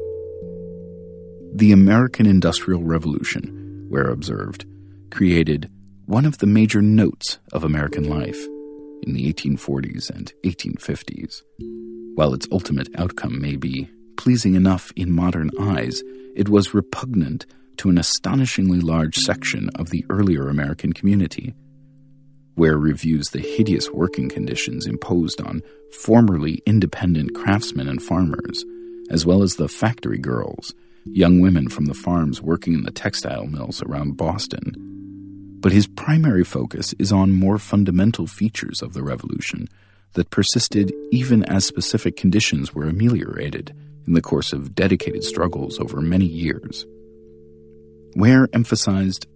The 1.56 1.72
American 1.72 2.26
Industrial 2.26 2.84
Revolution, 2.84 3.88
Ware 3.90 4.10
observed, 4.10 4.66
created 5.10 5.72
one 6.06 6.26
of 6.26 6.40
the 6.40 6.48
major 6.48 6.82
notes 6.82 7.40
of 7.54 7.64
American 7.64 8.10
life 8.10 8.46
in 9.04 9.14
the 9.14 9.32
1840s 9.32 10.10
and 10.10 10.34
1850s. 10.44 11.44
While 12.16 12.34
its 12.34 12.46
ultimate 12.52 12.90
outcome 12.98 13.40
may 13.40 13.56
be 13.56 13.90
pleasing 14.18 14.56
enough 14.56 14.92
in 14.98 15.14
modern 15.14 15.50
eyes, 15.58 16.04
it 16.36 16.50
was 16.50 16.74
repugnant 16.74 17.46
to 17.78 17.88
an 17.88 17.98
astonishingly 17.98 18.82
large 18.82 19.16
section 19.16 19.70
of 19.76 19.92
the 19.92 20.06
earlier 20.10 20.50
American 20.50 20.92
community. 20.92 21.54
Ware 22.58 22.78
reviews 22.78 23.30
the 23.30 23.40
hideous 23.40 23.90
working 23.92 24.28
conditions 24.28 24.86
imposed 24.86 25.40
on 25.40 25.62
formerly 26.02 26.62
independent 26.66 27.34
craftsmen 27.34 27.88
and 27.88 28.02
farmers, 28.02 28.66
as 29.10 29.26
well 29.26 29.42
as 29.42 29.56
the 29.56 29.70
factory 29.70 30.18
girls, 30.18 30.74
young 31.06 31.40
women 31.40 31.70
from 31.70 31.86
the 31.86 31.94
farms 31.94 32.42
working 32.42 32.74
in 32.74 32.84
the 32.84 32.92
textile 32.92 33.46
mills 33.46 33.82
around 33.84 34.18
Boston. 34.18 34.74
But 35.60 35.72
his 35.72 35.88
primary 35.88 36.44
focus 36.44 36.94
is 37.00 37.12
on 37.12 37.32
more 37.32 37.58
fundamental 37.58 38.28
features 38.28 38.82
of 38.82 38.94
the 38.94 39.04
revolution 39.04 39.68
that 40.14 40.30
persisted 40.30 40.94
even 41.12 41.44
as 41.46 41.66
specific 41.66 42.16
conditions 42.16 42.74
were 42.74 42.88
ameliorated 42.88 43.76
in 44.08 44.14
the 44.14 44.22
course 44.22 44.54
of 44.54 44.76
dedicated 44.76 45.24
struggles 45.24 45.80
over 45.80 46.02
many 46.02 46.26
years. 46.26 46.86
Ware 48.16 48.48
emphasized 48.54 49.28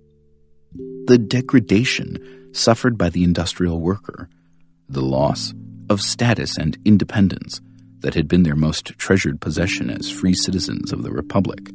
the 1.05 1.17
degradation 1.17 2.49
suffered 2.53 2.97
by 2.97 3.09
the 3.09 3.23
industrial 3.23 3.79
worker, 3.79 4.29
the 4.87 5.01
loss 5.01 5.53
of 5.89 6.01
status 6.01 6.57
and 6.57 6.77
independence 6.85 7.61
that 8.01 8.13
had 8.13 8.27
been 8.27 8.43
their 8.43 8.55
most 8.55 8.97
treasured 8.97 9.41
possession 9.41 9.89
as 9.89 10.09
free 10.09 10.33
citizens 10.33 10.91
of 10.91 11.03
the 11.03 11.11
Republic, 11.11 11.69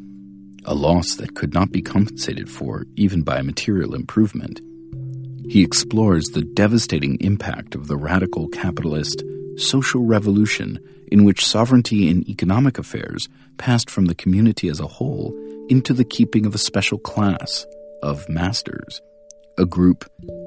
a 0.64 0.74
loss 0.74 1.16
that 1.16 1.34
could 1.34 1.52
not 1.52 1.70
be 1.70 1.82
compensated 1.82 2.48
for 2.50 2.84
even 2.96 3.22
by 3.22 3.42
material 3.42 3.94
improvement. 3.94 4.60
He 5.48 5.62
explores 5.62 6.28
the 6.28 6.42
devastating 6.42 7.18
impact 7.20 7.74
of 7.74 7.86
the 7.86 7.96
radical 7.96 8.48
capitalist 8.48 9.22
social 9.56 10.04
revolution 10.04 10.78
in 11.12 11.24
which 11.24 11.46
sovereignty 11.46 12.08
in 12.08 12.28
economic 12.28 12.78
affairs 12.78 13.28
passed 13.58 13.90
from 13.90 14.06
the 14.06 14.14
community 14.14 14.68
as 14.68 14.80
a 14.80 14.86
whole 14.86 15.32
into 15.68 15.92
the 15.92 16.04
keeping 16.04 16.46
of 16.46 16.54
a 16.54 16.58
special 16.58 16.98
class 16.98 17.66
of 18.02 18.28
masters, 18.28 19.00
a 19.58 19.64
group 19.64 20.04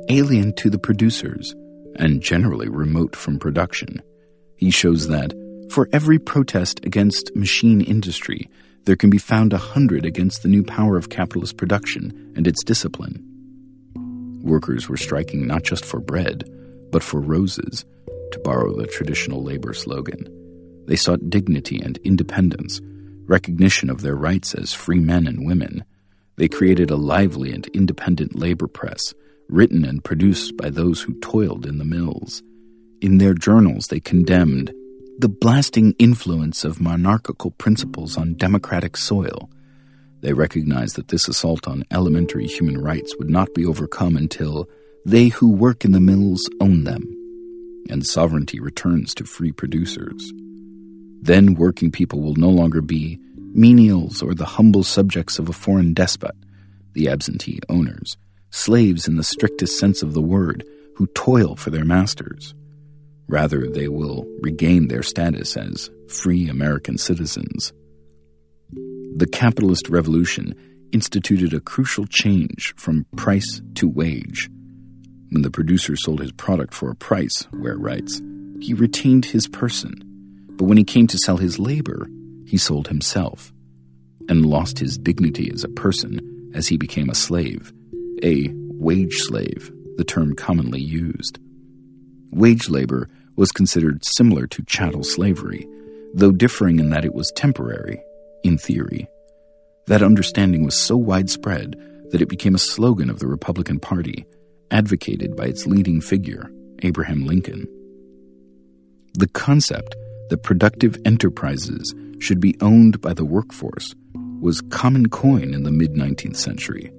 alien 0.09 0.53
to 0.53 0.69
the 0.69 0.79
producers 0.79 1.55
and 1.95 2.21
generally 2.21 2.67
remote 2.67 3.15
from 3.15 3.39
production. 3.39 4.01
He 4.57 4.71
shows 4.71 5.07
that 5.07 5.33
for 5.69 5.89
every 5.91 6.19
protest 6.19 6.85
against 6.85 7.35
machine 7.35 7.81
industry, 7.81 8.49
there 8.85 8.95
can 8.95 9.09
be 9.09 9.17
found 9.17 9.51
a 9.53 9.57
hundred 9.57 10.05
against 10.05 10.41
the 10.41 10.47
new 10.47 10.63
power 10.63 10.97
of 10.97 11.09
capitalist 11.09 11.57
production 11.57 12.33
and 12.35 12.47
its 12.47 12.63
discipline. 12.63 13.23
Workers 14.41 14.87
were 14.87 14.97
striking 14.97 15.45
not 15.45 15.63
just 15.63 15.83
for 15.83 15.99
bread, 15.99 16.49
but 16.91 17.03
for 17.03 17.19
roses, 17.19 17.83
to 18.31 18.39
borrow 18.39 18.73
the 18.75 18.87
traditional 18.87 19.43
labor 19.43 19.73
slogan. 19.73 20.33
They 20.87 20.95
sought 20.95 21.29
dignity 21.29 21.81
and 21.81 21.97
independence, 21.97 22.79
recognition 23.25 23.89
of 23.89 24.01
their 24.01 24.15
rights 24.15 24.55
as 24.55 24.73
free 24.73 24.99
men 24.99 25.27
and 25.27 25.45
women. 25.45 25.83
They 26.37 26.47
created 26.47 26.89
a 26.89 26.95
lively 26.95 27.51
and 27.51 27.67
independent 27.67 28.37
labor 28.37 28.67
press, 28.67 29.13
written 29.49 29.83
and 29.83 30.03
produced 30.03 30.55
by 30.55 30.69
those 30.69 31.01
who 31.01 31.19
toiled 31.19 31.65
in 31.65 31.77
the 31.77 31.85
mills. 31.85 32.41
In 33.01 33.17
their 33.17 33.33
journals, 33.33 33.87
they 33.87 33.99
condemned 33.99 34.71
the 35.19 35.27
blasting 35.27 35.95
influence 35.97 36.63
of 36.63 36.79
monarchical 36.79 37.49
principles 37.49 38.17
on 38.17 38.35
democratic 38.35 38.95
soil. 38.95 39.49
They 40.21 40.33
recognized 40.33 40.95
that 40.95 41.07
this 41.07 41.27
assault 41.27 41.67
on 41.67 41.85
elementary 41.89 42.45
human 42.45 42.79
rights 42.79 43.15
would 43.17 43.29
not 43.29 43.55
be 43.55 43.65
overcome 43.65 44.15
until 44.15 44.69
they 45.05 45.29
who 45.29 45.49
work 45.49 45.83
in 45.83 45.91
the 45.91 45.99
mills 45.99 46.47
own 46.61 46.83
them, 46.83 47.01
and 47.89 48.05
sovereignty 48.05 48.59
returns 48.59 49.15
to 49.15 49.23
free 49.23 49.51
producers. 49.51 50.31
Then 51.19 51.55
working 51.55 51.89
people 51.89 52.21
will 52.21 52.35
no 52.35 52.49
longer 52.49 52.81
be 52.81 53.19
menials 53.55 54.21
or 54.21 54.35
the 54.35 54.45
humble 54.45 54.83
subjects 54.83 55.39
of 55.39 55.49
a 55.49 55.53
foreign 55.53 55.95
despot, 55.95 56.35
the 56.93 57.09
absentee 57.09 57.59
owners, 57.69 58.17
slaves 58.51 59.07
in 59.07 59.15
the 59.15 59.23
strictest 59.23 59.79
sense 59.79 60.03
of 60.03 60.13
the 60.13 60.21
word, 60.21 60.63
who 60.97 61.07
toil 61.07 61.55
for 61.55 61.71
their 61.71 61.85
masters. 61.85 62.53
Rather, 63.27 63.67
they 63.67 63.87
will 63.87 64.25
regain 64.41 64.87
their 64.87 65.03
status 65.03 65.57
as 65.57 65.89
free 66.07 66.47
American 66.49 66.97
citizens. 66.97 67.73
The 68.71 69.27
capitalist 69.31 69.89
revolution 69.89 70.55
instituted 70.91 71.53
a 71.53 71.59
crucial 71.59 72.05
change 72.05 72.73
from 72.77 73.05
price 73.15 73.61
to 73.75 73.87
wage. 73.89 74.49
When 75.29 75.41
the 75.41 75.51
producer 75.51 75.95
sold 75.97 76.21
his 76.21 76.31
product 76.31 76.73
for 76.73 76.89
a 76.89 76.95
price, 76.95 77.45
Ware 77.51 77.77
writes, 77.77 78.21
he 78.61 78.73
retained 78.73 79.25
his 79.25 79.47
person, 79.47 79.93
but 80.51 80.65
when 80.65 80.77
he 80.77 80.83
came 80.83 81.07
to 81.07 81.17
sell 81.17 81.37
his 81.37 81.59
labor, 81.59 82.07
he 82.45 82.57
sold 82.57 82.87
himself, 82.87 83.53
and 84.29 84.45
lost 84.45 84.79
his 84.79 84.97
dignity 84.97 85.51
as 85.53 85.63
a 85.63 85.69
person 85.69 86.51
as 86.53 86.67
he 86.67 86.77
became 86.77 87.09
a 87.09 87.15
slave, 87.15 87.73
a 88.23 88.49
wage 88.53 89.15
slave, 89.15 89.71
the 89.97 90.05
term 90.05 90.33
commonly 90.33 90.81
used. 90.81 91.39
Wage 92.31 92.69
labor 92.69 93.09
was 93.37 93.51
considered 93.51 94.03
similar 94.03 94.47
to 94.47 94.63
chattel 94.65 95.03
slavery, 95.03 95.65
though 96.13 96.31
differing 96.31 96.79
in 96.79 96.89
that 96.89 97.05
it 97.05 97.13
was 97.13 97.31
temporary, 97.31 98.01
in 98.43 98.57
theory. 98.57 99.07
That 99.85 100.03
understanding 100.03 100.65
was 100.65 100.75
so 100.75 100.97
widespread 100.97 101.75
that 102.11 102.21
it 102.21 102.27
became 102.27 102.55
a 102.55 102.59
slogan 102.59 103.09
of 103.09 103.19
the 103.19 103.27
Republican 103.27 103.79
Party, 103.79 104.25
advocated 104.71 105.35
by 105.35 105.45
its 105.45 105.65
leading 105.65 106.01
figure, 106.01 106.51
Abraham 106.83 107.25
Lincoln. 107.25 107.67
The 109.13 109.27
concept 109.27 109.95
that 110.29 110.43
productive 110.43 110.97
enterprises 111.05 111.93
should 112.19 112.39
be 112.39 112.57
owned 112.59 112.99
by 112.99 113.13
the 113.13 113.25
workforce 113.25 113.93
was 114.41 114.61
common 114.61 115.09
coin 115.09 115.53
in 115.53 115.63
the 115.63 115.71
mid 115.71 115.93
19th 115.93 116.35
century, 116.35 116.91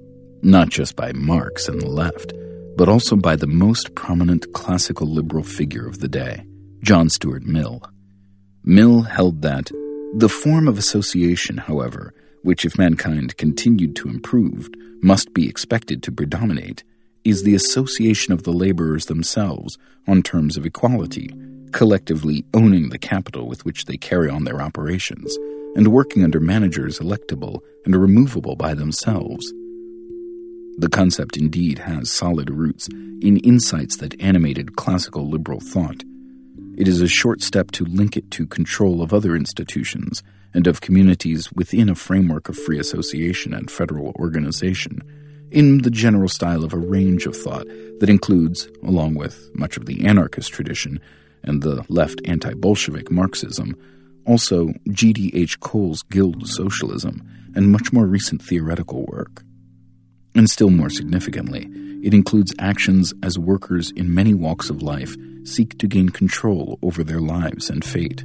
not 0.42 0.68
just 0.68 0.96
by 0.96 1.12
Marx 1.12 1.68
and 1.68 1.80
the 1.80 1.88
left 1.88 2.32
but 2.78 2.88
also 2.88 3.16
by 3.16 3.34
the 3.34 3.48
most 3.48 3.92
prominent 3.96 4.52
classical 4.52 5.08
liberal 5.08 5.42
figure 5.42 5.88
of 5.88 5.98
the 5.98 6.06
day, 6.06 6.46
John 6.80 7.10
Stuart 7.10 7.42
Mill. 7.42 7.82
Mill 8.62 9.02
held 9.02 9.42
that 9.42 9.72
the 10.14 10.28
form 10.28 10.68
of 10.68 10.78
association, 10.78 11.56
however, 11.56 12.14
which 12.42 12.64
if 12.64 12.78
mankind 12.78 13.36
continued 13.36 13.96
to 13.96 14.08
improve, 14.08 14.70
must 15.02 15.34
be 15.34 15.48
expected 15.48 16.04
to 16.04 16.12
predominate, 16.12 16.84
is 17.24 17.42
the 17.42 17.56
association 17.56 18.32
of 18.32 18.44
the 18.44 18.52
laborers 18.52 19.06
themselves 19.06 19.76
on 20.06 20.22
terms 20.22 20.56
of 20.56 20.64
equality, 20.64 21.34
collectively 21.72 22.44
owning 22.54 22.90
the 22.90 22.98
capital 22.98 23.48
with 23.48 23.64
which 23.64 23.86
they 23.86 23.96
carry 23.96 24.30
on 24.30 24.44
their 24.44 24.62
operations, 24.62 25.36
and 25.74 25.88
working 25.88 26.22
under 26.22 26.38
managers 26.38 27.00
electable 27.00 27.58
and 27.84 27.96
removable 27.96 28.54
by 28.54 28.72
themselves. 28.72 29.52
The 30.78 30.88
concept 30.88 31.36
indeed 31.36 31.80
has 31.80 32.08
solid 32.08 32.50
roots 32.50 32.86
in 32.86 33.38
insights 33.38 33.96
that 33.96 34.20
animated 34.20 34.76
classical 34.76 35.28
liberal 35.28 35.58
thought. 35.58 36.04
It 36.76 36.86
is 36.86 37.02
a 37.02 37.08
short 37.08 37.42
step 37.42 37.72
to 37.72 37.84
link 37.84 38.16
it 38.16 38.30
to 38.30 38.46
control 38.46 39.02
of 39.02 39.12
other 39.12 39.34
institutions 39.34 40.22
and 40.54 40.68
of 40.68 40.80
communities 40.80 41.52
within 41.52 41.88
a 41.88 41.96
framework 41.96 42.48
of 42.48 42.56
free 42.56 42.78
association 42.78 43.52
and 43.52 43.68
federal 43.68 44.12
organization, 44.20 45.02
in 45.50 45.78
the 45.78 45.90
general 45.90 46.28
style 46.28 46.62
of 46.62 46.72
a 46.72 46.78
range 46.78 47.26
of 47.26 47.36
thought 47.36 47.66
that 47.98 48.08
includes, 48.08 48.68
along 48.84 49.16
with 49.16 49.50
much 49.54 49.76
of 49.76 49.86
the 49.86 50.06
anarchist 50.06 50.52
tradition 50.52 51.00
and 51.42 51.60
the 51.60 51.84
left 51.88 52.20
anti 52.24 52.54
Bolshevik 52.54 53.10
Marxism, 53.10 53.74
also 54.26 54.72
G.D.H. 54.92 55.58
Cole's 55.58 56.04
Guild 56.04 56.46
Socialism 56.46 57.28
and 57.56 57.72
much 57.72 57.92
more 57.92 58.06
recent 58.06 58.40
theoretical 58.40 59.04
work. 59.06 59.42
And 60.38 60.48
still 60.48 60.70
more 60.70 60.88
significantly, 60.88 61.68
it 62.00 62.14
includes 62.14 62.54
actions 62.60 63.12
as 63.24 63.36
workers 63.36 63.90
in 63.96 64.14
many 64.14 64.34
walks 64.34 64.70
of 64.70 64.82
life 64.82 65.16
seek 65.42 65.76
to 65.78 65.88
gain 65.88 66.10
control 66.10 66.78
over 66.80 67.02
their 67.02 67.18
lives 67.18 67.68
and 67.68 67.84
fate. 67.84 68.20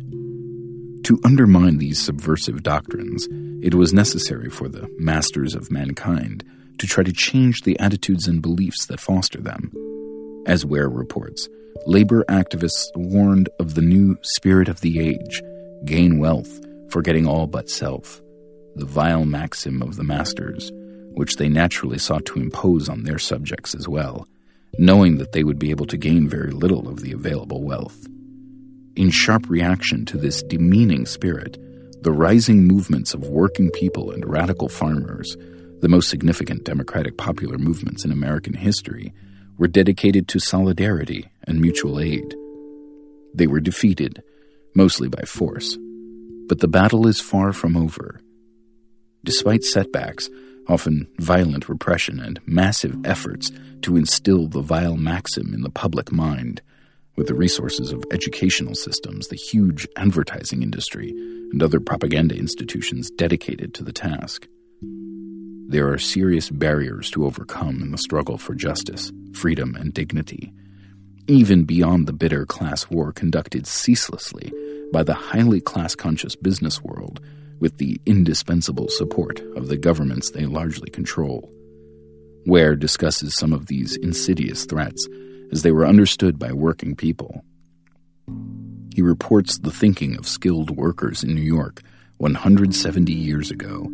To 1.05 1.19
undermine 1.25 1.79
these 1.79 1.99
subversive 1.99 2.61
doctrines, 2.61 3.27
it 3.63 3.73
was 3.73 3.93
necessary 3.93 4.51
for 4.51 4.69
the 4.69 4.87
masters 4.99 5.55
of 5.55 5.71
mankind 5.71 6.43
to 6.77 6.85
try 6.85 7.03
to 7.03 7.11
change 7.11 7.63
the 7.63 7.79
attitudes 7.79 8.27
and 8.27 8.43
beliefs 8.43 8.85
that 8.85 8.99
foster 8.99 9.41
them. 9.41 9.73
As 10.45 10.63
Ware 10.63 10.89
reports, 10.89 11.49
labor 11.87 12.23
activists 12.29 12.91
warned 12.93 13.49
of 13.59 13.73
the 13.73 13.81
new 13.81 14.19
spirit 14.21 14.69
of 14.69 14.81
the 14.81 14.99
age 14.99 15.41
gain 15.83 16.19
wealth, 16.19 16.63
forgetting 16.89 17.25
all 17.25 17.47
but 17.47 17.71
self, 17.71 18.21
the 18.75 18.85
vile 18.85 19.25
maxim 19.25 19.81
of 19.81 19.95
the 19.95 20.03
masters 20.03 20.71
which 21.13 21.37
they 21.37 21.49
naturally 21.49 21.97
sought 21.97 22.25
to 22.25 22.39
impose 22.39 22.89
on 22.89 23.03
their 23.03 23.19
subjects 23.19 23.75
as 23.75 23.87
well, 23.87 24.27
knowing 24.77 25.17
that 25.17 25.31
they 25.31 25.43
would 25.43 25.59
be 25.59 25.69
able 25.69 25.85
to 25.85 25.97
gain 25.97 26.27
very 26.27 26.51
little 26.51 26.87
of 26.87 27.01
the 27.01 27.11
available 27.11 27.63
wealth. 27.63 28.07
In 28.95 29.09
sharp 29.09 29.49
reaction 29.49 30.05
to 30.05 30.17
this 30.17 30.43
demeaning 30.43 31.05
spirit, 31.05 31.57
the 32.03 32.11
rising 32.11 32.65
movements 32.65 33.13
of 33.13 33.27
working 33.27 33.71
people 33.71 34.11
and 34.11 34.25
radical 34.25 34.69
farmers, 34.69 35.37
the 35.81 35.87
most 35.87 36.09
significant 36.09 36.63
democratic 36.63 37.17
popular 37.17 37.57
movements 37.57 38.03
in 38.05 38.11
American 38.11 38.53
history, 38.53 39.13
were 39.57 39.67
dedicated 39.67 40.27
to 40.27 40.39
solidarity 40.39 41.29
and 41.43 41.61
mutual 41.61 41.99
aid. 41.99 42.35
They 43.33 43.47
were 43.47 43.59
defeated, 43.59 44.21
mostly 44.75 45.07
by 45.07 45.23
force, 45.23 45.77
but 46.47 46.59
the 46.59 46.67
battle 46.67 47.07
is 47.07 47.19
far 47.19 47.53
from 47.53 47.77
over. 47.77 48.19
Despite 49.23 49.63
setbacks, 49.63 50.29
often 50.67 51.07
violent 51.19 51.69
repression 51.69 52.19
and 52.19 52.39
massive 52.45 52.95
efforts 53.05 53.51
to 53.81 53.97
instill 53.97 54.47
the 54.47 54.61
vile 54.61 54.97
maxim 54.97 55.53
in 55.53 55.61
the 55.61 55.69
public 55.69 56.11
mind, 56.11 56.61
with 57.15 57.27
the 57.27 57.35
resources 57.35 57.91
of 57.91 58.03
educational 58.11 58.75
systems, 58.75 59.27
the 59.27 59.35
huge 59.35 59.87
advertising 59.97 60.63
industry, 60.63 61.11
and 61.51 61.61
other 61.61 61.79
propaganda 61.79 62.35
institutions 62.35 63.11
dedicated 63.11 63.73
to 63.73 63.83
the 63.83 63.93
task. 63.93 64.47
There 64.81 65.91
are 65.91 65.97
serious 65.97 66.49
barriers 66.49 67.09
to 67.11 67.25
overcome 67.25 67.81
in 67.81 67.91
the 67.91 67.97
struggle 67.97 68.37
for 68.37 68.55
justice, 68.55 69.11
freedom, 69.33 69.75
and 69.75 69.93
dignity, 69.93 70.53
even 71.27 71.63
beyond 71.63 72.05
the 72.05 72.13
bitter 72.13 72.45
class 72.45 72.89
war 72.89 73.11
conducted 73.11 73.65
ceaselessly 73.65 74.51
by 74.91 75.03
the 75.03 75.13
highly 75.13 75.61
class 75.61 75.95
conscious 75.95 76.35
business 76.35 76.83
world 76.83 77.21
with 77.59 77.77
the 77.77 77.99
indispensable 78.05 78.89
support 78.89 79.39
of 79.55 79.67
the 79.67 79.77
governments 79.77 80.31
they 80.31 80.45
largely 80.45 80.89
control. 80.89 81.51
Ware 82.45 82.75
discusses 82.75 83.35
some 83.35 83.53
of 83.53 83.67
these 83.67 83.95
insidious 83.97 84.65
threats 84.65 85.07
as 85.51 85.61
they 85.61 85.71
were 85.71 85.85
understood 85.85 86.37
by 86.37 86.51
working 86.51 86.95
people. 86.95 87.43
He 88.93 89.01
reports 89.01 89.57
the 89.57 89.71
thinking 89.71 90.17
of 90.17 90.27
skilled 90.27 90.69
workers 90.69 91.23
in 91.23 91.33
New 91.33 91.41
York 91.41 91.81
170 92.17 93.11
years 93.13 93.49
ago 93.49 93.89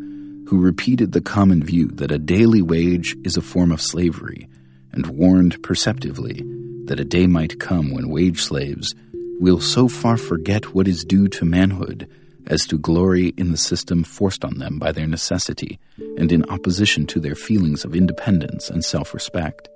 who 0.48 0.60
repeated 0.60 1.12
the 1.12 1.22
common 1.22 1.64
view 1.64 1.88
that 1.88 2.12
a 2.12 2.18
daily 2.18 2.62
wage 2.62 3.16
is 3.24 3.38
a 3.38 3.42
form 3.42 3.72
of 3.72 3.82
slavery 3.82 4.50
and 4.92 5.06
warned 5.06 5.62
perceptively 5.62 6.44
that 6.86 7.00
a 7.00 7.06
day 7.06 7.28
might 7.28 7.60
come 7.60 7.94
when 7.94 8.10
wage 8.10 8.42
slaves 8.42 8.96
will 9.40 9.60
so 9.62 9.88
far 9.88 10.18
forget 10.18 10.74
what 10.74 10.88
is 10.88 11.06
due 11.06 11.28
to 11.28 11.46
manhood 11.46 12.10
as 12.50 12.66
to 12.66 12.78
glory 12.78 13.34
in 13.38 13.52
the 13.52 13.58
system 13.58 14.04
forced 14.04 14.44
on 14.44 14.58
them 14.58 14.80
by 14.80 14.92
their 14.92 15.08
necessity 15.08 15.80
and 16.18 16.32
in 16.32 16.50
opposition 16.50 17.06
to 17.06 17.20
their 17.20 17.36
feelings 17.36 17.86
of 17.86 17.96
independence 17.96 18.70
and 18.70 18.84
self 18.84 19.14
respect. 19.14 19.70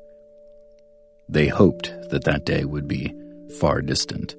They 1.29 1.47
hoped 1.47 1.93
that 2.09 2.25
that 2.25 2.45
day 2.45 2.65
would 2.65 2.87
be 2.87 3.13
far 3.59 3.81
distant. 3.81 4.35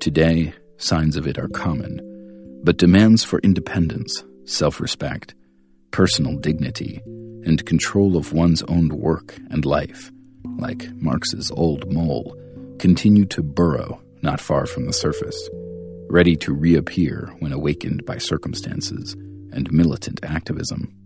Today, 0.00 0.54
signs 0.76 1.16
of 1.16 1.26
it 1.26 1.38
are 1.38 1.48
common, 1.48 2.60
but 2.62 2.78
demands 2.78 3.24
for 3.24 3.40
independence, 3.40 4.24
self 4.44 4.80
respect, 4.80 5.34
personal 5.90 6.36
dignity, 6.36 7.02
and 7.44 7.66
control 7.66 8.16
of 8.16 8.32
one's 8.32 8.62
own 8.64 8.88
work 8.88 9.36
and 9.50 9.64
life, 9.64 10.12
like 10.58 10.88
Marx's 10.94 11.50
old 11.50 11.92
mole, 11.92 12.36
continue 12.78 13.24
to 13.26 13.42
burrow 13.42 14.00
not 14.22 14.40
far 14.40 14.66
from 14.66 14.86
the 14.86 14.92
surface 14.92 15.48
ready 16.10 16.36
to 16.36 16.54
reappear 16.54 17.30
when 17.38 17.52
awakened 17.52 18.04
by 18.06 18.18
circumstances 18.18 19.14
and 19.52 19.70
militant 19.72 20.20
activism. 20.22 20.97